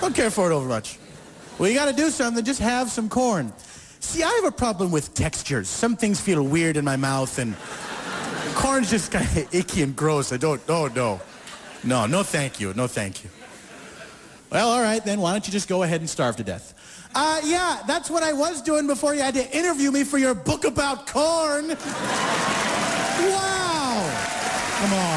don't 0.00 0.14
care 0.14 0.30
for 0.30 0.50
it 0.50 0.54
over 0.54 0.68
much. 0.68 0.98
Well, 1.58 1.68
you 1.68 1.74
got 1.74 1.86
to 1.86 1.92
do 1.92 2.10
something. 2.10 2.44
Just 2.44 2.60
have 2.60 2.90
some 2.90 3.08
corn. 3.08 3.52
See, 4.00 4.22
I 4.22 4.28
have 4.28 4.44
a 4.44 4.56
problem 4.56 4.90
with 4.90 5.14
textures. 5.14 5.68
Some 5.68 5.96
things 5.96 6.20
feel 6.20 6.42
weird 6.42 6.76
in 6.76 6.84
my 6.84 6.96
mouth, 6.96 7.38
and 7.38 7.56
corn's 8.54 8.90
just 8.90 9.10
kind 9.10 9.24
of 9.24 9.54
icky 9.54 9.82
and 9.82 9.96
gross. 9.96 10.32
I 10.32 10.36
don't, 10.36 10.60
oh, 10.68 10.88
no. 10.94 11.20
No, 11.82 12.06
no 12.06 12.22
thank 12.22 12.60
you. 12.60 12.72
No 12.74 12.86
thank 12.86 13.24
you. 13.24 13.30
Well, 14.50 14.68
all 14.68 14.82
right, 14.82 15.04
then. 15.04 15.20
Why 15.20 15.32
don't 15.32 15.46
you 15.46 15.52
just 15.52 15.68
go 15.68 15.82
ahead 15.82 16.00
and 16.00 16.08
starve 16.08 16.36
to 16.36 16.44
death? 16.44 16.74
Uh, 17.14 17.40
yeah, 17.44 17.82
that's 17.86 18.10
what 18.10 18.22
I 18.22 18.32
was 18.32 18.62
doing 18.62 18.86
before 18.86 19.14
you 19.14 19.22
had 19.22 19.34
to 19.34 19.56
interview 19.56 19.90
me 19.90 20.04
for 20.04 20.18
your 20.18 20.34
book 20.34 20.64
about 20.64 21.06
corn. 21.06 21.76
Wow. 23.14 23.84
Come 24.80 24.92
on. 24.92 25.13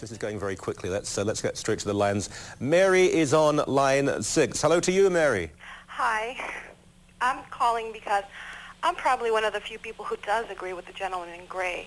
This 0.00 0.10
is 0.10 0.18
going 0.18 0.38
very 0.38 0.56
quickly. 0.56 0.88
Let's 0.88 1.18
uh, 1.18 1.24
let's 1.24 1.42
get 1.42 1.58
straight 1.58 1.78
to 1.80 1.86
the 1.86 1.92
lines. 1.92 2.30
Mary 2.58 3.04
is 3.04 3.34
on 3.34 3.56
line 3.66 4.22
six. 4.22 4.62
Hello 4.62 4.80
to 4.80 4.90
you, 4.90 5.10
Mary. 5.10 5.50
Hi. 5.88 6.38
I'm 7.20 7.44
calling 7.50 7.92
because 7.92 8.24
I'm 8.82 8.94
probably 8.94 9.30
one 9.30 9.44
of 9.44 9.52
the 9.52 9.60
few 9.60 9.78
people 9.78 10.06
who 10.06 10.16
does 10.24 10.48
agree 10.48 10.72
with 10.72 10.86
the 10.86 10.94
gentleman 10.94 11.38
in 11.38 11.44
gray. 11.44 11.86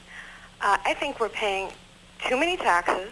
Uh, 0.62 0.78
I 0.86 0.94
think 0.94 1.20
we're 1.20 1.30
paying 1.30 1.72
too 2.20 2.40
many 2.40 2.56
taxes. 2.56 3.12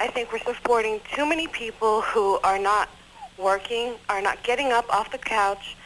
I 0.00 0.08
think 0.08 0.32
we're 0.32 0.40
supporting 0.40 1.00
too 1.14 1.24
many 1.24 1.46
people 1.46 2.00
who 2.00 2.40
are 2.42 2.58
not 2.58 2.88
working, 3.38 3.94
are 4.08 4.20
not 4.20 4.42
getting 4.42 4.72
up 4.72 4.92
off 4.92 5.12
the 5.12 5.18
couch 5.18 5.76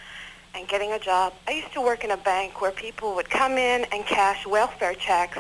and 0.55 0.67
getting 0.67 0.93
a 0.93 0.99
job. 0.99 1.35
I 1.47 1.51
used 1.51 1.75
to 1.75 1.83
work 1.83 2.05
in 2.05 2.13
a 2.13 2.17
bank 2.17 2.63
where 2.63 2.71
people 2.71 3.15
would 3.17 3.29
come 3.29 3.59
in 3.59 3.85
and 3.93 4.07
cash 4.07 4.47
welfare 4.47 4.95
checks 4.95 5.37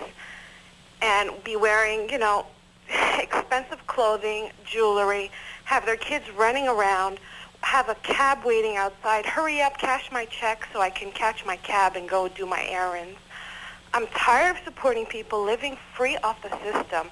and 1.00 1.30
be 1.44 1.56
wearing, 1.56 2.10
you 2.10 2.18
know, 2.18 2.46
expensive 2.88 3.86
clothing, 3.86 4.50
jewelry, 4.64 5.30
have 5.64 5.86
their 5.86 5.96
kids 5.96 6.30
running 6.30 6.68
around, 6.68 7.18
have 7.60 7.88
a 7.88 7.94
cab 7.96 8.44
waiting 8.44 8.76
outside. 8.76 9.24
Hurry 9.24 9.60
up, 9.60 9.78
cash 9.78 10.10
my 10.12 10.26
check 10.26 10.68
so 10.72 10.80
I 10.80 10.90
can 10.90 11.10
catch 11.10 11.44
my 11.46 11.56
cab 11.56 11.96
and 11.96 12.08
go 12.08 12.28
do 12.28 12.46
my 12.46 12.64
errands. 12.68 13.18
I'm 13.94 14.06
tired 14.08 14.56
of 14.56 14.64
supporting 14.64 15.06
people 15.06 15.42
living 15.44 15.78
free 15.94 16.16
off 16.18 16.42
the 16.42 16.50
system. 16.72 17.08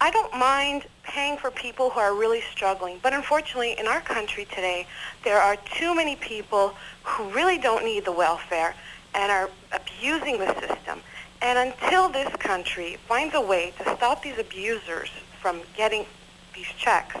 I 0.00 0.10
don't 0.10 0.36
mind 0.36 0.86
paying 1.04 1.38
for 1.38 1.50
people 1.50 1.90
who 1.90 2.00
are 2.00 2.14
really 2.14 2.42
struggling, 2.52 2.98
but 3.02 3.14
unfortunately 3.14 3.76
in 3.78 3.86
our 3.86 4.00
country 4.00 4.44
today, 4.44 4.86
there 5.24 5.40
are 5.40 5.56
too 5.56 5.94
many 5.94 6.16
people 6.16 6.74
who 7.02 7.30
really 7.30 7.56
don't 7.56 7.84
need 7.84 8.04
the 8.04 8.12
welfare 8.12 8.74
and 9.14 9.32
are 9.32 9.48
abusing 9.72 10.38
the 10.38 10.52
system. 10.60 11.00
And 11.42 11.58
until 11.70 12.08
this 12.08 12.34
country 12.36 12.96
finds 13.08 13.34
a 13.34 13.40
way 13.40 13.72
to 13.78 13.96
stop 13.96 14.22
these 14.22 14.38
abusers 14.38 15.10
from 15.40 15.60
getting 15.76 16.06
these 16.54 16.66
checks, 16.78 17.16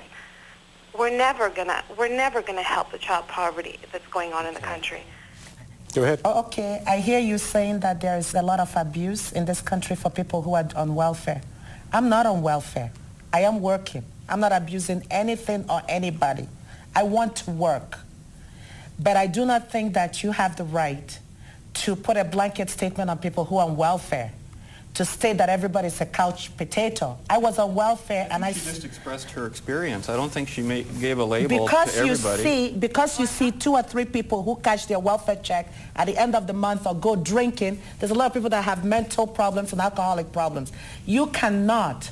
we're 0.98 1.16
never 1.16 1.50
gonna 1.50 1.82
we're 1.96 2.08
never 2.08 2.40
gonna 2.40 2.62
help 2.62 2.90
the 2.90 2.98
child 2.98 3.28
poverty 3.28 3.78
that's 3.92 4.06
going 4.08 4.32
on 4.32 4.46
in 4.46 4.54
the 4.54 4.60
country. 4.60 5.02
Go 5.94 6.02
ahead. 6.02 6.20
Oh, 6.24 6.40
Okay, 6.40 6.82
I 6.86 6.98
hear 6.98 7.18
you 7.18 7.38
saying 7.38 7.80
that 7.80 8.00
there 8.00 8.18
is 8.18 8.34
a 8.34 8.42
lot 8.42 8.60
of 8.60 8.74
abuse 8.76 9.32
in 9.32 9.44
this 9.44 9.60
country 9.60 9.96
for 9.96 10.10
people 10.10 10.42
who 10.42 10.54
are 10.54 10.68
on 10.74 10.94
welfare. 10.94 11.42
I'm 11.92 12.08
not 12.08 12.26
on 12.26 12.42
welfare. 12.42 12.92
I 13.32 13.40
am 13.40 13.60
working. 13.60 14.04
I'm 14.28 14.40
not 14.40 14.52
abusing 14.52 15.06
anything 15.10 15.64
or 15.70 15.82
anybody. 15.88 16.48
I 16.94 17.02
want 17.04 17.36
to 17.36 17.50
work. 17.50 17.98
But 18.98 19.16
I 19.16 19.26
do 19.26 19.44
not 19.44 19.70
think 19.70 19.94
that 19.94 20.22
you 20.22 20.32
have 20.32 20.56
the 20.56 20.64
right 20.64 21.18
to 21.84 21.96
put 21.96 22.16
a 22.16 22.24
blanket 22.24 22.70
statement 22.70 23.10
on 23.10 23.18
people 23.18 23.44
who 23.44 23.58
are 23.58 23.66
on 23.66 23.76
welfare 23.76 24.32
to 24.94 25.04
state 25.04 25.36
that 25.36 25.50
everybody's 25.50 26.00
a 26.00 26.06
couch 26.06 26.56
potato. 26.56 27.18
I 27.28 27.36
was 27.36 27.58
on 27.58 27.74
welfare 27.74 28.26
and 28.30 28.42
I 28.42 28.52
She 28.52 28.60
just 28.64 28.84
expressed 28.84 29.30
her 29.32 29.46
experience. 29.46 30.08
I 30.08 30.16
don't 30.16 30.32
think 30.32 30.48
she 30.48 30.62
ma- 30.62 30.80
gave 30.98 31.18
a 31.18 31.24
label 31.24 31.66
because 31.66 31.94
to 31.96 32.06
you 32.06 32.16
see 32.16 32.72
because 32.72 33.20
you 33.20 33.26
see 33.26 33.50
two 33.50 33.72
or 33.72 33.82
three 33.82 34.06
people 34.06 34.42
who 34.42 34.56
cash 34.56 34.86
their 34.86 34.98
welfare 34.98 35.36
check 35.36 35.70
at 35.96 36.06
the 36.06 36.16
end 36.16 36.34
of 36.34 36.46
the 36.46 36.54
month 36.54 36.86
or 36.86 36.94
go 36.94 37.14
drinking 37.14 37.78
there's 37.98 38.10
a 38.10 38.14
lot 38.14 38.26
of 38.26 38.32
people 38.32 38.48
that 38.48 38.64
have 38.64 38.86
mental 38.86 39.26
problems 39.26 39.72
and 39.72 39.82
alcoholic 39.82 40.32
problems 40.32 40.72
you 41.04 41.26
cannot 41.26 42.10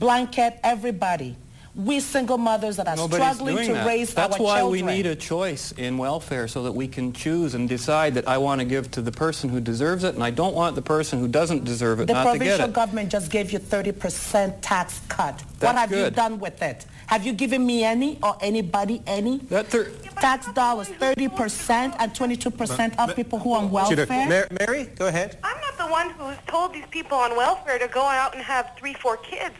blanket 0.00 0.58
everybody 0.64 1.36
we 1.74 1.98
single 1.98 2.38
mothers 2.38 2.76
that 2.76 2.86
are 2.86 2.96
Nobody's 2.96 3.16
struggling 3.16 3.56
doing 3.56 3.68
to 3.68 3.74
that. 3.74 3.86
raise 3.86 4.14
That's 4.14 4.36
our 4.36 4.42
why 4.42 4.62
we 4.62 4.82
need 4.82 5.06
a 5.06 5.16
choice 5.16 5.72
in 5.72 5.98
welfare 5.98 6.46
so 6.46 6.62
that 6.62 6.72
we 6.72 6.86
can 6.86 7.12
choose 7.12 7.54
and 7.54 7.68
decide 7.68 8.14
that 8.14 8.28
I 8.28 8.38
want 8.38 8.60
to 8.60 8.64
give 8.64 8.90
to 8.92 9.02
the 9.02 9.10
person 9.10 9.50
who 9.50 9.60
deserves 9.60 10.04
it 10.04 10.14
and 10.14 10.22
I 10.22 10.30
don't 10.30 10.54
want 10.54 10.76
the 10.76 10.82
person 10.82 11.18
who 11.18 11.26
doesn't 11.26 11.64
deserve 11.64 12.00
it 12.00 12.06
the 12.06 12.12
not 12.12 12.32
to 12.32 12.38
get 12.38 12.38
provincial 12.38 12.68
government 12.68 13.10
just 13.10 13.30
gave 13.30 13.50
you 13.50 13.58
30% 13.58 14.58
tax 14.60 15.00
cut. 15.08 15.38
That's 15.38 15.42
what 15.42 15.60
That's 15.60 15.78
have 15.78 15.92
you 15.92 16.10
done 16.10 16.38
with 16.38 16.62
it? 16.62 16.86
Have 17.06 17.26
you 17.26 17.32
given 17.32 17.66
me 17.66 17.84
any 17.84 18.18
or 18.22 18.36
anybody 18.40 19.02
any? 19.06 19.38
That 19.38 19.68
tax 20.16 20.50
dollars, 20.52 20.88
30% 20.88 21.96
and 21.98 22.12
22% 22.12 22.98
of 22.98 23.16
people 23.16 23.38
who 23.38 23.52
are 23.52 23.62
on 23.62 23.70
welfare. 23.70 24.06
Mary, 24.06 24.46
Mary, 24.60 24.84
go 24.96 25.08
ahead. 25.08 25.38
I'm 25.42 25.60
not 25.60 25.76
the 25.76 25.92
one 25.92 26.10
who's 26.10 26.36
told 26.46 26.72
these 26.72 26.86
people 26.90 27.18
on 27.18 27.36
welfare 27.36 27.78
to 27.78 27.88
go 27.88 28.02
out 28.02 28.34
and 28.34 28.42
have 28.42 28.72
three, 28.78 28.94
four 28.94 29.16
kids. 29.18 29.54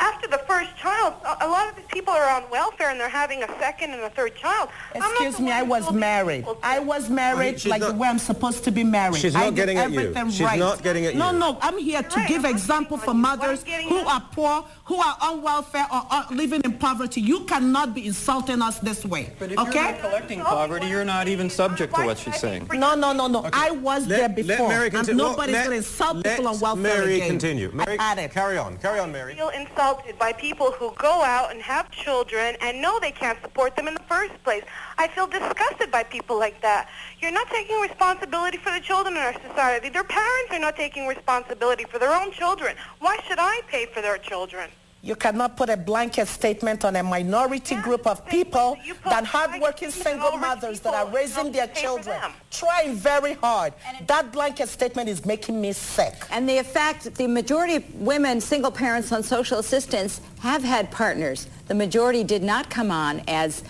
After 0.00 0.28
the 0.28 0.38
first 0.48 0.74
child, 0.76 1.14
a 1.24 1.44
a 1.44 1.48
lot 1.48 1.68
of 1.68 1.76
these 1.76 1.84
people 1.92 2.12
are 2.14 2.30
on 2.30 2.48
welfare 2.50 2.88
and 2.90 2.98
they're 2.98 3.08
having 3.08 3.42
a 3.42 3.48
second 3.58 3.90
and 3.92 4.02
a 4.02 4.10
third 4.10 4.34
child. 4.34 4.68
Excuse 4.94 5.38
me, 5.38 5.52
I 5.52 5.62
was 5.62 5.92
married. 5.92 6.44
I 6.62 6.78
was 6.78 7.08
married 7.10 7.60
she's 7.60 7.70
like 7.70 7.82
the 7.82 7.92
way 7.92 8.08
I'm 8.08 8.18
supposed 8.18 8.64
to 8.64 8.70
be 8.70 8.82
married. 8.84 9.16
She's 9.20 9.34
I 9.34 9.40
not 9.44 9.50
did 9.50 9.56
getting 9.56 9.78
at 9.78 9.90
you. 9.90 10.00
everything 10.00 10.30
She's 10.30 10.40
right. 10.40 10.58
not 10.58 10.82
getting 10.82 11.04
at 11.06 11.14
No, 11.16 11.32
you. 11.32 11.38
no, 11.38 11.58
I'm 11.60 11.78
here 11.78 12.02
to 12.02 12.24
give 12.26 12.44
example 12.44 12.96
for 12.96 13.12
mothers 13.14 13.62
who 13.88 13.98
are 13.98 14.22
poor, 14.32 14.64
who 14.84 14.96
are 14.96 15.16
on 15.20 15.42
welfare 15.42 15.86
or 15.92 16.02
are 16.10 16.26
living 16.30 16.62
in 16.64 16.72
poverty. 16.78 17.20
You 17.20 17.40
cannot 17.44 17.94
be 17.94 18.06
insulting 18.06 18.62
us 18.62 18.78
this 18.78 19.04
way. 19.04 19.32
But 19.38 19.52
if 19.52 19.58
okay? 19.58 19.72
you're 19.82 19.92
not 19.92 20.00
collecting 20.00 20.40
poverty, 20.40 20.86
you're 20.86 21.04
not 21.04 21.28
even 21.28 21.50
subject 21.50 21.94
to 21.94 22.04
what 22.04 22.18
she's 22.18 22.36
saying. 22.36 22.68
No, 22.72 22.94
no, 22.94 23.12
no, 23.12 23.26
no. 23.26 23.48
I 23.52 23.70
was 23.72 24.06
there 24.06 24.28
before. 24.28 24.46
Let 24.48 24.56
before. 24.56 24.68
Mary 24.68 24.84
and 24.86 24.94
continue. 24.94 25.22
nobody's 25.24 25.52
Let- 25.54 25.64
going 25.66 25.70
to 25.82 25.86
insult 25.88 26.16
let 26.24 26.36
people 26.36 26.48
on 26.52 26.60
welfare 26.60 26.82
Mary 26.82 27.14
again. 27.16 27.28
continue. 27.28 27.70
Mary, 27.72 27.94
I've 27.98 28.00
had 28.00 28.18
it. 28.18 28.30
carry 28.32 28.56
on. 28.58 28.76
Carry 28.78 28.98
on, 28.98 29.12
Mary. 29.12 29.34
feel 29.34 29.50
insulted 29.90 30.18
by 30.18 30.32
people 30.32 30.70
who 30.70 30.92
go 30.98 31.22
out 31.24 31.50
and 31.50 31.60
have 31.60 31.90
children 31.90 32.56
and 32.60 32.80
know 32.80 33.00
they 33.00 33.10
can't 33.10 33.40
support 33.42 33.74
them 33.74 33.88
in 33.88 33.94
the 33.94 34.02
first 34.08 34.32
place. 34.44 34.62
I 34.98 35.08
feel 35.08 35.26
disgusted 35.26 35.90
by 35.90 36.04
people 36.04 36.38
like 36.38 36.62
that. 36.62 36.88
You're 37.20 37.32
not 37.32 37.48
taking 37.48 37.80
responsibility 37.80 38.58
for 38.58 38.70
the 38.70 38.80
children 38.80 39.16
in 39.16 39.22
our 39.22 39.34
society. 39.48 39.88
Their 39.88 40.04
parents 40.04 40.52
are 40.52 40.60
not 40.60 40.76
taking 40.76 41.08
responsibility 41.08 41.84
for 41.90 41.98
their 41.98 42.14
own 42.14 42.30
children. 42.30 42.76
Why 43.00 43.18
should 43.26 43.38
I 43.40 43.62
pay 43.66 43.86
for 43.86 44.00
their 44.00 44.18
children? 44.18 44.70
You 45.02 45.16
cannot 45.16 45.56
put 45.56 45.70
a 45.70 45.78
blanket 45.78 46.28
statement 46.28 46.84
on 46.84 46.94
a 46.96 47.02
minority 47.02 47.74
group 47.76 48.06
of 48.06 48.26
people 48.26 48.76
than 49.08 49.24
hardworking 49.24 49.90
single 49.90 50.36
mothers 50.36 50.80
that 50.80 50.94
are 50.94 51.08
raising 51.08 51.52
their 51.52 51.68
children, 51.68 52.20
trying 52.50 52.94
very 52.96 53.32
hard. 53.32 53.72
That 54.06 54.30
blanket 54.30 54.68
statement 54.68 55.08
is 55.08 55.24
making 55.24 55.58
me 55.58 55.72
sick. 55.72 56.14
And 56.30 56.46
the 56.46 56.58
effect, 56.58 57.14
the 57.14 57.26
majority 57.26 57.76
of 57.76 57.94
women, 57.94 58.42
single 58.42 58.70
parents 58.70 59.10
on 59.10 59.22
social 59.22 59.58
assistance, 59.58 60.20
have 60.40 60.62
had 60.62 60.90
partners. 60.90 61.48
The 61.68 61.74
majority 61.74 62.22
did 62.22 62.42
not 62.42 62.68
come 62.68 62.90
on 62.90 63.22
as 63.26 63.64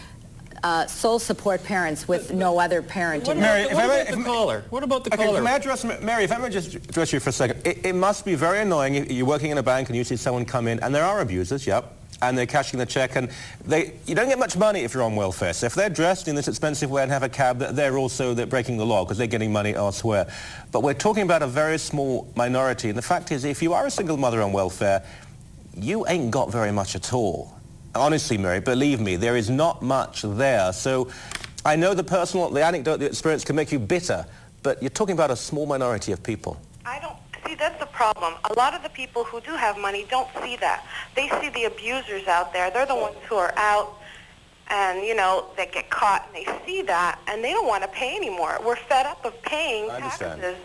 uh, 0.62 0.86
sole 0.86 1.18
support 1.18 1.62
parents 1.64 2.06
with 2.06 2.32
no 2.32 2.58
other 2.58 2.82
parent. 2.82 3.28
in 3.28 3.40
Mary, 3.40 3.62
it. 3.62 3.72
if 3.72 3.78
I 3.78 3.86
may, 3.86 4.00
if, 4.00 4.24
caller? 4.24 4.64
What 4.70 4.82
about 4.82 5.04
the 5.04 5.14
okay, 5.14 5.24
caller? 5.24 5.42
May 5.42 5.52
I 5.52 5.56
address, 5.56 5.84
Mary, 5.84 6.24
if 6.24 6.32
I 6.32 6.38
may 6.38 6.50
just 6.50 6.74
address 6.74 7.12
you 7.12 7.20
for 7.20 7.30
a 7.30 7.32
second. 7.32 7.66
It, 7.66 7.86
it 7.86 7.94
must 7.94 8.24
be 8.24 8.34
very 8.34 8.61
annoying 8.61 8.94
if 8.94 9.11
you're 9.11 9.26
working 9.26 9.50
in 9.50 9.58
a 9.58 9.62
bank 9.62 9.88
and 9.88 9.96
you 9.96 10.04
see 10.04 10.16
someone 10.16 10.44
come 10.44 10.68
in, 10.68 10.80
and 10.80 10.94
there 10.94 11.04
are 11.04 11.20
abusers, 11.20 11.66
yep, 11.66 11.96
and 12.22 12.36
they're 12.36 12.46
cashing 12.46 12.78
the 12.78 12.86
check, 12.86 13.16
and 13.16 13.30
they, 13.64 13.94
you 14.06 14.14
don't 14.14 14.28
get 14.28 14.38
much 14.38 14.56
money 14.56 14.80
if 14.80 14.92
you're 14.92 15.02
on 15.02 15.16
welfare. 15.16 15.52
So 15.52 15.66
if 15.66 15.74
they're 15.74 15.90
dressed 15.90 16.28
in 16.28 16.34
this 16.34 16.48
expensive 16.48 16.90
way 16.90 17.02
and 17.02 17.11
have 17.11 17.22
a 17.22 17.28
cab, 17.28 17.58
they're 17.58 17.96
also 17.96 18.34
they're 18.34 18.46
breaking 18.46 18.76
the 18.76 18.86
law 18.86 19.04
because 19.04 19.18
they're 19.18 19.26
getting 19.26 19.52
money 19.52 19.74
elsewhere. 19.74 20.30
But 20.72 20.82
we're 20.82 20.94
talking 20.94 21.22
about 21.22 21.42
a 21.42 21.46
very 21.46 21.78
small 21.78 22.30
minority, 22.36 22.90
and 22.90 22.98
the 22.98 23.02
fact 23.02 23.32
is, 23.32 23.44
if 23.44 23.62
you 23.62 23.72
are 23.72 23.86
a 23.86 23.90
single 23.90 24.16
mother 24.16 24.42
on 24.42 24.52
welfare, 24.52 25.04
you 25.76 26.06
ain't 26.08 26.30
got 26.30 26.50
very 26.50 26.72
much 26.72 26.94
at 26.94 27.12
all. 27.12 27.59
Honestly, 27.95 28.38
Mary, 28.38 28.61
believe 28.61 29.01
me, 29.01 29.16
there 29.16 29.36
is 29.36 29.51
not 29.51 29.82
much 29.82 30.22
there. 30.22 30.72
So 30.72 31.09
I 31.64 31.76
know 31.76 31.93
the 31.93 32.05
personal, 32.05 32.49
the 32.51 32.64
anecdote, 32.64 32.99
the 32.99 33.07
experience 33.07 33.45
can 33.45 33.57
make 33.57 33.72
you 33.72 33.78
bitter, 33.78 34.24
but 34.62 34.80
you're 34.82 34.91
talking 34.91 35.14
about 35.14 35.30
a 35.30 35.36
small 35.36 35.66
minority 35.66 36.12
of 36.12 36.22
people. 36.22 36.61
I 36.86 37.01
don't 37.01 37.16
see 37.45 37.55
that's 37.55 37.78
the 37.80 37.86
problem. 37.86 38.34
A 38.51 38.53
lot 38.55 38.74
of 38.74 38.82
the 38.82 38.88
people 38.91 39.24
who 39.24 39.41
do 39.41 39.53
have 39.53 39.76
money 39.76 40.07
don't 40.09 40.28
see 40.43 40.57
that. 40.57 40.86
They 41.16 41.28
see 41.41 41.49
the 41.51 41.64
abusers 41.64 42.28
out 42.28 42.53
there. 42.53 42.70
They're 42.70 42.86
the 42.86 42.95
ones 42.95 43.16
who 43.28 43.36
are 43.36 43.53
out 43.57 43.97
and 44.70 45.05
you 45.05 45.16
know 45.16 45.47
that 45.57 45.72
get 45.72 45.91
caught 45.91 46.26
and 46.26 46.36
they 46.36 46.64
see 46.64 46.80
that 46.82 47.18
and 47.26 47.43
they 47.43 47.51
don't 47.51 47.66
want 47.66 47.82
to 47.82 47.88
pay 47.88 48.16
anymore. 48.16 48.59
We're 48.64 48.76
fed 48.76 49.05
up 49.05 49.24
of 49.24 49.41
paying 49.43 49.88
taxes. 49.88 50.57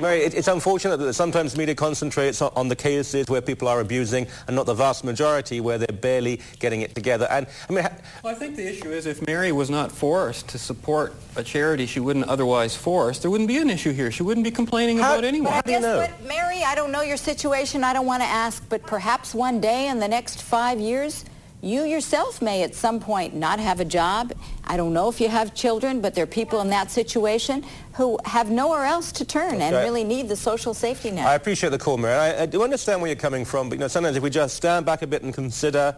Mary, 0.00 0.20
it, 0.20 0.34
it's 0.34 0.48
unfortunate 0.48 0.96
that 0.98 1.14
sometimes 1.14 1.56
media 1.56 1.74
concentrates 1.74 2.40
on, 2.42 2.52
on 2.56 2.68
the 2.68 2.76
cases 2.76 3.26
where 3.28 3.40
people 3.40 3.68
are 3.68 3.80
abusing 3.80 4.26
and 4.46 4.56
not 4.56 4.66
the 4.66 4.74
vast 4.74 5.04
majority 5.04 5.60
where 5.60 5.78
they're 5.78 5.96
barely 5.96 6.40
getting 6.58 6.80
it 6.80 6.94
together. 6.94 7.26
And 7.30 7.46
I 7.68 7.72
mean, 7.72 7.84
ha- 7.84 7.92
Well, 8.22 8.34
I 8.34 8.38
think 8.38 8.56
the 8.56 8.66
issue 8.66 8.90
is 8.90 9.06
if 9.06 9.26
Mary 9.26 9.52
was 9.52 9.70
not 9.70 9.92
forced 9.92 10.48
to 10.48 10.58
support 10.58 11.14
a 11.36 11.42
charity 11.42 11.86
she 11.86 12.00
wouldn't 12.00 12.26
otherwise 12.26 12.76
force, 12.76 13.18
there 13.18 13.30
wouldn't 13.30 13.48
be 13.48 13.58
an 13.58 13.70
issue 13.70 13.92
here. 13.92 14.10
She 14.10 14.22
wouldn't 14.22 14.44
be 14.44 14.50
complaining 14.50 14.98
about 14.98 15.24
anyone. 15.24 15.52
But 15.52 15.66
guess 15.66 15.82
what, 16.10 16.26
Mary, 16.26 16.62
I 16.64 16.74
don't 16.74 16.92
know 16.92 17.02
your 17.02 17.16
situation. 17.16 17.84
I 17.84 17.92
don't 17.92 18.06
want 18.06 18.22
to 18.22 18.28
ask, 18.28 18.66
but 18.68 18.82
perhaps 18.82 19.34
one 19.34 19.60
day 19.60 19.88
in 19.88 19.98
the 19.98 20.08
next 20.08 20.42
five 20.42 20.80
years, 20.80 21.24
you 21.62 21.84
yourself 21.84 22.40
may 22.40 22.62
at 22.62 22.74
some 22.74 23.00
point 23.00 23.34
not 23.34 23.60
have 23.60 23.80
a 23.80 23.84
job. 23.84 24.32
I 24.64 24.76
don't 24.76 24.92
know 24.92 25.08
if 25.08 25.20
you 25.20 25.28
have 25.28 25.54
children, 25.54 26.00
but 26.00 26.14
there 26.14 26.24
are 26.24 26.26
people 26.26 26.60
in 26.60 26.70
that 26.70 26.90
situation 26.90 27.64
who 27.94 28.18
have 28.24 28.50
nowhere 28.50 28.84
else 28.84 29.12
to 29.12 29.24
turn 29.24 29.60
and 29.60 29.74
right. 29.74 29.82
really 29.82 30.04
need 30.04 30.28
the 30.28 30.36
social 30.36 30.74
safety 30.74 31.10
net. 31.10 31.26
I 31.26 31.34
appreciate 31.34 31.70
the 31.70 31.78
call, 31.78 31.98
Mary. 31.98 32.14
I, 32.14 32.42
I 32.42 32.46
do 32.46 32.62
understand 32.62 33.00
where 33.00 33.08
you're 33.08 33.16
coming 33.16 33.44
from, 33.44 33.68
but 33.68 33.76
you 33.76 33.80
know, 33.80 33.88
sometimes 33.88 34.16
if 34.16 34.22
we 34.22 34.30
just 34.30 34.56
stand 34.56 34.86
back 34.86 35.02
a 35.02 35.06
bit 35.06 35.22
and 35.22 35.34
consider 35.34 35.96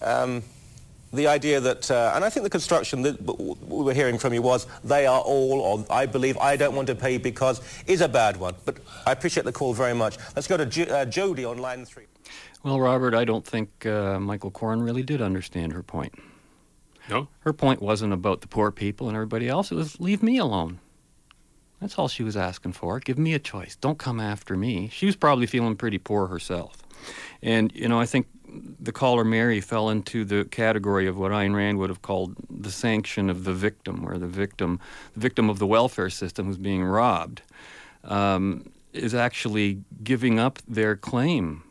um, 0.00 0.42
the 1.12 1.26
idea 1.26 1.60
that, 1.60 1.90
uh, 1.90 2.12
and 2.14 2.24
I 2.24 2.30
think 2.30 2.44
the 2.44 2.50
construction 2.50 3.02
that 3.02 3.20
we 3.20 3.84
were 3.84 3.92
hearing 3.92 4.18
from 4.18 4.32
you 4.32 4.40
was 4.40 4.66
they 4.82 5.06
are 5.06 5.20
all, 5.20 5.60
or 5.60 5.84
I 5.90 6.06
believe 6.06 6.38
I 6.38 6.56
don't 6.56 6.74
want 6.74 6.86
to 6.88 6.94
pay 6.94 7.18
because 7.18 7.60
is 7.86 8.00
a 8.00 8.08
bad 8.08 8.38
one. 8.38 8.54
But 8.64 8.78
I 9.06 9.12
appreciate 9.12 9.44
the 9.44 9.52
call 9.52 9.74
very 9.74 9.94
much. 9.94 10.16
Let's 10.34 10.48
go 10.48 10.56
to 10.56 10.90
uh, 10.90 11.04
Jody 11.04 11.44
on 11.44 11.58
line 11.58 11.84
three. 11.84 12.06
Well, 12.62 12.80
Robert, 12.80 13.14
I 13.14 13.24
don't 13.24 13.44
think 13.44 13.86
uh, 13.86 14.20
Michael 14.20 14.50
Coren 14.50 14.84
really 14.84 15.02
did 15.02 15.20
understand 15.20 15.72
her 15.72 15.82
point. 15.82 16.14
No? 17.08 17.28
Her 17.40 17.52
point 17.52 17.82
wasn't 17.82 18.12
about 18.12 18.40
the 18.40 18.46
poor 18.46 18.70
people 18.70 19.08
and 19.08 19.16
everybody 19.16 19.48
else. 19.48 19.72
It 19.72 19.74
was 19.74 19.98
leave 20.00 20.22
me 20.22 20.38
alone. 20.38 20.78
That's 21.80 21.98
all 21.98 22.06
she 22.06 22.22
was 22.22 22.36
asking 22.36 22.74
for. 22.74 23.00
Give 23.00 23.18
me 23.18 23.34
a 23.34 23.40
choice. 23.40 23.74
Don't 23.74 23.98
come 23.98 24.20
after 24.20 24.56
me. 24.56 24.88
She 24.92 25.04
was 25.04 25.16
probably 25.16 25.46
feeling 25.46 25.74
pretty 25.74 25.98
poor 25.98 26.28
herself. 26.28 26.76
And, 27.42 27.72
you 27.74 27.88
know, 27.88 27.98
I 27.98 28.06
think 28.06 28.28
the 28.78 28.92
caller 28.92 29.24
Mary 29.24 29.60
fell 29.60 29.90
into 29.90 30.24
the 30.24 30.44
category 30.44 31.08
of 31.08 31.18
what 31.18 31.32
Ayn 31.32 31.56
Rand 31.56 31.78
would 31.78 31.90
have 31.90 32.02
called 32.02 32.36
the 32.48 32.70
sanction 32.70 33.28
of 33.28 33.42
the 33.42 33.52
victim, 33.52 34.04
where 34.04 34.18
the 34.18 34.28
victim, 34.28 34.78
the 35.14 35.20
victim 35.20 35.50
of 35.50 35.58
the 35.58 35.66
welfare 35.66 36.10
system 36.10 36.46
who's 36.46 36.58
being 36.58 36.84
robbed, 36.84 37.42
um, 38.04 38.70
is 38.92 39.12
actually 39.12 39.82
giving 40.04 40.38
up 40.38 40.60
their 40.68 40.94
claim 40.94 41.64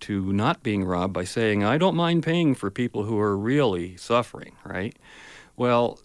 to 0.00 0.32
not 0.32 0.62
being 0.62 0.84
robbed 0.84 1.12
by 1.12 1.24
saying, 1.24 1.64
I 1.64 1.78
don't 1.78 1.96
mind 1.96 2.22
paying 2.22 2.54
for 2.54 2.70
people 2.70 3.04
who 3.04 3.18
are 3.18 3.36
really 3.36 3.96
suffering, 3.96 4.52
right? 4.64 4.96
Well, 5.56 5.98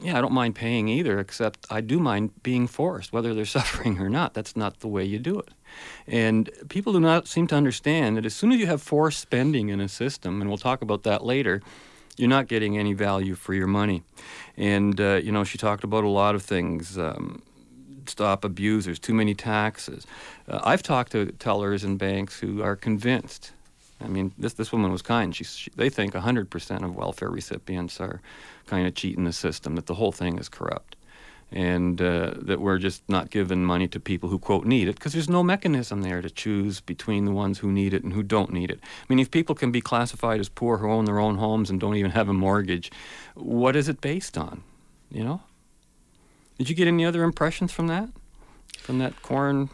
yeah, 0.00 0.18
I 0.18 0.20
don't 0.20 0.32
mind 0.32 0.54
paying 0.54 0.88
either, 0.88 1.18
except 1.18 1.66
I 1.70 1.80
do 1.80 1.98
mind 1.98 2.42
being 2.42 2.66
forced, 2.66 3.12
whether 3.12 3.34
they're 3.34 3.44
suffering 3.60 3.98
or 3.98 4.08
not. 4.08 4.34
That's 4.34 4.56
not 4.56 4.80
the 4.80 4.88
way 4.88 5.04
you 5.04 5.18
do 5.18 5.38
it. 5.38 5.50
And 6.06 6.50
people 6.68 6.92
do 6.92 7.00
not 7.00 7.28
seem 7.28 7.46
to 7.48 7.54
understand 7.54 8.16
that 8.16 8.26
as 8.26 8.34
soon 8.34 8.52
as 8.52 8.58
you 8.58 8.66
have 8.66 8.82
forced 8.82 9.20
spending 9.20 9.68
in 9.68 9.80
a 9.80 9.88
system, 9.88 10.40
and 10.40 10.50
we'll 10.50 10.58
talk 10.58 10.82
about 10.82 11.02
that 11.04 11.24
later, 11.24 11.62
you're 12.16 12.28
not 12.28 12.48
getting 12.48 12.78
any 12.78 12.94
value 12.94 13.34
for 13.34 13.52
your 13.52 13.66
money. 13.66 14.02
And, 14.56 15.00
uh, 15.00 15.20
you 15.22 15.32
know, 15.32 15.44
she 15.44 15.58
talked 15.58 15.84
about 15.84 16.04
a 16.04 16.08
lot 16.08 16.34
of 16.34 16.42
things. 16.42 16.96
Um, 16.96 17.42
stop 18.08 18.44
abusers, 18.44 18.98
too 18.98 19.14
many 19.14 19.34
taxes. 19.34 20.06
Uh, 20.48 20.60
I've 20.64 20.82
talked 20.82 21.12
to 21.12 21.26
tellers 21.32 21.84
and 21.84 21.98
banks 21.98 22.38
who 22.38 22.62
are 22.62 22.76
convinced. 22.76 23.52
I 24.00 24.08
mean, 24.08 24.32
this 24.38 24.52
this 24.54 24.72
woman 24.72 24.92
was 24.92 25.02
kind. 25.02 25.34
She, 25.34 25.44
she 25.44 25.70
they 25.74 25.88
think 25.88 26.12
100% 26.12 26.84
of 26.84 26.96
welfare 26.96 27.30
recipients 27.30 28.00
are 28.00 28.20
kind 28.66 28.86
of 28.86 28.94
cheating 28.94 29.24
the 29.24 29.32
system. 29.32 29.74
That 29.76 29.86
the 29.86 29.94
whole 29.94 30.12
thing 30.12 30.38
is 30.38 30.48
corrupt, 30.50 30.96
and 31.50 32.00
uh, 32.02 32.34
that 32.42 32.60
we're 32.60 32.78
just 32.78 33.02
not 33.08 33.30
giving 33.30 33.64
money 33.64 33.88
to 33.88 33.98
people 33.98 34.28
who 34.28 34.38
quote 34.38 34.66
need 34.66 34.86
it 34.86 34.96
because 34.96 35.14
there's 35.14 35.30
no 35.30 35.42
mechanism 35.42 36.02
there 36.02 36.20
to 36.20 36.28
choose 36.28 36.80
between 36.80 37.24
the 37.24 37.32
ones 37.32 37.58
who 37.58 37.72
need 37.72 37.94
it 37.94 38.04
and 38.04 38.12
who 38.12 38.22
don't 38.22 38.52
need 38.52 38.70
it. 38.70 38.80
I 38.82 39.04
mean, 39.08 39.18
if 39.18 39.30
people 39.30 39.54
can 39.54 39.72
be 39.72 39.80
classified 39.80 40.40
as 40.40 40.50
poor 40.50 40.76
who 40.76 40.90
own 40.90 41.06
their 41.06 41.18
own 41.18 41.36
homes 41.36 41.70
and 41.70 41.80
don't 41.80 41.96
even 41.96 42.10
have 42.10 42.28
a 42.28 42.34
mortgage, 42.34 42.92
what 43.34 43.74
is 43.76 43.88
it 43.88 44.02
based 44.02 44.36
on? 44.36 44.62
You 45.10 45.24
know. 45.24 45.40
Did 46.58 46.68
you 46.68 46.74
get 46.74 46.88
any 46.88 47.04
other 47.04 47.22
impressions 47.22 47.72
from 47.72 47.86
that? 47.88 48.08
From 48.78 48.98
that 48.98 49.22
corn? 49.22 49.70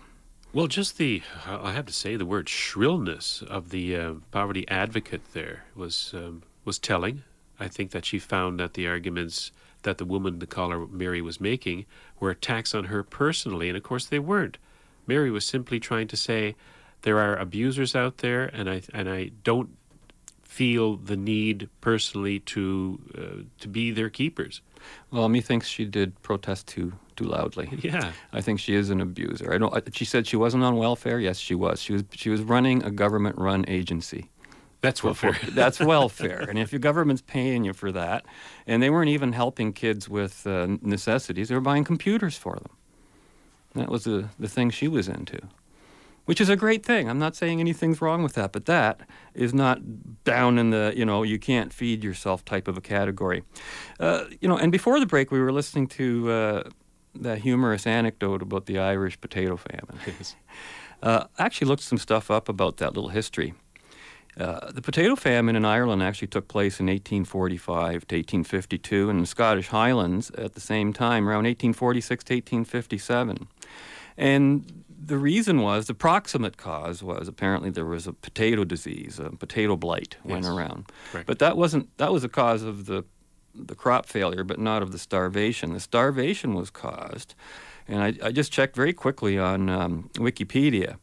Well, 0.55 0.67
just 0.67 0.99
the, 0.99 1.23
I 1.47 1.73
have 1.73 1.87
to 1.87 1.95
say, 1.95 2.17
the 2.17 2.27
word 2.27 2.47
shrillness 2.47 3.41
of 3.41 3.71
the 3.71 3.97
uh, 3.97 4.15
poverty 4.31 4.69
advocate 4.69 5.33
there 5.33 5.65
was 5.75 6.13
um, 6.15 6.43
was 6.67 6.79
telling. 6.79 7.23
I 7.59 7.69
think 7.69 7.91
that 7.93 8.05
she 8.05 8.19
found 8.19 8.61
that 8.61 8.75
the 8.75 8.87
arguments 8.87 9.51
that 9.83 9.97
the 9.97 10.05
woman, 10.05 10.41
the 10.41 10.47
caller 10.47 10.87
Mary, 10.87 11.23
was 11.23 11.41
making 11.41 11.87
were 12.21 12.29
attacks 12.29 12.75
on 12.75 12.85
her 12.85 13.03
personally, 13.03 13.69
and 13.69 13.79
of 13.79 13.83
course 13.83 14.05
they 14.05 14.19
weren't. 14.19 14.59
Mary 15.07 15.31
was 15.31 15.47
simply 15.47 15.81
trying 15.81 16.07
to 16.09 16.19
say 16.19 16.55
there 17.01 17.19
are 17.19 17.35
abusers 17.35 17.97
out 17.97 18.19
there, 18.19 18.45
and 18.45 18.69
I 18.69 18.83
and 18.93 19.09
I 19.09 19.31
don't 19.45 19.71
feel 20.45 20.97
the 20.97 21.17
need 21.17 21.71
personally 21.81 22.41
to 22.41 23.01
uh, 23.17 23.43
to 23.61 23.69
be 23.69 23.91
their 23.91 24.11
keepers. 24.11 24.61
Well, 25.11 25.29
methinks 25.29 25.69
she 25.69 25.85
did 25.85 26.21
protest 26.23 26.67
too 26.67 26.93
too 27.17 27.25
loudly. 27.25 27.69
Yeah, 27.83 28.13
I 28.33 28.41
think 28.41 28.61
she 28.61 28.75
is 28.75 28.91
an 28.91 29.01
abuser. 29.01 29.53
I 29.53 29.59
don't. 29.59 29.95
She 29.95 30.05
said 30.05 30.27
she 30.27 30.37
wasn't 30.37 30.65
on 30.65 30.77
welfare. 30.77 31.19
Yes, 31.19 31.39
she 31.39 31.55
was. 31.55 31.81
She 31.81 31.93
was. 31.93 32.05
She 32.15 32.31
was 32.31 32.43
running 32.43 32.83
a 32.83 32.91
government-run 32.91 33.65
agency. 33.69 34.31
That's 34.81 35.03
welfare. 35.03 35.39
that's 35.51 35.81
welfare. 35.95 36.41
And 36.41 36.59
if 36.59 36.73
your 36.73 36.79
government's 36.81 37.23
paying 37.23 37.65
you 37.65 37.73
for 37.73 37.93
that, 37.93 38.25
and 38.67 38.83
they 38.83 38.91
weren't 38.91 39.11
even 39.11 39.33
helping 39.33 39.73
kids 39.73 40.09
with 40.09 40.47
uh, 40.47 40.67
necessities, 40.81 41.49
they 41.49 41.55
were 41.55 41.61
buying 41.61 41.85
computers 41.85 42.37
for 42.37 42.57
them. 42.57 42.77
That 43.75 43.89
was 43.89 44.05
the 44.05 44.29
the 44.39 44.49
thing 44.49 44.71
she 44.71 44.89
was 44.89 45.09
into 45.09 45.41
which 46.25 46.41
is 46.41 46.49
a 46.49 46.57
great 46.57 46.85
thing. 46.85 47.09
I'm 47.09 47.19
not 47.19 47.35
saying 47.35 47.61
anything's 47.61 48.01
wrong 48.01 48.23
with 48.23 48.35
that, 48.35 48.53
but 48.53 48.67
that 48.67 49.01
is 49.35 49.53
not 49.53 49.81
down 50.25 50.59
in 50.59 50.71
the, 50.71 50.93
you 50.97 51.05
know, 51.05 51.23
you 51.23 51.39
can't 51.39 51.73
feed 51.73 52.05
yourself 52.05 52.45
type 52.45 52.69
of 52.69 52.77
a 52.77 52.81
category. 52.81 53.43
Uh, 53.99 54.25
you 54.41 54.49
know, 54.49 54.57
and 54.57 54.71
before 54.71 55.01
the 55.01 55.07
break, 55.07 55.31
we 55.31 55.41
were 55.41 55.53
listening 55.53 55.87
to 55.89 56.31
uh, 56.31 56.63
that 57.15 57.39
humorous 57.39 57.87
anecdote 57.87 58.43
about 58.43 58.67
the 58.67 58.79
Irish 58.79 59.21
potato 59.21 59.57
famine. 59.57 59.99
uh, 61.03 61.25
I 61.39 61.45
actually 61.45 61.69
looked 61.69 61.83
some 61.83 61.99
stuff 61.99 62.31
up 62.31 62.49
about 62.49 62.77
that 62.79 62.95
little 62.95 63.11
history. 63.11 63.55
Uh, 64.39 64.71
the 64.73 64.81
potato 64.81 65.15
famine 65.15 65.57
in 65.57 65.65
Ireland 65.65 66.03
actually 66.03 66.29
took 66.29 66.49
place 66.49 66.81
in 66.81 66.87
1845 66.87 68.07
to 68.09 68.17
1852, 68.17 69.11
and 69.11 69.19
in 69.19 69.23
the 69.23 69.27
Scottish 69.27 69.69
Highlands 69.69 70.31
at 70.31 70.55
the 70.55 70.61
same 70.61 70.93
time, 70.93 71.29
around 71.29 71.45
1846 71.45 72.25
to 72.25 72.35
1857. 72.35 73.49
And 74.17 74.82
the 75.05 75.19
reason 75.19 75.61
was 75.61 75.87
the 75.87 75.95
proximate 75.95 76.57
cause 76.57 77.03
was 77.03 77.27
apparently 77.29 77.71
there 77.71 77.85
was 77.85 78.07
a 78.07 78.13
potato 78.13 78.65
disease, 78.65 79.19
a 79.19 79.31
potato 79.31 79.77
blight 79.77 80.17
went 80.25 80.45
Yes. 80.45 80.53
around. 80.53 80.87
Correct. 81.11 81.27
But 81.27 81.39
that 81.41 81.57
wasn't 81.57 81.89
that 81.99 82.13
was 82.13 82.23
the 82.23 82.29
cause 82.29 82.63
of 82.63 82.87
the 82.87 83.05
the 83.55 83.75
crop 83.75 84.07
failure, 84.07 84.45
but 84.45 84.59
not 84.59 84.83
of 84.83 84.93
the 84.93 84.99
starvation. 84.99 85.73
The 85.75 85.81
starvation 85.81 86.55
was 86.55 86.71
caused, 86.71 87.35
and 87.87 88.03
I, 88.03 88.15
I 88.29 88.33
just 88.33 88.51
checked 88.53 88.75
very 88.77 88.93
quickly 88.95 89.39
on 89.39 89.69
um, 89.69 90.09
Wikipedia. 90.15 90.97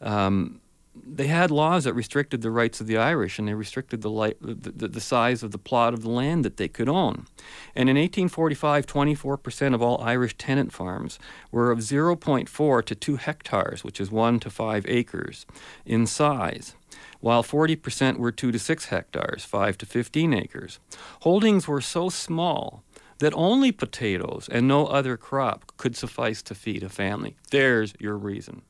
Um, 0.00 0.60
they 1.04 1.26
had 1.26 1.50
laws 1.50 1.84
that 1.84 1.94
restricted 1.94 2.42
the 2.42 2.50
rights 2.50 2.80
of 2.80 2.86
the 2.86 2.96
Irish, 2.96 3.38
and 3.38 3.48
they 3.48 3.54
restricted 3.54 4.02
the, 4.02 4.10
li- 4.10 4.34
the, 4.40 4.54
the, 4.54 4.88
the 4.88 5.00
size 5.00 5.42
of 5.42 5.50
the 5.50 5.58
plot 5.58 5.94
of 5.94 6.02
the 6.02 6.10
land 6.10 6.44
that 6.44 6.56
they 6.56 6.68
could 6.68 6.88
own. 6.88 7.26
And 7.74 7.88
in 7.88 7.96
1845, 7.96 8.86
24% 8.86 9.74
of 9.74 9.82
all 9.82 10.00
Irish 10.02 10.36
tenant 10.36 10.72
farms 10.72 11.18
were 11.50 11.70
of 11.70 11.80
0.4 11.80 12.84
to 12.84 12.94
2 12.94 13.16
hectares, 13.16 13.84
which 13.84 14.00
is 14.00 14.10
1 14.10 14.40
to 14.40 14.50
5 14.50 14.86
acres, 14.88 15.46
in 15.84 16.06
size, 16.06 16.74
while 17.20 17.42
40% 17.42 18.18
were 18.18 18.32
2 18.32 18.52
to 18.52 18.58
6 18.58 18.84
hectares, 18.86 19.44
5 19.44 19.78
to 19.78 19.86
15 19.86 20.34
acres. 20.34 20.78
Holdings 21.20 21.68
were 21.68 21.80
so 21.80 22.08
small 22.08 22.82
that 23.18 23.32
only 23.34 23.72
potatoes 23.72 24.48
and 24.50 24.68
no 24.68 24.86
other 24.86 25.16
crop 25.16 25.72
could 25.76 25.96
suffice 25.96 26.42
to 26.42 26.54
feed 26.54 26.82
a 26.82 26.88
family. 26.88 27.36
There's 27.50 27.94
your 27.98 28.16
reason. 28.16 28.62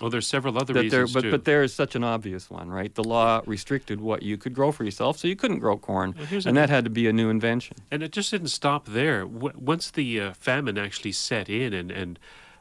Oh, 0.00 0.08
there's 0.08 0.26
several 0.26 0.56
other 0.58 0.72
That 0.74 0.90
there, 0.90 1.00
reasons 1.02 1.12
but 1.14 1.20
too. 1.22 1.30
but 1.30 1.44
there 1.44 1.62
is 1.62 1.74
such 1.74 1.94
an 1.96 2.04
obvious 2.04 2.48
one, 2.48 2.68
right? 2.70 2.94
The 2.94 3.02
law 3.04 3.42
restricted 3.46 4.00
what 4.00 4.22
you 4.22 4.36
could 4.36 4.54
grow 4.54 4.70
for 4.72 4.84
yourself, 4.84 5.18
so 5.18 5.26
you 5.28 5.34
couldn't 5.36 5.58
grow 5.58 5.76
corn, 5.76 6.14
Well, 6.16 6.42
and 6.46 6.56
that 6.56 6.70
had 6.70 6.84
to 6.84 6.90
be 6.90 7.08
a 7.08 7.12
new 7.12 7.30
invention. 7.30 7.76
And 7.90 8.02
it 8.02 8.12
just 8.12 8.30
didn't 8.30 8.48
stop 8.48 8.86
there. 8.86 9.20
W- 9.24 9.52
once 9.58 9.90
the 9.90 10.20
uh, 10.20 10.32
famine 10.34 10.78
actually 10.78 11.12
set 11.12 11.48
in 11.48 11.72
and, 11.72 11.90
and 11.90 12.18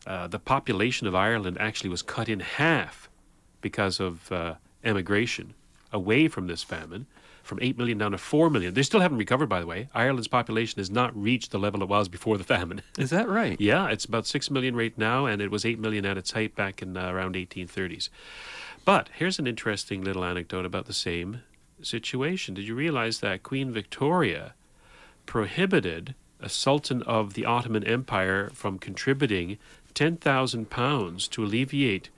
uh, 0.08 0.28
the 0.28 0.40
population 0.40 1.06
of 1.08 1.14
Ireland 1.16 1.58
actually 1.60 1.90
was 1.92 2.02
cut 2.02 2.28
in 2.30 2.40
half 2.40 3.10
because 3.62 4.00
of 4.00 4.32
uh, 4.32 4.56
emigration 4.84 5.54
away 5.94 6.28
from 6.28 6.48
this 6.48 6.64
famine, 6.64 7.06
from 7.48 7.60
8 7.62 7.78
million 7.78 7.98
down 7.98 8.12
to 8.12 8.18
4 8.18 8.50
million. 8.50 8.74
They 8.74 8.84
still 8.84 9.00
haven't 9.00 9.18
recovered, 9.18 9.48
by 9.48 9.60
the 9.60 9.66
way. 9.66 9.90
Ireland's 9.94 10.28
population 10.28 10.80
has 10.80 10.92
not 10.92 11.16
reached 11.20 11.52
the 11.52 11.60
level 11.60 11.82
it 11.82 11.90
was 11.90 12.10
before 12.10 12.38
the 12.38 12.44
famine. 12.44 12.82
Is 12.98 13.10
that 13.10 13.30
right? 13.30 13.60
Yeah, 13.60 13.88
it's 13.88 14.06
about 14.06 14.28
6 14.28 14.52
million 14.52 14.76
right 14.76 14.96
now, 14.98 15.26
and 15.26 15.42
it 15.42 15.50
was 15.50 15.66
8 15.66 15.80
million 15.80 16.06
at 16.06 16.18
its 16.18 16.32
height 16.32 16.56
back 16.56 16.82
in 16.82 16.98
uh, 16.98 17.10
around 17.12 17.36
1830s. 17.36 18.10
But 18.86 19.10
here's 19.14 19.40
an 19.40 19.48
interesting 19.48 20.04
little 20.04 20.24
anecdote 20.24 20.66
about 20.66 20.86
the 20.86 20.94
same 20.94 21.42
situation. 21.82 22.54
Did 22.54 22.68
you 22.68 22.76
realize 22.76 23.20
that 23.20 23.44
Queen 23.44 23.72
Victoria 23.72 24.54
prohibited 25.26 26.16
a 26.40 26.50
sultan 26.50 27.02
of 27.04 27.34
the 27.34 27.46
Ottoman 27.46 27.84
Empire 27.84 28.52
from 28.54 28.78
contributing 28.78 29.58
10,000 29.94 30.70
pounds 30.70 31.28
to 31.30 31.44
alleviate 31.44 32.10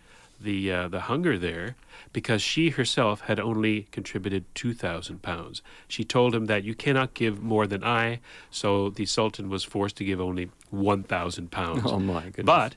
the 0.41 0.71
uh, 0.71 0.87
the 0.87 1.01
hunger 1.01 1.37
there 1.37 1.75
because 2.13 2.41
she 2.41 2.69
herself 2.69 3.21
had 3.21 3.39
only 3.39 3.87
contributed 3.91 4.45
2,000 4.55 5.21
pounds. 5.21 5.61
She 5.87 6.03
told 6.03 6.33
him 6.33 6.45
that 6.45 6.63
you 6.63 6.73
cannot 6.73 7.13
give 7.13 7.41
more 7.41 7.67
than 7.67 7.83
I, 7.83 8.19
so 8.49 8.89
the 8.89 9.05
sultan 9.05 9.49
was 9.49 9.63
forced 9.63 9.97
to 9.97 10.05
give 10.05 10.19
only 10.19 10.49
1,000 10.71 11.51
pounds. 11.51 11.83
Oh, 11.85 11.99
my 11.99 12.23
goodness. 12.25 12.45
But 12.45 12.75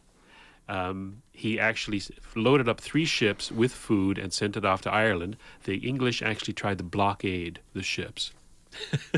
um, 0.69 1.23
he 1.33 1.59
actually 1.59 2.03
loaded 2.35 2.69
up 2.69 2.81
three 2.81 3.05
ships 3.05 3.51
with 3.51 3.73
food 3.73 4.19
and 4.19 4.33
sent 4.33 4.57
it 4.57 4.65
off 4.65 4.83
to 4.83 4.93
Ireland. 4.93 5.37
The 5.65 5.77
English 5.77 6.23
actually 6.23 6.55
tried 6.55 6.79
to 6.79 6.85
blockade 6.85 7.61
the 7.75 7.83
ships. 7.83 8.33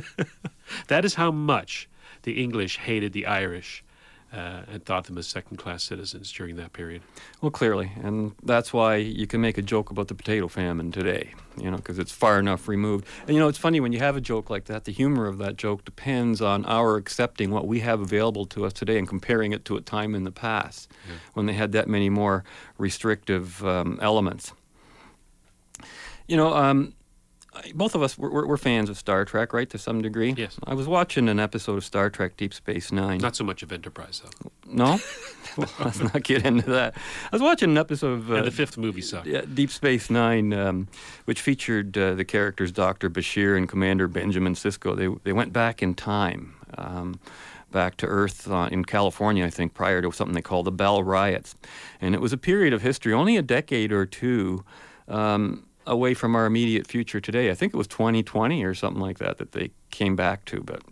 that 0.88 1.04
is 1.04 1.14
how 1.14 1.30
much 1.30 1.88
the 2.22 2.42
English 2.42 2.78
hated 2.78 3.12
the 3.12 3.26
Irish 3.26 3.83
uh, 4.34 4.62
and 4.72 4.84
thought 4.84 5.04
them 5.04 5.16
as 5.16 5.26
second 5.26 5.58
class 5.58 5.84
citizens 5.84 6.32
during 6.32 6.56
that 6.56 6.72
period. 6.72 7.02
Well, 7.40 7.50
clearly, 7.50 7.92
and 8.02 8.32
that's 8.42 8.72
why 8.72 8.96
you 8.96 9.26
can 9.26 9.40
make 9.40 9.58
a 9.58 9.62
joke 9.62 9.90
about 9.90 10.08
the 10.08 10.14
potato 10.14 10.48
famine 10.48 10.90
today, 10.90 11.34
you 11.56 11.70
know, 11.70 11.76
because 11.76 11.98
it's 11.98 12.10
far 12.10 12.38
enough 12.38 12.66
removed. 12.66 13.06
And 13.26 13.34
you 13.34 13.38
know, 13.38 13.48
it's 13.48 13.58
funny 13.58 13.78
when 13.78 13.92
you 13.92 14.00
have 14.00 14.16
a 14.16 14.20
joke 14.20 14.50
like 14.50 14.64
that, 14.64 14.84
the 14.84 14.92
humor 14.92 15.26
of 15.26 15.38
that 15.38 15.56
joke 15.56 15.84
depends 15.84 16.42
on 16.42 16.64
our 16.64 16.96
accepting 16.96 17.50
what 17.50 17.66
we 17.68 17.80
have 17.80 18.00
available 18.00 18.44
to 18.46 18.64
us 18.64 18.72
today 18.72 18.98
and 18.98 19.08
comparing 19.08 19.52
it 19.52 19.64
to 19.66 19.76
a 19.76 19.80
time 19.80 20.14
in 20.14 20.24
the 20.24 20.32
past 20.32 20.90
when 21.34 21.46
they 21.46 21.52
had 21.52 21.72
that 21.72 21.88
many 21.88 22.10
more 22.10 22.44
restrictive 22.76 23.64
um, 23.64 23.98
elements. 24.02 24.52
You 26.26 26.36
know, 26.36 26.54
um, 26.54 26.94
both 27.74 27.94
of 27.94 28.02
us, 28.02 28.16
we're, 28.18 28.46
we're- 28.46 28.58
fans 28.58 28.88
of 28.88 28.96
Star 28.96 29.24
Trek, 29.24 29.52
right, 29.52 29.68
to 29.70 29.78
some 29.78 30.00
degree? 30.02 30.34
Yes. 30.36 30.58
I 30.64 30.74
was 30.74 30.86
watching 30.86 31.28
an 31.28 31.38
episode 31.40 31.76
of 31.76 31.84
Star 31.84 32.08
Trek 32.10 32.36
Deep 32.36 32.54
Space 32.54 32.90
Nine. 32.92 33.18
Not 33.18 33.36
so 33.36 33.44
much 33.44 33.62
of 33.62 33.72
Enterprise, 33.72 34.22
though. 34.24 34.50
No? 34.66 34.98
Well, 35.56 35.70
Let's 35.78 36.00
not 36.00 36.20
get 36.24 36.44
into 36.44 36.68
that. 36.70 36.96
I 36.96 37.28
was 37.30 37.40
watching 37.40 37.70
an 37.70 37.78
episode 37.78 38.12
of. 38.14 38.28
Uh, 38.32 38.34
and 38.36 38.46
the 38.46 38.50
fifth 38.50 38.76
movie 38.76 39.00
sucked. 39.02 39.28
yeah, 39.28 39.42
Deep 39.42 39.70
Space 39.70 40.10
Nine, 40.10 40.52
um, 40.52 40.88
which 41.26 41.40
featured 41.40 41.96
uh, 41.96 42.14
the 42.14 42.24
characters 42.24 42.72
Dr. 42.72 43.08
Bashir 43.08 43.56
and 43.56 43.68
Commander 43.68 44.08
Benjamin 44.08 44.54
Sisko. 44.54 44.96
They, 44.96 45.06
they 45.22 45.32
went 45.32 45.52
back 45.52 45.80
in 45.80 45.94
time, 45.94 46.56
um, 46.76 47.20
back 47.70 47.96
to 47.98 48.06
Earth 48.06 48.50
uh, 48.50 48.68
in 48.72 48.84
California, 48.84 49.44
I 49.46 49.50
think, 49.50 49.74
prior 49.74 50.02
to 50.02 50.10
something 50.10 50.34
they 50.34 50.42
call 50.42 50.64
the 50.64 50.72
Bell 50.72 51.04
Riots. 51.04 51.54
And 52.00 52.16
it 52.16 52.20
was 52.20 52.32
a 52.32 52.38
period 52.38 52.72
of 52.72 52.82
history, 52.82 53.12
only 53.12 53.36
a 53.36 53.42
decade 53.42 53.92
or 53.92 54.06
two 54.06 54.64
um, 55.06 55.66
away 55.86 56.14
from 56.14 56.34
our 56.34 56.46
immediate 56.46 56.86
future 56.86 57.20
today. 57.20 57.50
I 57.50 57.54
think 57.54 57.74
it 57.74 57.76
was 57.76 57.86
2020 57.88 58.64
or 58.64 58.74
something 58.74 59.00
like 59.00 59.18
that 59.18 59.38
that 59.38 59.52
they 59.52 59.70
came 59.90 60.16
back 60.16 60.44
to. 60.46 60.60
But 60.60 60.82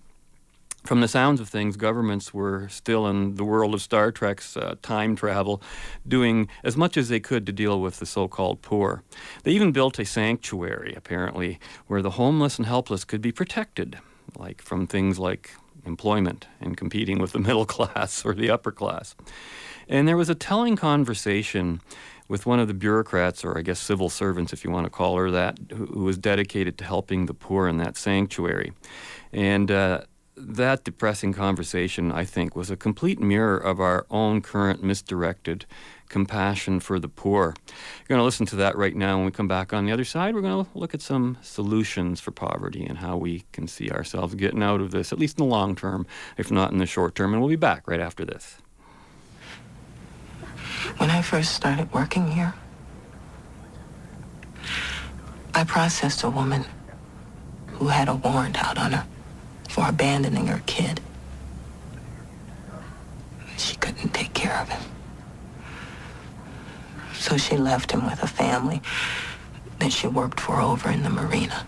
from 0.85 1.01
the 1.01 1.09
sounds 1.09 1.41
of 1.41 1.49
things, 1.49 1.77
governments 1.77 2.35
were 2.35 2.69
still 2.69 3.07
in 3.07 3.37
the 3.37 3.45
world 3.45 3.75
of 3.75 3.83
Star 3.83 4.11
Trek's 4.11 4.57
uh, 4.57 4.75
time 4.83 5.15
travel, 5.15 5.63
doing 6.07 6.49
as 6.65 6.77
much 6.77 6.97
as 6.97 7.09
they 7.09 7.21
could 7.21 7.47
to 7.47 7.53
deal 7.53 7.81
with 7.81 7.99
the 7.99 8.07
so 8.07 8.27
called 8.27 8.63
poor. 8.63 9.03
They 9.45 9.53
even 9.53 9.73
built 9.73 9.99
a 9.99 10.05
sanctuary, 10.05 10.95
apparently, 10.97 11.61
where 11.87 12.03
the 12.03 12.11
homeless 12.11 12.59
and 12.59 12.67
helpless 12.67 13.05
could 13.05 13.23
be 13.23 13.33
protected, 13.33 13.99
like 14.37 14.61
from 14.61 14.87
things 14.87 15.19
like 15.19 15.55
employment 15.85 16.47
and 16.61 16.77
competing 16.77 17.19
with 17.19 17.33
the 17.33 17.39
middle 17.47 17.67
class 17.67 18.25
or 18.25 18.35
the 18.35 18.51
upper 18.51 18.73
class. 18.73 19.15
And 19.89 20.09
there 20.09 20.17
was 20.17 20.29
a 20.29 20.35
telling 20.35 20.77
conversation 20.77 21.81
with 22.29 22.47
one 22.47 22.61
of 22.61 22.69
the 22.69 22.75
bureaucrats, 22.75 23.45
or 23.45 23.59
I 23.59 23.63
guess 23.63 23.81
civil 23.81 24.09
servants, 24.09 24.53
if 24.53 24.65
you 24.65 24.71
want 24.71 24.87
to 24.87 24.91
call 24.91 25.17
her 25.17 25.31
that, 25.31 25.59
who, 25.75 26.05
was 26.05 26.19
dedicated 26.19 26.79
to 26.79 26.85
helping 26.85 27.27
the 27.27 27.35
poor 27.35 27.69
in 27.69 27.77
that 27.79 27.97
sanctuary. 27.97 28.73
And 29.33 29.71
uh, 29.71 30.03
that 30.37 30.85
depressing 30.85 31.33
conversation, 31.33 32.11
I 32.11 32.25
think, 32.25 32.57
was 32.57 32.71
a 32.71 32.77
complete 32.77 33.21
mirror 33.21 33.57
of 33.57 33.81
our 33.81 34.07
own 34.11 34.41
current 34.41 34.83
misdirected 34.83 35.67
compassion 36.09 36.81
for 36.81 36.99
the 36.99 37.09
poor. 37.09 37.55
We're 38.01 38.09
going 38.09 38.19
to 38.19 38.25
listen 38.25 38.47
to 38.47 38.57
that 38.57 38.77
right 38.77 38.95
now. 38.95 39.17
When 39.17 39.27
we 39.27 39.33
come 39.33 39.49
back 39.49 39.73
on 39.73 39.87
the 39.87 39.93
other 39.93 40.05
side, 40.05 40.35
we're 40.35 40.43
going 40.43 40.65
to 40.65 40.71
look 40.79 40.95
at 40.95 41.03
some 41.03 41.39
solutions 41.43 42.21
for 42.21 42.31
poverty 42.31 42.85
and 42.85 42.99
how 42.99 43.17
we 43.17 43.45
can 43.53 43.67
see 43.67 43.91
ourselves 43.91 44.35
getting 44.35 44.63
out 44.63 44.81
of 44.81 44.91
this, 44.91 45.13
at 45.13 45.19
least 45.19 45.39
in 45.39 45.45
the 45.45 45.51
long 45.51 45.75
term, 45.75 46.07
if 46.37 46.51
not 46.51 46.73
in 46.73 46.79
the 46.79 46.87
short 46.87 47.15
term. 47.15 47.33
And 47.33 47.43
we'll 47.43 47.51
be 47.51 47.57
back 47.57 47.87
right 47.87 48.01
after 48.01 48.25
this. 48.25 48.62
When 50.99 51.11
I 51.11 51.23
first 51.23 51.55
started 51.55 51.93
working 51.93 52.33
here, 52.33 52.55
I 55.55 55.65
processed 55.65 56.23
a 56.23 56.31
woman 56.31 56.65
who 57.69 57.89
had 57.89 58.09
a 58.09 58.15
warrant 58.15 58.63
out 58.63 58.79
on 58.79 58.93
her 58.93 59.07
for 59.69 59.89
abandoning 59.89 60.47
her 60.47 60.63
kid. 60.67 61.01
She 63.57 63.77
couldn't 63.77 64.13
take 64.13 64.35
care 64.35 64.59
of 64.61 64.69
him. 64.69 64.83
So 67.15 67.37
she 67.37 67.57
left 67.57 67.93
him 67.93 68.05
with 68.05 68.23
a 68.23 68.27
family 68.27 68.83
that 69.79 69.93
she 69.93 70.07
worked 70.07 70.41
for 70.41 70.61
over 70.61 70.91
in 70.91 71.03
the 71.03 71.11
marina. 71.11 71.67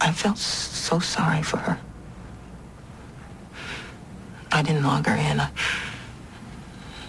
I 0.00 0.12
felt 0.12 0.38
so 0.38 1.00
sorry 1.00 1.42
for 1.42 1.56
her. 1.58 1.78
I 4.66 4.70
didn't 4.70 4.82
log 4.82 5.06
her 5.06 5.14
in. 5.14 5.38
I, 5.38 5.48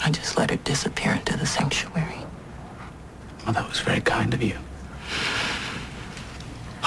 I 0.05 0.12
just 0.12 0.38
let 0.38 0.51
her 0.51 0.58
disappear 0.58 1.14
into 1.14 1.36
the 1.36 1.47
sanctuary. 1.47 2.20
Well, 3.43 3.53
that 3.53 3.68
was 3.68 3.80
very 3.80 3.99
kind 3.99 4.32
of 4.32 4.43
you. 4.43 4.55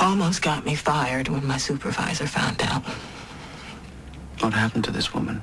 Almost 0.00 0.42
got 0.42 0.64
me 0.64 0.76
fired 0.76 1.26
when 1.26 1.44
my 1.44 1.56
supervisor 1.56 2.28
found 2.28 2.62
out. 2.62 2.84
What 4.38 4.52
happened 4.52 4.84
to 4.84 4.92
this 4.92 5.12
woman? 5.12 5.42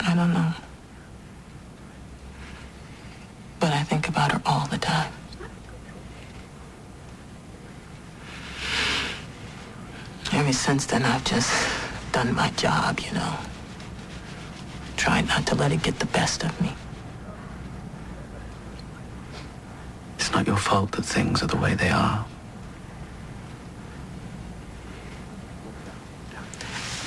I 0.00 0.14
don't 0.14 0.32
know. 0.32 0.54
But 3.60 3.74
I 3.74 3.82
think 3.82 4.08
about 4.08 4.32
her 4.32 4.40
all 4.46 4.66
the 4.68 4.78
time. 4.78 5.12
Ever 10.32 10.52
since 10.54 10.86
then, 10.86 11.02
I've 11.02 11.24
just 11.24 11.87
done 12.24 12.34
my 12.34 12.50
job, 12.56 12.98
you 12.98 13.12
know. 13.12 13.34
Tried 14.96 15.28
not 15.28 15.46
to 15.46 15.54
let 15.54 15.70
it 15.70 15.84
get 15.84 16.00
the 16.00 16.06
best 16.06 16.42
of 16.42 16.60
me. 16.60 16.74
It's 20.16 20.32
not 20.32 20.44
your 20.44 20.56
fault 20.56 20.90
that 20.92 21.04
things 21.04 21.44
are 21.44 21.46
the 21.46 21.56
way 21.56 21.74
they 21.74 21.90
are. 21.90 22.26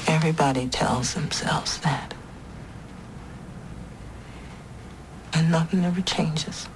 Everybody 0.08 0.70
tells 0.70 1.14
themselves 1.14 1.80
that. 1.80 2.14
And 5.34 5.52
nothing 5.52 5.84
ever 5.84 6.00
changes. 6.00 6.70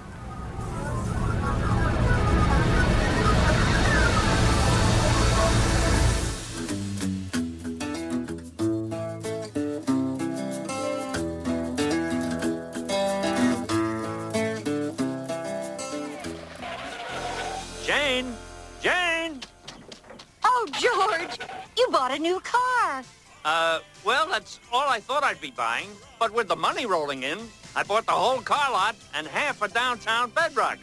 I'd 25.26 25.41
be 25.41 25.49
buying. 25.49 25.89
But 26.19 26.32
with 26.32 26.47
the 26.47 26.55
money 26.55 26.86
rolling 26.86 27.23
in, 27.23 27.39
I 27.76 27.82
bought 27.82 28.05
the 28.05 28.11
whole 28.11 28.41
car 28.41 28.71
lot 28.71 28.95
and 29.15 29.26
half 29.26 29.59
a 29.63 29.67
downtown 29.67 30.30
bedrock. 30.30 30.78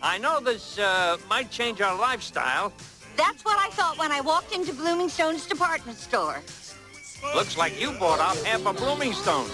I 0.00 0.18
know 0.18 0.38
this, 0.38 0.78
uh, 0.78 1.16
might 1.28 1.50
change 1.50 1.80
our 1.80 1.98
lifestyle. 1.98 2.72
That's 3.16 3.44
what 3.44 3.58
I 3.58 3.70
thought 3.70 3.98
when 3.98 4.12
I 4.12 4.20
walked 4.20 4.54
into 4.54 4.72
Bloomingstone's 4.72 5.46
department 5.46 5.98
store. 5.98 6.40
Looks 7.34 7.58
like 7.58 7.80
you 7.80 7.90
bought 7.90 8.20
off 8.20 8.40
half 8.44 8.64
a 8.66 8.72
Bloomingstone. 8.72 9.50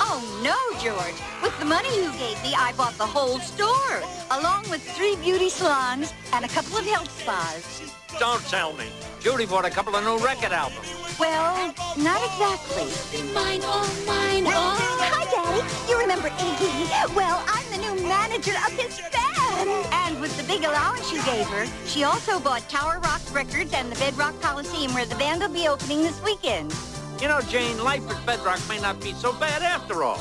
Oh, 0.00 0.22
no, 0.42 0.56
George. 0.80 1.14
With 1.42 1.58
the 1.58 1.64
money 1.64 1.88
you 1.96 2.10
gave 2.12 2.40
me, 2.42 2.54
I 2.56 2.72
bought 2.76 2.96
the 2.98 3.06
whole 3.06 3.38
store, 3.40 4.02
along 4.30 4.70
with 4.70 4.82
three 4.96 5.16
beauty 5.16 5.50
salons 5.50 6.12
and 6.32 6.44
a 6.44 6.48
couple 6.48 6.78
of 6.78 6.86
health 6.86 7.10
spas. 7.20 7.92
Don't 8.18 8.42
tell 8.46 8.72
me. 8.74 8.86
Judy 9.20 9.46
bought 9.46 9.64
a 9.64 9.70
couple 9.70 9.94
of 9.96 10.04
new 10.04 10.18
record 10.24 10.52
albums. 10.52 10.88
Well, 11.18 11.74
not 11.96 12.22
exactly. 12.22 12.86
Mine, 13.34 13.60
oh, 13.64 13.86
mine, 14.06 14.44
oh. 14.46 14.78
Hi, 15.10 15.24
Daddy. 15.26 15.90
You 15.90 15.98
remember 15.98 16.28
Iggy? 16.28 17.14
Well, 17.14 17.42
I'm 17.48 17.66
the 17.72 17.78
new 17.78 18.08
manager 18.08 18.54
of 18.66 18.72
his 18.78 19.00
band. 19.10 19.86
And 19.92 20.20
with 20.20 20.36
the 20.36 20.44
big 20.44 20.64
allowance 20.64 21.12
you 21.12 21.22
gave 21.24 21.46
her, 21.48 21.66
she 21.86 22.04
also 22.04 22.38
bought 22.38 22.68
Tower 22.68 23.00
Rock 23.02 23.20
Records 23.32 23.72
and 23.74 23.90
the 23.90 23.98
Bedrock 23.98 24.40
Coliseum, 24.40 24.94
where 24.94 25.06
the 25.06 25.16
band 25.16 25.40
will 25.40 25.48
be 25.48 25.66
opening 25.66 26.02
this 26.02 26.22
weekend. 26.22 26.72
You 27.20 27.26
know, 27.26 27.40
Jane, 27.40 27.82
life 27.82 28.08
at 28.08 28.24
Bedrock 28.24 28.60
may 28.68 28.80
not 28.80 29.00
be 29.02 29.12
so 29.12 29.32
bad 29.32 29.62
after 29.62 30.04
all. 30.04 30.20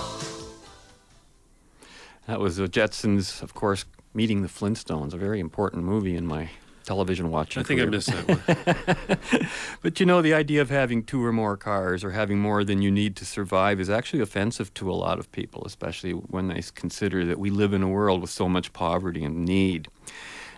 That 2.26 2.40
was 2.40 2.58
the 2.58 2.68
Jetsons, 2.68 3.44
of 3.44 3.54
course, 3.54 3.86
meeting 4.16 4.42
the 4.42 4.48
Flintstones, 4.48 5.14
a 5.14 5.18
very 5.18 5.40
important 5.40 5.84
movie 5.84 6.16
in 6.16 6.26
my 6.26 6.50
television 6.86 7.30
watching. 7.30 7.62
I 7.62 7.64
think 7.64 7.82
I 7.82 7.86
missed 7.86 8.10
that 8.10 9.20
one. 9.38 9.50
but 9.84 10.00
you 10.00 10.08
know, 10.08 10.24
the 10.24 10.34
idea 10.34 10.60
of 10.60 10.72
having 10.72 11.04
two 11.04 11.24
or 11.24 11.32
more 11.32 11.56
cars 11.56 12.04
or 12.04 12.12
having 12.12 12.40
more 12.40 12.64
than 12.64 12.82
you 12.82 12.90
need 12.90 13.16
to 13.18 13.26
survive 13.26 13.80
is 13.80 13.92
actually 13.92 14.22
offensive 14.22 14.74
to 14.76 14.90
a 14.90 14.94
lot 14.94 15.20
of 15.20 15.32
people, 15.32 15.64
especially 15.66 16.12
when 16.12 16.48
they 16.48 16.64
consider 16.74 17.26
that 17.26 17.38
we 17.38 17.52
live 17.52 17.74
in 17.74 17.84
a 17.84 17.88
world 17.88 18.22
with 18.22 18.32
so 18.32 18.50
much 18.50 18.74
poverty 18.74 19.24
and 19.24 19.46
need. 19.46 19.88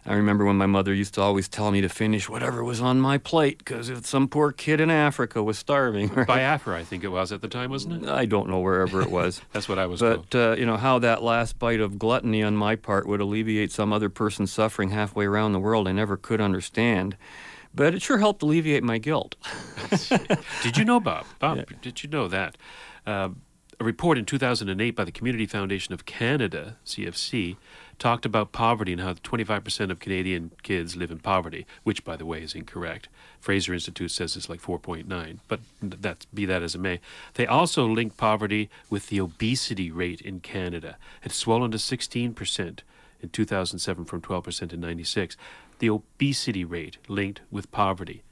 I 0.06 0.14
remember 0.14 0.45
when 0.45 0.56
my 0.56 0.66
mother 0.66 0.93
used 0.93 1.14
to 1.16 1.22
always 1.22 1.47
tell 1.47 1.72
me 1.72 1.82
to 1.82 1.89
finish 1.89 2.30
whatever 2.30 2.64
was 2.64 2.82
on 2.82 3.00
my 3.00 3.18
plate 3.18 3.60
because 3.60 3.89
if 3.89 4.06
some 4.06 4.28
poor 4.28 4.52
kid 4.52 4.80
in 4.80 4.89
Africa 4.89 5.43
was 5.43 5.58
starving. 5.58 6.10
right? 6.10 6.28
Biafra, 6.28 6.78
I 6.78 6.84
think 6.84 7.04
it 7.04 7.10
was 7.10 7.32
at 7.32 7.41
the 7.41 7.47
time, 7.47 7.70
wasn't 7.70 8.04
it? 8.04 8.10
I 8.10 8.26
don't 8.26 8.50
know 8.50 8.60
wherever 8.60 9.02
it 9.02 9.12
was. 9.12 9.41
That's 9.54 9.70
what 9.70 9.80
I 9.80 9.86
was. 9.86 10.00
But 10.00 10.34
uh, 10.34 10.56
you 10.58 10.66
know 10.66 10.78
how 10.78 11.00
that 11.00 11.24
last 11.24 11.60
bite 11.60 11.80
of 11.80 12.00
gluttony 12.00 12.43
on 12.43 12.56
my 12.56 12.76
part 12.76 13.08
would 13.08 13.22
alleviate 13.22 13.72
some 13.72 13.93
other 13.93 14.10
person's 14.10 14.52
suffering 14.52 14.89
halfway 14.89 15.26
around 15.26 15.54
the 15.54 15.60
world, 15.60 15.88
I 15.88 15.91
never 15.91 16.18
could 16.18 16.41
understand. 16.41 17.18
But 17.74 17.93
it 17.93 18.02
sure 18.02 18.18
helped 18.18 18.41
alleviate 18.41 18.84
my 18.84 18.97
guilt. 18.97 19.36
Did 20.64 20.78
you 20.78 20.86
know, 20.86 21.00
Bob? 21.00 21.26
Bob, 21.39 21.66
did 21.82 22.04
you 22.04 22.10
know 22.10 22.28
that? 22.28 22.58
Uh, 23.06 23.30
a 23.80 23.84
report 23.84 24.18
in 24.18 24.26
2008 24.26 24.91
by 24.91 25.04
the 25.04 25.12
Community 25.12 25.45
Foundation 25.45 25.93
of 25.93 26.06
Canada, 26.06 26.78
CFC, 26.86 27.56
talked 28.00 28.26
about 28.26 28.52
poverty 28.52 28.93
and 28.93 29.02
how 29.02 29.14
25% 29.14 29.91
of 29.91 30.00
Canadian 30.00 30.52
kids 30.64 30.95
live 30.95 31.12
in 31.12 31.20
poverty, 31.20 31.68
which, 31.84 32.04
by 32.04 32.16
the 32.16 32.26
way, 32.26 32.41
is 32.41 32.56
incorrect. 32.56 33.10
Fraser 33.39 33.74
Institute 33.74 34.12
says 34.12 34.36
it's 34.36 34.50
like 34.50 34.62
4.9, 34.62 35.39
but 35.47 35.60
that 35.82 36.26
be 36.34 36.45
that 36.45 36.64
as 36.64 36.76
it 36.76 36.80
may. 36.82 37.00
They 37.36 37.45
also 37.45 37.86
link 37.86 38.18
poverty 38.18 38.70
with 38.89 39.08
the 39.08 39.20
obesity 39.20 39.91
rate 39.91 40.22
in 40.22 40.39
Canada. 40.39 40.97
It's 41.24 41.36
swollen 41.36 41.72
to 41.72 41.78
16% 41.78 42.80
in 43.22 43.30
2007 43.30 44.06
from 44.06 44.22
12% 44.22 44.74
in 44.74 44.80
96. 44.80 45.36
The 45.80 45.89
obesity 45.89 46.66
rate 46.66 46.97
linked 47.08 47.41
with 47.52 47.72
poverty. 47.72 48.24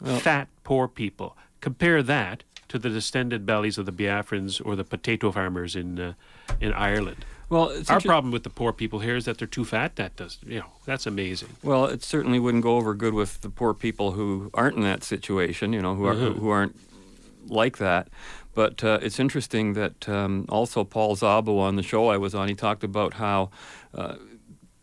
Well- 0.00 0.18
Fat, 0.18 0.48
poor 0.62 0.88
people. 0.88 1.36
Compare 1.60 2.02
that 2.02 2.44
to 2.68 2.78
the 2.78 2.90
distended 2.90 3.46
bellies 3.46 3.78
of 3.78 3.86
the 3.86 3.92
Biafrans 3.92 4.60
or 4.64 4.76
the 4.76 4.84
potato 4.84 5.30
farmers 5.30 5.76
in 5.76 5.98
uh, 5.98 6.12
in 6.60 6.72
Ireland. 6.72 7.24
Well, 7.50 7.68
it's 7.68 7.90
our 7.90 8.00
problem 8.00 8.32
with 8.32 8.42
the 8.42 8.50
poor 8.50 8.72
people 8.72 9.00
here 9.00 9.16
is 9.16 9.24
that 9.26 9.38
they're 9.38 9.46
too 9.46 9.64
fat. 9.64 9.96
That 9.96 10.16
does, 10.16 10.38
you 10.46 10.60
know, 10.60 10.66
that's 10.86 11.06
amazing. 11.06 11.50
Well, 11.62 11.84
it 11.86 12.02
certainly 12.02 12.38
wouldn't 12.38 12.62
go 12.62 12.76
over 12.76 12.94
good 12.94 13.14
with 13.14 13.40
the 13.42 13.50
poor 13.50 13.74
people 13.74 14.12
who 14.12 14.50
aren't 14.54 14.76
in 14.76 14.82
that 14.82 15.04
situation, 15.04 15.72
you 15.72 15.82
know, 15.82 15.94
who, 15.94 16.06
are, 16.06 16.14
Mhm. 16.14 16.38
who 16.38 16.48
aren't 16.48 16.76
like 17.46 17.78
that. 17.78 18.08
But 18.54 18.82
uh, 18.84 18.98
it's 19.02 19.18
interesting 19.20 19.74
that 19.74 20.08
um, 20.08 20.46
also 20.48 20.84
Paul 20.84 21.16
Szabo 21.16 21.58
on 21.58 21.76
the 21.76 21.82
show 21.82 22.08
I 22.08 22.16
was 22.16 22.34
on, 22.34 22.48
he 22.48 22.54
talked 22.54 22.84
about 22.84 23.14
how 23.14 23.50
uh, 23.94 24.14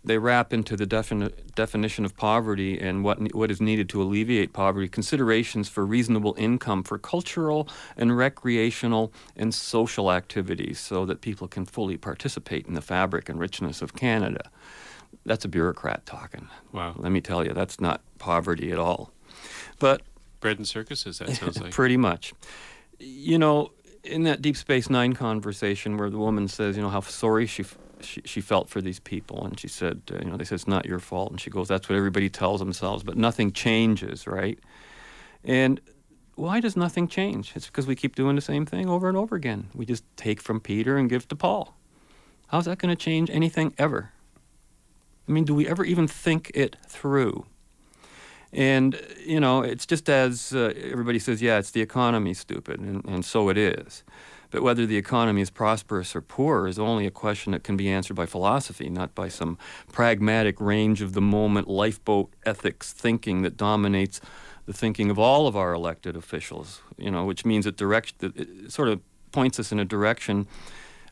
they 0.04 0.18
wrap 0.18 0.52
into 0.52 0.76
the 0.76 0.88
defini- 0.88 1.32
definition 1.54 2.06
of 2.06 2.18
poverty 2.18 2.80
and 2.80 3.04
what, 3.04 3.22
ne- 3.22 3.30
what 3.34 3.52
is 3.52 3.62
needed 3.62 3.88
to 3.89 4.02
alleviate 4.02 4.52
poverty 4.52 4.88
considerations 4.88 5.70
for 5.70 5.86
reasonable 5.86 6.34
income 6.38 6.84
for 6.84 6.97
cultural 6.97 7.68
and 7.95 8.18
recreational 8.18 9.14
and 9.36 9.54
social 9.54 10.12
activities 10.12 10.80
so 10.80 11.06
that 11.06 11.22
people 11.22 11.47
can 11.47 11.66
fully 11.66 11.97
participate 11.97 12.66
in 12.66 12.74
the 12.74 12.82
fabric 12.82 13.30
and 13.30 13.39
richness 13.39 13.82
of 13.82 13.93
Canada. 13.95 14.49
That's 15.26 15.45
a 15.45 15.47
bureaucrat 15.47 16.06
talking. 16.06 16.47
Wow. 16.72 16.95
Let 16.97 17.12
me 17.12 17.22
tell 17.22 17.45
you, 17.45 17.54
that's 17.54 17.80
not 17.80 18.02
poverty 18.18 18.72
at 18.72 18.80
all. 18.80 19.12
But 19.80 20.02
Bread 20.39 20.58
and 20.58 20.68
circuses, 20.68 21.20
that 21.20 21.30
sounds 21.30 21.62
like. 21.62 21.72
Pretty 21.72 21.97
much. 21.97 22.34
You 22.97 23.38
know, 23.38 23.72
in 24.04 24.24
that 24.24 24.41
Deep 24.41 24.58
Space 24.58 24.89
Nine 24.89 25.14
conversation 25.14 25.97
where 25.97 26.10
the 26.10 26.18
woman 26.18 26.47
says, 26.47 26.76
you 26.76 26.82
know, 26.82 26.89
how 26.89 27.02
sorry 27.02 27.45
she, 27.45 27.62
f- 27.64 27.78
she, 28.04 28.22
she 28.26 28.41
felt 28.41 28.70
for 28.70 28.82
these 28.82 28.99
people, 28.99 29.45
and 29.45 29.60
she 29.60 29.68
said, 29.68 30.02
uh, 30.12 30.20
you 30.20 30.30
know, 30.30 30.38
they 30.38 30.43
said, 30.43 30.56
it's 30.56 30.68
not 30.68 30.86
your 30.86 30.99
fault. 30.99 31.32
And 31.32 31.39
she 31.39 31.49
goes, 31.49 31.68
that's 31.68 31.89
what 31.89 31.95
everybody 31.95 32.30
tells 32.30 32.60
themselves, 32.60 33.04
but 33.04 33.18
nothing 33.18 33.52
changes, 33.52 34.28
right? 34.28 34.60
And 35.43 35.82
why 36.36 36.60
does 36.60 36.76
nothing 36.76 37.08
change? 37.08 37.54
It's 37.56 37.68
because 37.68 37.88
we 37.88 37.95
keep 37.95 38.16
doing 38.16 38.36
the 38.36 38.41
same 38.41 38.66
thing 38.66 38.89
over 38.89 39.08
and 39.08 39.18
over 39.18 39.36
again. 39.36 39.68
We 39.74 39.86
just 39.86 40.04
take 40.18 40.41
from 40.41 40.60
Peter 40.60 40.97
and 40.97 41.10
give 41.10 41.28
to 41.30 41.36
Paul. 41.36 41.76
How's 42.47 42.66
that 42.66 42.80
going 42.80 42.95
to 42.95 43.02
change 43.02 43.30
anything 43.30 43.74
ever? 43.78 44.12
I 45.28 45.32
mean, 45.32 45.45
do 45.45 45.54
we 45.54 45.68
ever 45.68 45.86
even 45.86 46.08
think 46.08 46.52
it 46.54 46.78
through? 46.88 47.45
And, 48.52 48.99
you 49.26 49.39
know, 49.39 49.62
it's 49.62 49.86
just 49.86 50.10
as 50.10 50.54
uh, 50.54 50.74
everybody 50.76 51.20
says, 51.20 51.41
yeah, 51.41 51.58
it's 51.58 51.72
the 51.72 51.82
economy, 51.82 52.34
stupid, 52.34 52.80
and, 52.80 53.06
and 53.06 53.24
so 53.24 53.47
it 53.49 53.58
is. 53.58 54.04
But 54.52 54.62
whether 54.62 54.86
the 54.86 54.97
economy 54.97 55.41
is 55.41 55.49
prosperous 55.49 56.16
or 56.16 56.22
poor 56.22 56.68
is 56.68 56.78
only 56.78 57.08
a 57.08 57.12
question 57.12 57.54
that 57.54 57.64
can 57.64 57.78
be 57.78 57.89
answered 57.89 58.16
by 58.16 58.26
philosophy, 58.26 58.89
not 58.89 59.16
by 59.16 59.30
some 59.30 59.58
pragmatic 59.91 60.60
range 60.60 61.02
of 61.02 61.14
the 61.14 61.22
moment 61.22 61.68
lifeboat 61.68 62.32
ethics 62.45 62.93
thinking 62.93 63.41
that 63.41 63.58
dominates 63.58 64.22
the 64.66 64.74
thinking 64.74 65.10
of 65.10 65.18
all 65.18 65.47
of 65.47 65.56
our 65.56 65.74
elected 65.74 66.16
officials, 66.16 66.82
you 66.97 67.10
know, 67.10 67.26
which 67.26 67.45
means 67.45 67.66
it, 67.66 67.78
direct, 67.78 68.22
it 68.22 68.72
sort 68.72 68.89
of 68.89 68.99
points 69.32 69.60
us 69.60 69.72
in 69.72 69.80
a 69.80 69.86
direction 69.86 70.47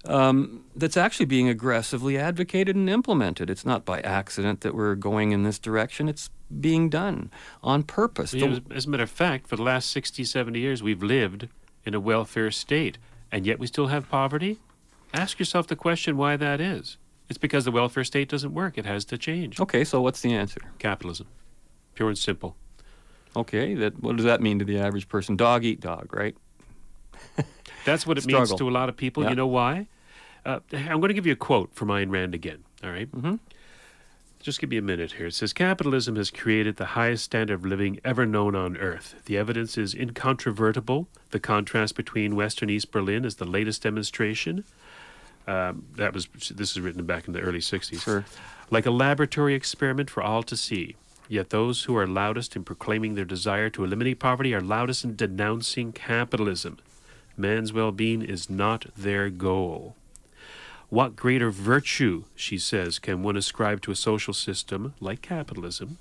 um, 0.06 0.64
that's 0.76 0.98
actually 0.98 1.26
being 1.26 1.50
aggressively 1.50 2.18
advocated 2.18 2.76
and 2.76 2.90
implemented. 2.90 3.50
It's 3.50 3.66
not 3.66 3.86
by 3.86 4.02
accident 4.02 4.62
that 4.62 4.74
we're 4.74 4.96
going 4.96 5.32
in 5.32 5.44
this 5.44 5.60
direction. 5.60 6.08
It's 6.08 6.30
being 6.60 6.90
done 6.90 7.32
on 7.64 7.84
purpose. 7.84 8.32
The- 8.32 8.46
as, 8.46 8.62
as 8.72 8.86
a 8.86 8.90
matter 8.90 9.04
of 9.04 9.10
fact, 9.10 9.48
for 9.48 9.56
the 9.56 9.64
last 9.64 9.90
60, 9.92 10.24
70 10.24 10.60
years, 10.60 10.82
we've 10.82 11.04
lived 11.04 11.50
in 11.86 11.94
a 11.94 12.00
welfare 12.00 12.52
state, 12.52 12.98
and 13.32 13.46
yet 13.46 13.60
we 13.60 13.68
still 13.68 13.88
have 13.88 14.10
poverty? 14.10 14.60
Ask 15.14 15.40
yourself 15.40 15.68
the 15.68 15.76
question 15.76 16.18
why 16.18 16.38
that 16.38 16.62
is. 16.62 16.98
It's 17.30 17.38
because 17.38 17.66
the 17.66 17.72
welfare 17.72 18.04
state 18.04 18.30
doesn't 18.30 18.54
work. 18.54 18.78
It 18.78 18.86
has 18.86 19.06
to 19.06 19.18
change. 19.18 19.60
Okay, 19.60 19.84
so 19.84 20.02
what's 20.02 20.22
the 20.22 20.34
answer? 20.34 20.62
Capitalism. 20.80 21.28
Pure 21.94 22.10
and 22.10 22.18
simple. 22.18 22.56
Okay, 23.36 23.76
that 23.76 24.02
what 24.02 24.16
does 24.16 24.26
that 24.26 24.42
mean 24.42 24.58
to 24.60 24.66
the 24.66 24.80
average 24.80 25.08
person? 25.08 25.36
Dog 25.36 25.64
eat 25.64 25.80
dog, 25.80 26.14
right? 26.14 26.36
That's 27.86 28.08
what 28.08 28.18
it 28.18 28.26
means 28.26 28.54
to 28.56 28.68
a 28.68 28.72
lot 28.72 28.90
of 28.90 28.98
people. 28.98 29.24
Yeah. 29.24 29.30
You 29.30 29.36
know 29.36 29.48
why? 29.48 29.88
Uh, 30.46 30.60
I'm 30.74 31.00
going 31.00 31.10
to 31.10 31.14
give 31.14 31.28
you 31.28 31.34
a 31.34 31.38
quote 31.38 31.74
from 31.76 31.90
Ayn 31.90 32.10
Rand 32.10 32.34
again. 32.34 32.64
All 32.84 32.90
right? 32.90 33.12
Mm-hmm. 33.12 33.36
Just 34.42 34.62
give 34.62 34.70
me 34.70 34.78
a 34.78 34.82
minute 34.82 35.14
here. 35.14 35.28
It 35.28 35.34
says 35.34 35.52
Capitalism 35.52 36.16
has 36.16 36.32
created 36.32 36.78
the 36.78 36.86
highest 36.86 37.26
standard 37.26 37.56
of 37.56 37.66
living 37.66 38.00
ever 38.06 38.26
known 38.26 38.56
on 38.56 38.78
earth. 38.78 39.16
The 39.26 39.38
evidence 39.38 39.78
is 39.78 39.94
incontrovertible. 39.94 41.10
The 41.32 41.42
contrast 41.42 41.96
between 41.96 42.38
West 42.38 42.62
and 42.62 42.72
East 42.72 42.90
Berlin 42.90 43.26
is 43.26 43.36
the 43.36 43.46
latest 43.46 43.84
demonstration. 43.84 44.64
Um, 45.46 45.88
that 45.98 46.14
was 46.14 46.28
this 46.52 46.72
is 46.72 46.80
written 46.80 47.06
back 47.06 47.28
in 47.28 47.34
the 47.34 47.42
early 47.42 47.60
60s. 47.60 48.02
Sure. 48.02 48.24
Like 48.70 48.86
a 48.86 48.92
laboratory 48.92 49.56
experiment 49.56 50.10
for 50.10 50.24
all 50.24 50.44
to 50.44 50.56
see. 50.56 50.96
Yet 51.28 51.50
those 51.50 51.84
who 51.84 51.98
are 51.98 52.08
loudest 52.08 52.56
in 52.56 52.64
proclaiming 52.64 53.16
their 53.16 53.26
desire 53.26 53.70
to 53.72 53.84
eliminate 53.84 54.20
poverty 54.20 54.54
are 54.54 54.62
loudest 54.62 55.04
in 55.04 55.16
denouncing 55.16 55.92
capitalism. 55.92 56.78
Man's 57.36 57.74
well 57.74 57.92
being 57.92 58.22
is 58.22 58.50
not 58.50 58.86
their 58.96 59.30
goal. 59.30 59.96
What 60.90 61.16
greater 61.16 61.52
virtue, 61.52 62.24
she 62.36 62.58
says, 62.58 62.98
can 62.98 63.22
one 63.22 63.38
ascribe 63.38 63.82
to 63.82 63.92
a 63.92 63.96
social 63.96 64.34
system 64.34 64.96
like 65.00 65.22
capitalism 65.22 66.00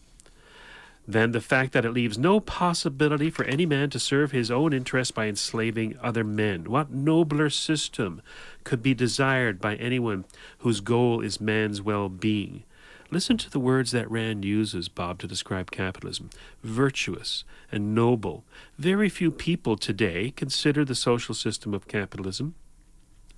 than 1.06 1.32
the 1.32 1.42
fact 1.42 1.72
that 1.72 1.84
it 1.84 1.92
leaves 1.92 2.16
no 2.16 2.40
possibility 2.40 3.28
for 3.28 3.44
any 3.44 3.66
man 3.66 3.90
to 3.90 3.98
serve 3.98 4.32
his 4.32 4.50
own 4.50 4.72
interest 4.72 5.14
by 5.14 5.26
enslaving 5.26 5.98
other 6.02 6.24
men? 6.24 6.70
What 6.70 6.90
nobler 6.90 7.50
system 7.50 8.22
could 8.64 8.82
be 8.82 8.94
desired 8.94 9.60
by 9.60 9.74
anyone 9.76 10.24
whose 10.60 10.80
goal 10.80 11.20
is 11.20 11.38
man's 11.38 11.82
well 11.82 12.08
being? 12.08 12.62
Listen 13.10 13.36
to 13.38 13.50
the 13.50 13.60
words 13.60 13.90
that 13.90 14.10
Rand 14.10 14.42
uses, 14.46 14.88
Bob, 14.88 15.18
to 15.18 15.26
describe 15.26 15.70
capitalism 15.70 16.30
virtuous 16.62 17.44
and 17.70 17.94
noble. 17.94 18.44
Very 18.78 19.10
few 19.10 19.30
people 19.30 19.76
today 19.76 20.30
consider 20.30 20.82
the 20.82 20.94
social 20.94 21.34
system 21.34 21.74
of 21.74 21.88
capitalism 21.88 22.54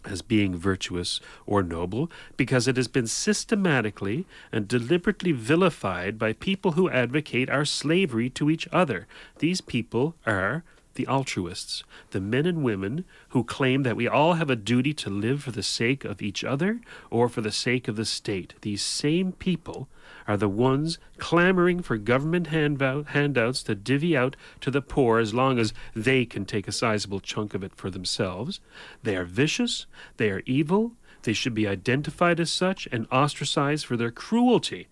as 0.05 0.23
being 0.23 0.57
virtuous 0.57 1.21
or 1.47 1.63
noble 1.63 2.11
because 2.37 2.67
it 2.67 2.77
has 2.77 2.89
been 2.89 3.07
systematically 3.07 4.27
and 4.53 4.69
deliberately 4.69 5.33
vilified 5.33 6.19
by 6.19 6.33
people 6.33 6.73
who 6.73 6.91
advocate 6.91 7.51
our 7.51 7.65
slavery 7.65 8.31
to 8.31 8.51
each 8.51 8.69
other. 8.73 9.07
These 9.39 9.61
people 9.61 10.15
are 10.27 10.65
the 10.95 11.07
altruists, 11.07 11.85
the 12.11 12.21
men 12.21 12.47
and 12.47 12.65
women 12.65 13.05
who 13.31 13.45
claim 13.45 13.85
that 13.85 13.97
we 13.97 14.09
all 14.09 14.35
have 14.35 14.51
a 14.51 14.57
duty 14.57 14.93
to 14.93 15.11
live 15.11 15.43
for 15.43 15.53
the 15.53 15.63
sake 15.63 16.05
of 16.05 16.21
each 16.21 16.45
other 16.45 16.81
or 17.11 17.29
for 17.29 17.41
the 17.41 17.53
sake 17.53 17.89
of 17.89 17.97
the 17.97 18.05
state. 18.05 18.55
These 18.63 18.83
same 18.83 19.33
people 19.33 19.89
are 20.31 20.37
the 20.37 20.49
ones 20.49 20.97
clamoring 21.19 21.83
for 21.83 21.97
government 21.97 22.47
handouts 22.47 23.65
to 23.65 23.75
divvy 23.75 24.17
out 24.17 24.37
to 24.61 24.71
the 24.71 24.81
poor 24.81 25.19
as 25.19 25.35
long 25.35 25.59
as 25.59 25.75
they 25.93 26.25
can 26.25 26.45
take 26.45 26.69
a 26.69 26.73
sizable 26.73 27.19
chunk 27.19 27.53
of 27.53 27.65
it 27.65 27.75
for 27.75 27.91
themselves. 27.91 28.61
They 29.03 29.17
are 29.17 29.25
vicious, 29.25 29.87
they 30.19 30.31
are 30.31 30.45
evil, 30.47 30.93
they 31.25 31.33
should 31.33 31.53
be 31.53 31.67
identified 31.67 32.39
as 32.39 32.53
such 32.53 32.87
and 32.93 33.09
ostracized 33.11 33.85
for 33.85 33.97
their 33.97 34.13
cruelty. 34.13 34.87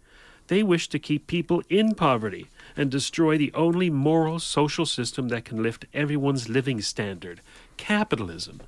They 0.49 0.65
wish 0.65 0.89
to 0.89 0.99
keep 0.99 1.29
people 1.29 1.63
in 1.69 1.95
poverty 1.95 2.49
and 2.77 2.91
destroy 2.91 3.39
the 3.39 3.53
only 3.55 3.91
moral 3.91 4.41
social 4.41 4.87
system 4.87 5.29
that 5.29 5.45
can 5.45 5.63
lift 5.63 5.87
everyone's 5.95 6.49
living 6.49 6.81
standard 6.81 7.43
capitalism. 7.77 8.61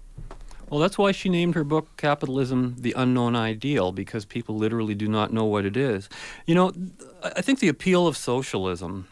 Well, 0.70 0.78
that's 0.78 0.96
why 0.96 1.10
she 1.10 1.28
named 1.28 1.56
her 1.56 1.64
book 1.64 1.96
Capitalism 1.96 2.76
the 2.78 2.94
Unknown 2.96 3.34
Ideal, 3.34 3.90
because 3.90 4.24
people 4.24 4.56
literally 4.56 4.94
do 4.94 5.08
not 5.08 5.32
know 5.32 5.44
what 5.44 5.64
it 5.64 5.76
is. 5.76 6.08
You 6.46 6.54
know, 6.54 6.72
I 7.22 7.42
think 7.42 7.58
the 7.58 7.68
appeal 7.68 8.06
of 8.06 8.16
socialism 8.16 9.08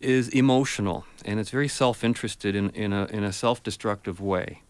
is 0.00 0.28
emotional 0.30 1.04
and 1.24 1.38
it's 1.38 1.50
very 1.50 1.68
self 1.68 2.02
interested 2.02 2.56
in, 2.56 2.70
in 2.70 2.92
a, 2.92 3.06
in 3.06 3.22
a 3.22 3.32
self 3.32 3.62
destructive 3.62 4.20
way. 4.20 4.62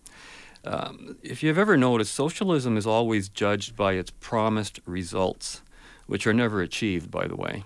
Um, 0.65 1.17
if 1.23 1.43
you've 1.43 1.59
ever 1.59 1.79
noticed, 1.79 2.15
socialism 2.15 2.77
is 2.77 2.87
always 2.87 3.31
judged 3.31 3.75
by 3.75 3.95
its 3.95 4.11
promised 4.11 4.81
results, 4.85 5.63
which 6.07 6.27
are 6.27 6.35
never 6.35 6.61
achieved, 6.61 7.11
by 7.11 7.27
the 7.27 7.35
way, 7.35 7.65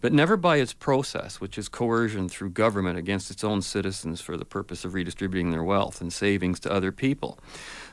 but 0.00 0.12
never 0.12 0.36
by 0.36 0.56
its 0.56 0.72
process, 0.72 1.40
which 1.40 1.58
is 1.58 1.68
coercion 1.68 2.28
through 2.28 2.50
government 2.50 2.98
against 2.98 3.30
its 3.30 3.42
own 3.42 3.62
citizens 3.62 4.20
for 4.20 4.36
the 4.36 4.44
purpose 4.44 4.84
of 4.84 4.94
redistributing 4.94 5.50
their 5.50 5.62
wealth 5.64 6.00
and 6.00 6.12
savings 6.12 6.60
to 6.60 6.72
other 6.72 6.92
people. 6.92 7.38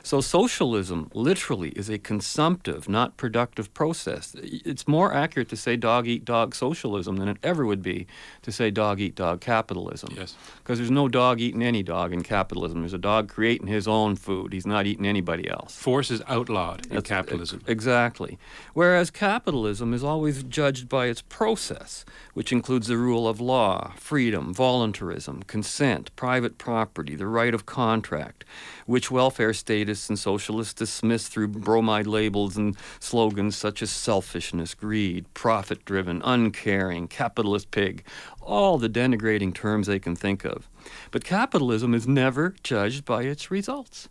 So, 0.04 0.20
socialism 0.20 1.10
literally 1.14 1.70
is 1.70 1.88
a 1.88 1.98
consumptive, 1.98 2.90
not 2.90 3.16
productive 3.16 3.72
process. 3.72 4.36
It's 4.42 4.86
more 4.86 5.14
accurate 5.14 5.48
to 5.48 5.56
say 5.56 5.76
dog 5.76 6.06
eat 6.06 6.26
dog 6.26 6.54
socialism 6.54 7.16
than 7.16 7.26
it 7.26 7.38
ever 7.42 7.64
would 7.64 7.80
be 7.82 8.06
to 8.42 8.52
say 8.52 8.70
dog 8.70 9.00
eat 9.00 9.14
dog 9.14 9.40
capitalism. 9.40 10.10
Yes. 10.14 10.36
Because 10.58 10.76
there's 10.78 10.90
no 10.90 11.08
dog 11.08 11.40
eating 11.40 11.62
any 11.62 11.82
dog 11.82 12.12
in 12.12 12.22
capitalism. 12.22 12.80
There's 12.80 12.92
a 12.92 12.98
dog 12.98 13.30
creating 13.30 13.66
his 13.68 13.88
own 13.88 14.14
food. 14.16 14.52
He's 14.52 14.66
not 14.66 14.84
eating 14.84 15.06
anybody 15.06 15.48
else. 15.48 15.74
Force 15.74 16.10
is 16.10 16.20
outlawed 16.28 16.82
in 16.84 16.90
That's- 16.96 17.08
capitalism. 17.08 17.62
Exactly. 17.66 18.38
Whereas 18.74 19.10
capitalism 19.10 19.94
is 19.94 20.04
always 20.04 20.42
judged 20.42 20.86
by 20.86 21.06
its 21.06 21.22
process, 21.22 22.04
which 22.34 22.52
includes 22.52 22.88
the 22.88 22.98
rule 22.98 23.26
of 23.26 23.40
law, 23.40 23.94
freedom, 23.96 24.52
voluntarism, 24.52 25.42
consent, 25.44 26.14
private 26.14 26.58
property, 26.58 27.16
the 27.16 27.26
right 27.26 27.54
of 27.54 27.64
contract, 27.64 28.44
which 28.86 29.10
welfare 29.10 29.52
statists 29.52 30.08
and 30.08 30.18
socialists 30.18 30.74
dismiss 30.74 31.28
through 31.28 31.48
bromide 31.48 32.06
labels 32.06 32.56
and 32.56 32.76
slogans 33.00 33.56
such 33.56 33.82
as 33.82 33.90
selfishness, 33.90 34.74
greed, 34.74 35.32
profit 35.34 35.84
driven, 35.84 36.20
uncaring, 36.24 37.08
capitalist 37.08 37.70
pig, 37.70 38.04
all 38.40 38.78
the 38.78 38.88
denigrating 38.88 39.54
terms 39.54 39.86
they 39.86 39.98
can 39.98 40.16
think 40.16 40.44
of. 40.44 40.68
But 41.10 41.24
capitalism 41.24 41.94
is 41.94 42.06
never 42.06 42.54
judged 42.62 43.04
by 43.04 43.22
its 43.22 43.50
results 43.50 44.08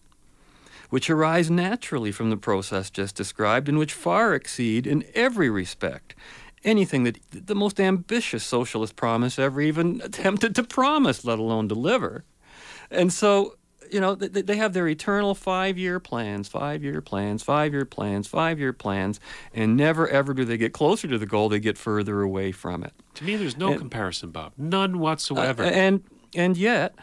which 0.90 1.10
arise 1.10 1.50
naturally 1.50 2.12
from 2.12 2.30
the 2.30 2.38
process 2.38 2.92
just 2.92 3.16
described 3.16 3.68
and 3.68 3.80
which 3.80 3.94
far 3.94 4.36
exceed 4.36 4.86
in 4.86 5.04
every 5.16 5.50
respect 5.50 6.14
anything 6.64 7.04
that 7.04 7.20
the 7.32 7.56
most 7.56 7.80
ambitious 7.80 8.44
socialist 8.44 8.96
promise 8.96 9.38
ever 9.38 9.62
even 9.62 10.02
attempted 10.04 10.56
to 10.56 10.64
promise, 10.64 11.26
let 11.26 11.40
alone 11.40 11.68
deliver. 11.68 12.24
And 12.90 13.12
so, 13.12 13.56
you 13.94 14.00
know, 14.02 14.16
they, 14.16 14.42
they 14.42 14.56
have 14.58 14.74
their 14.74 14.88
eternal 14.88 15.36
five-year 15.36 16.00
plans, 16.00 16.48
five-year 16.48 17.00
plans, 17.02 17.44
five-year 17.44 17.86
plans, 17.86 18.28
five-year 18.28 18.74
plans, 18.74 19.20
and 19.54 19.78
never 19.78 20.08
ever 20.08 20.34
do 20.34 20.44
they 20.44 20.58
get 20.58 20.74
closer 20.74 21.08
to 21.08 21.18
the 21.18 21.26
goal. 21.26 21.48
They 21.50 21.60
get 21.60 21.78
further 21.78 22.22
away 22.22 22.52
from 22.52 22.84
it. 22.84 22.94
To 23.16 23.24
me, 23.24 23.36
there's 23.36 23.58
no 23.58 23.70
And- 23.70 23.80
comparison, 23.80 24.32
Bob. 24.32 24.54
None 24.58 25.00
whatsoever. 25.00 25.64
Uh, 25.64 25.68
and 25.70 26.04
and 26.36 26.58
yet, 26.58 26.96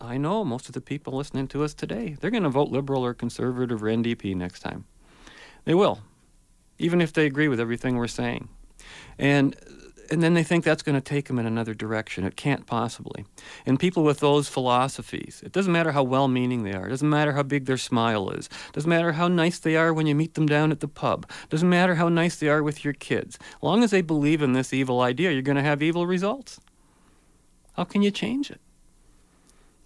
I 0.00 0.16
know 0.16 0.44
most 0.44 0.66
of 0.68 0.72
the 0.74 0.80
people 0.80 1.12
listening 1.14 1.46
to 1.48 1.62
us 1.62 1.74
today, 1.74 2.16
they're 2.20 2.30
going 2.30 2.42
to 2.42 2.48
vote 2.50 2.70
Liberal 2.70 3.04
or 3.04 3.14
Conservative 3.14 3.82
or 3.82 3.86
NDP 3.86 4.34
next 4.34 4.60
time. 4.60 4.86
They 5.64 5.74
will, 5.74 6.00
even 6.78 7.00
if 7.00 7.12
they 7.12 7.26
agree 7.26 7.48
with 7.48 7.60
everything 7.60 7.96
we're 7.96 8.06
saying. 8.08 8.48
And 9.18 9.54
and 10.10 10.22
then 10.22 10.34
they 10.34 10.42
think 10.42 10.64
that's 10.64 10.82
going 10.82 10.94
to 10.94 11.00
take 11.00 11.26
them 11.26 11.38
in 11.38 11.46
another 11.46 11.74
direction. 11.74 12.24
It 12.24 12.36
can't 12.36 12.66
possibly. 12.66 13.24
And 13.66 13.78
people 13.78 14.02
with 14.02 14.20
those 14.20 14.48
philosophies, 14.48 15.42
it 15.44 15.52
doesn't 15.52 15.72
matter 15.72 15.92
how 15.92 16.02
well-meaning 16.02 16.62
they 16.62 16.72
are. 16.72 16.86
It 16.86 16.90
doesn't 16.90 17.08
matter 17.08 17.32
how 17.32 17.42
big 17.42 17.66
their 17.66 17.76
smile 17.76 18.30
is. 18.30 18.46
It 18.46 18.72
doesn't 18.72 18.88
matter 18.90 19.12
how 19.12 19.28
nice 19.28 19.58
they 19.58 19.76
are 19.76 19.92
when 19.92 20.06
you 20.06 20.14
meet 20.14 20.34
them 20.34 20.46
down 20.46 20.70
at 20.72 20.80
the 20.80 20.88
pub. 20.88 21.26
It 21.44 21.50
doesn't 21.50 21.68
matter 21.68 21.94
how 21.94 22.08
nice 22.08 22.36
they 22.36 22.48
are 22.48 22.62
with 22.62 22.84
your 22.84 22.94
kids. 22.94 23.38
As 23.56 23.62
long 23.62 23.82
as 23.82 23.90
they 23.90 24.02
believe 24.02 24.42
in 24.42 24.52
this 24.52 24.72
evil 24.72 25.00
idea, 25.00 25.32
you're 25.32 25.42
going 25.42 25.56
to 25.56 25.62
have 25.62 25.82
evil 25.82 26.06
results. 26.06 26.60
How 27.74 27.84
can 27.84 28.02
you 28.02 28.10
change 28.10 28.50
it? 28.50 28.60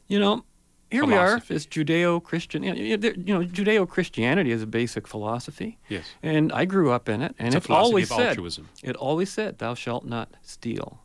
You 0.06 0.18
know, 0.20 0.44
here 0.90 1.04
we 1.04 1.14
are. 1.14 1.36
It's 1.48 1.66
Judeo-Christian. 1.66 2.62
You 2.62 2.74
know, 2.74 2.80
you 2.80 2.96
there- 2.96 3.14
you 3.14 3.34
know, 3.38 3.44
Judeo-Christianity 3.44 4.50
is 4.50 4.62
a 4.62 4.66
basic 4.66 5.06
philosophy. 5.06 5.78
Yes. 5.88 6.04
And 6.22 6.52
I 6.52 6.64
grew 6.64 6.90
up 6.90 7.08
in 7.08 7.22
it, 7.22 7.34
and 7.38 7.48
It's 7.54 7.64
it 7.64 7.66
philosophy 7.66 7.86
always 7.90 8.10
of 8.10 8.16
said, 8.16 8.26
altruism. 8.28 8.68
it 8.82 8.96
always 8.96 9.30
said, 9.30 9.58
"Thou 9.58 9.74
shalt 9.74 10.04
not 10.04 10.34
steal." 10.42 11.00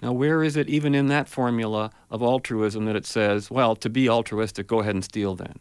Now, 0.00 0.12
where 0.12 0.44
is 0.44 0.56
it 0.56 0.68
even 0.68 0.94
in 0.94 1.08
that 1.08 1.28
formula 1.28 1.90
of 2.10 2.22
altruism 2.22 2.84
that 2.84 2.94
it 2.94 3.04
says, 3.06 3.50
"Well, 3.50 3.74
to 3.76 3.90
be 3.90 4.08
altruistic, 4.08 4.66
go 4.68 4.80
ahead 4.80 4.94
and 4.94 5.04
steal 5.04 5.34
then"? 5.34 5.58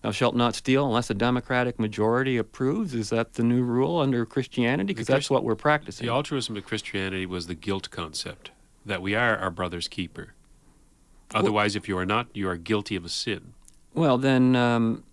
Thou 0.00 0.10
shalt 0.10 0.34
not 0.34 0.54
steal 0.54 0.86
unless 0.86 1.08
a 1.10 1.14
democratic 1.14 1.78
majority 1.78 2.36
approves. 2.36 2.94
Is 2.94 3.10
that 3.10 3.34
the 3.34 3.42
new 3.42 3.62
rule 3.62 3.98
under 3.98 4.24
Christianity? 4.26 4.86
Because 4.92 5.06
that's 5.06 5.30
what 5.30 5.44
we're 5.44 5.54
practicing. 5.54 6.06
The 6.06 6.12
altruism 6.12 6.56
of 6.56 6.64
Christianity 6.64 7.24
was 7.26 7.46
the 7.46 7.54
guilt 7.54 7.90
concept 7.90 8.50
that 8.84 9.00
we 9.00 9.14
are 9.14 9.36
our 9.38 9.50
brother's 9.50 9.88
keeper. 9.88 10.34
Otherwise, 11.34 11.76
if 11.76 11.88
you 11.88 11.98
are 11.98 12.06
not, 12.06 12.28
you 12.34 12.48
are 12.48 12.56
guilty 12.56 12.96
of 12.96 13.04
a 13.04 13.08
sin. 13.08 13.54
Well, 13.92 14.18
then, 14.18 14.56
um, 14.56 15.04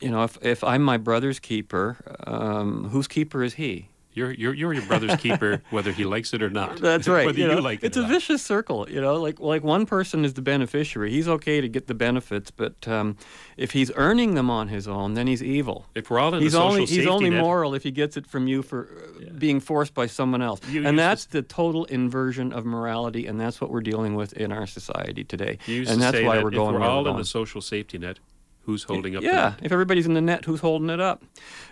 you 0.00 0.10
know, 0.10 0.22
if 0.24 0.38
if 0.42 0.62
I'm 0.64 0.82
my 0.82 0.96
brother's 0.96 1.38
keeper, 1.38 1.96
um, 2.26 2.90
whose 2.90 3.08
keeper 3.08 3.42
is 3.42 3.54
he? 3.54 3.88
You're, 4.16 4.32
you're, 4.32 4.54
you're 4.54 4.72
your 4.72 4.86
brother's 4.86 5.14
keeper, 5.20 5.60
whether 5.70 5.92
he 5.92 6.06
likes 6.06 6.32
it 6.32 6.42
or 6.42 6.48
not. 6.48 6.78
That's 6.78 7.06
right. 7.06 7.26
whether 7.26 7.38
you 7.38 7.50
you, 7.50 7.60
like 7.60 7.82
it 7.82 7.88
it's 7.88 7.98
a 7.98 8.00
not. 8.00 8.08
vicious 8.10 8.42
circle. 8.42 8.88
You 8.88 9.02
know, 9.02 9.16
like 9.20 9.38
like 9.40 9.62
one 9.62 9.84
person 9.84 10.24
is 10.24 10.32
the 10.32 10.40
beneficiary. 10.40 11.10
He's 11.10 11.28
okay 11.28 11.60
to 11.60 11.68
get 11.68 11.86
the 11.86 11.92
benefits, 11.92 12.50
but 12.50 12.88
um, 12.88 13.18
if 13.58 13.72
he's 13.72 13.92
earning 13.94 14.34
them 14.34 14.48
on 14.48 14.68
his 14.68 14.88
own, 14.88 15.12
then 15.12 15.26
he's 15.26 15.42
evil. 15.42 15.84
If 15.94 16.08
we're 16.08 16.18
all 16.18 16.32
in 16.32 16.40
he's 16.40 16.52
social 16.52 16.66
only 16.66 16.86
he's 16.86 17.06
only 17.06 17.28
net- 17.28 17.42
moral 17.42 17.74
if 17.74 17.82
he 17.82 17.90
gets 17.90 18.16
it 18.16 18.26
from 18.26 18.48
you 18.48 18.62
for 18.62 18.88
uh, 18.88 19.32
being 19.36 19.60
forced 19.60 19.92
by 19.92 20.06
someone 20.06 20.40
else, 20.40 20.66
You 20.66 20.86
and 20.86 20.98
that's 20.98 21.26
the 21.26 21.42
total 21.42 21.84
inversion 21.84 22.54
of 22.54 22.64
morality, 22.64 23.26
and 23.26 23.38
that's 23.38 23.60
what 23.60 23.70
we're 23.70 23.82
dealing 23.82 24.14
with 24.14 24.32
in 24.32 24.50
our 24.50 24.66
society 24.66 25.24
today. 25.24 25.58
And 25.66 25.86
to 25.86 25.96
that's 25.96 26.22
why 26.22 26.36
that 26.36 26.42
we're 26.42 26.48
if 26.48 26.54
going 26.54 26.74
we're 26.74 26.80
all 26.80 27.06
in 27.06 27.20
a 27.20 27.24
social 27.24 27.60
safety 27.60 27.98
net, 27.98 28.18
who's 28.66 28.82
holding 28.82 29.16
up 29.16 29.22
the 29.22 29.28
Yeah, 29.28 29.54
if 29.62 29.72
everybody's 29.72 30.06
in 30.06 30.14
the 30.14 30.20
net, 30.20 30.44
who's 30.44 30.60
holding 30.60 30.90
it 30.90 31.00
up? 31.00 31.22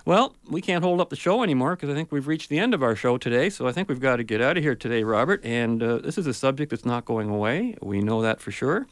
Well, 0.07 0.35
we 0.49 0.61
can't 0.61 0.83
hold 0.85 1.01
up 1.01 1.11
the 1.11 1.17
show 1.17 1.43
anymore 1.43 1.77
because 1.77 1.91
I 1.91 1.95
think 1.95 2.13
we've 2.13 2.27
reached 2.27 2.49
the 2.51 2.59
end 2.59 2.73
of 2.75 2.83
our 2.83 2.95
show 2.97 3.19
today. 3.19 3.51
So 3.51 3.67
I 3.67 3.73
think 3.73 3.89
we've 3.89 4.01
got 4.01 4.17
to 4.17 4.25
get 4.25 4.41
out 4.41 4.57
of 4.57 4.63
here 4.63 4.75
today, 4.75 5.03
Robert. 5.03 5.45
And 5.45 5.83
uh, 5.83 5.99
this 5.99 6.17
is 6.19 6.27
a 6.27 6.35
subject 6.35 6.71
that's 6.71 6.85
not 6.85 7.05
going 7.05 7.29
away. 7.31 7.77
We 7.83 8.01
know 8.01 8.23
that 8.23 8.41
for 8.41 8.51
sure. 8.53 8.87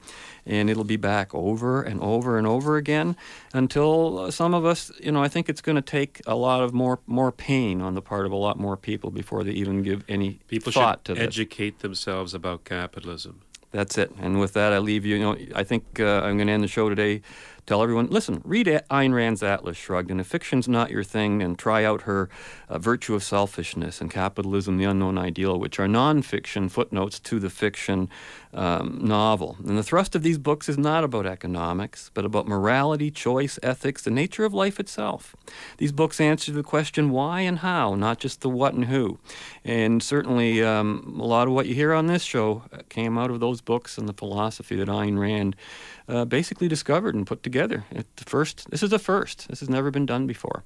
And 0.44 0.68
it'll 0.68 0.84
be 0.84 0.96
back 0.96 1.34
over 1.34 1.82
and 1.82 2.00
over 2.00 2.36
and 2.38 2.46
over 2.46 2.76
again 2.76 3.14
until 3.54 4.18
uh, 4.18 4.30
some 4.30 4.54
of 4.54 4.64
us, 4.64 4.90
you 5.00 5.12
know, 5.12 5.22
I 5.22 5.28
think 5.28 5.48
it's 5.48 5.60
going 5.60 5.76
to 5.76 5.82
take 5.82 6.20
a 6.26 6.34
lot 6.34 6.62
of 6.62 6.72
more 6.74 6.98
more 7.06 7.30
pain 7.30 7.80
on 7.80 7.94
the 7.94 8.02
part 8.02 8.26
of 8.26 8.32
a 8.32 8.36
lot 8.36 8.58
more 8.58 8.76
people 8.76 9.10
before 9.10 9.44
they 9.44 9.52
even 9.52 9.82
give 9.82 10.04
any 10.08 10.40
People 10.48 10.72
thought 10.72 11.00
should 11.00 11.04
to 11.04 11.14
this. 11.14 11.22
educate 11.24 11.78
themselves 11.80 12.34
about 12.34 12.64
capitalism. 12.64 13.42
That's 13.70 13.96
it. 13.96 14.10
And 14.20 14.38
with 14.38 14.52
that, 14.52 14.72
I 14.72 14.78
leave 14.78 15.06
you. 15.06 15.16
You 15.16 15.22
know, 15.22 15.36
I 15.54 15.64
think 15.64 15.98
uh, 16.00 16.20
I'm 16.24 16.36
going 16.36 16.48
to 16.48 16.52
end 16.52 16.62
the 16.64 16.68
show 16.68 16.88
today. 16.90 17.22
Tell 17.64 17.80
everyone, 17.80 18.08
listen, 18.08 18.42
read 18.44 18.66
Ayn 18.66 19.14
Rand's 19.14 19.40
Atlas 19.40 19.76
Shrugged, 19.76 20.10
and 20.10 20.20
if 20.20 20.26
fiction's 20.26 20.66
not 20.66 20.90
your 20.90 21.04
thing, 21.04 21.38
then 21.38 21.54
try 21.54 21.84
out 21.84 22.02
her 22.02 22.28
uh, 22.68 22.80
Virtue 22.80 23.14
of 23.14 23.22
Selfishness 23.22 24.00
and 24.00 24.10
Capitalism, 24.10 24.78
the 24.78 24.84
Unknown 24.84 25.16
Ideal, 25.16 25.60
which 25.60 25.78
are 25.78 25.86
nonfiction 25.86 26.68
footnotes 26.68 27.20
to 27.20 27.38
the 27.38 27.50
fiction 27.50 28.08
um, 28.52 28.98
novel. 29.00 29.56
And 29.64 29.78
the 29.78 29.84
thrust 29.84 30.16
of 30.16 30.24
these 30.24 30.38
books 30.38 30.68
is 30.68 30.76
not 30.76 31.04
about 31.04 31.24
economics, 31.24 32.10
but 32.14 32.24
about 32.24 32.48
morality, 32.48 33.12
choice, 33.12 33.60
ethics, 33.62 34.02
the 34.02 34.10
nature 34.10 34.44
of 34.44 34.52
life 34.52 34.80
itself. 34.80 35.36
These 35.78 35.92
books 35.92 36.20
answer 36.20 36.50
the 36.50 36.64
question 36.64 37.10
why 37.10 37.42
and 37.42 37.60
how, 37.60 37.94
not 37.94 38.18
just 38.18 38.40
the 38.40 38.50
what 38.50 38.74
and 38.74 38.86
who. 38.86 39.20
And 39.64 40.02
certainly, 40.02 40.64
um, 40.64 41.16
a 41.20 41.24
lot 41.24 41.46
of 41.46 41.54
what 41.54 41.66
you 41.66 41.76
hear 41.76 41.92
on 41.92 42.08
this 42.08 42.24
show 42.24 42.64
came 42.88 43.16
out 43.16 43.30
of 43.30 43.38
those 43.38 43.60
books 43.60 43.98
and 43.98 44.08
the 44.08 44.12
philosophy 44.12 44.74
that 44.74 44.88
Ayn 44.88 45.16
Rand 45.16 45.54
uh, 46.12 46.24
basically 46.24 46.68
discovered 46.68 47.14
and 47.14 47.26
put 47.26 47.42
together. 47.42 47.84
The 47.92 48.24
first, 48.24 48.70
this 48.70 48.82
is 48.82 48.92
a 48.92 48.98
first. 48.98 49.48
This 49.48 49.60
has 49.60 49.70
never 49.70 49.90
been 49.90 50.06
done 50.06 50.26
before. 50.26 50.62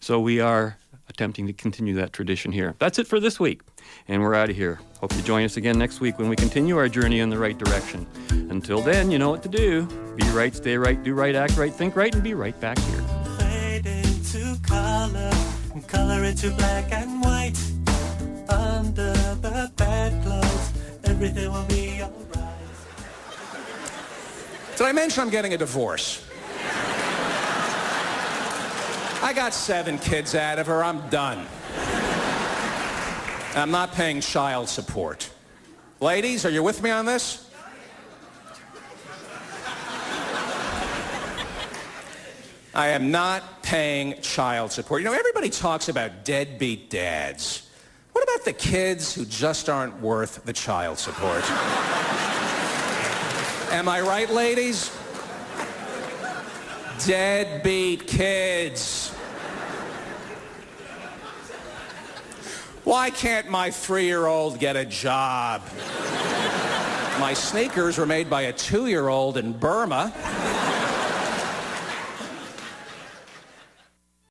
So 0.00 0.20
we 0.20 0.40
are 0.40 0.76
attempting 1.08 1.46
to 1.46 1.52
continue 1.52 1.94
that 1.94 2.12
tradition 2.12 2.52
here. 2.52 2.74
That's 2.78 2.98
it 2.98 3.06
for 3.06 3.20
this 3.20 3.38
week, 3.40 3.62
and 4.08 4.22
we're 4.22 4.34
out 4.34 4.50
of 4.50 4.56
here. 4.56 4.80
Hope 5.00 5.14
you 5.14 5.22
join 5.22 5.44
us 5.44 5.56
again 5.56 5.78
next 5.78 6.00
week 6.00 6.18
when 6.18 6.28
we 6.28 6.36
continue 6.36 6.76
our 6.76 6.88
journey 6.88 7.20
in 7.20 7.30
the 7.30 7.38
right 7.38 7.56
direction. 7.56 8.06
Until 8.30 8.80
then, 8.80 9.10
you 9.10 9.18
know 9.18 9.30
what 9.30 9.42
to 9.44 9.48
do. 9.48 9.86
Be 10.16 10.28
right, 10.30 10.54
stay 10.54 10.76
right, 10.76 11.02
do 11.02 11.14
right, 11.14 11.34
act 11.34 11.56
right, 11.56 11.72
think 11.72 11.96
right, 11.96 12.14
and 12.14 12.22
be 12.22 12.34
right 12.34 12.58
back 12.60 12.78
here. 12.78 13.02
Fade 13.38 13.86
into 13.86 14.60
color 14.62 15.30
color 15.90 16.24
into 16.24 16.50
black 16.50 16.92
and 16.92 17.20
white. 17.20 17.58
Under 18.48 19.12
the 19.44 19.70
bedclothes, 19.76 20.72
everything 21.04 21.52
will 21.52 21.64
be 21.64 22.02
alright. 22.02 22.49
Did 24.80 24.86
I 24.86 24.92
mention 24.92 25.20
I'm 25.20 25.28
getting 25.28 25.52
a 25.52 25.58
divorce? 25.58 26.26
I 29.22 29.34
got 29.34 29.52
seven 29.52 29.98
kids 29.98 30.34
out 30.34 30.58
of 30.58 30.68
her. 30.68 30.82
I'm 30.82 31.06
done. 31.10 31.46
I'm 33.54 33.70
not 33.70 33.92
paying 33.92 34.22
child 34.22 34.70
support. 34.70 35.28
Ladies, 36.00 36.46
are 36.46 36.50
you 36.50 36.62
with 36.62 36.82
me 36.82 36.88
on 36.88 37.04
this? 37.04 37.46
I 42.74 42.88
am 42.88 43.10
not 43.10 43.62
paying 43.62 44.18
child 44.22 44.72
support. 44.72 45.02
You 45.02 45.08
know, 45.08 45.12
everybody 45.14 45.50
talks 45.50 45.90
about 45.90 46.24
deadbeat 46.24 46.88
dads. 46.88 47.68
What 48.12 48.24
about 48.24 48.46
the 48.46 48.54
kids 48.54 49.12
who 49.12 49.26
just 49.26 49.68
aren't 49.68 50.00
worth 50.00 50.42
the 50.46 50.54
child 50.54 50.98
support? 50.98 51.44
Am 53.70 53.88
I 53.88 54.00
right, 54.00 54.28
ladies? 54.28 54.90
Deadbeat 57.06 58.04
kids. 58.04 59.10
Why 62.82 63.10
can't 63.10 63.48
my 63.48 63.70
three-year-old 63.70 64.58
get 64.58 64.74
a 64.74 64.84
job? 64.84 65.62
My 67.20 67.32
sneakers 67.32 67.96
were 67.96 68.06
made 68.06 68.28
by 68.28 68.42
a 68.42 68.52
two-year-old 68.52 69.36
in 69.36 69.52
Burma. 69.52 70.12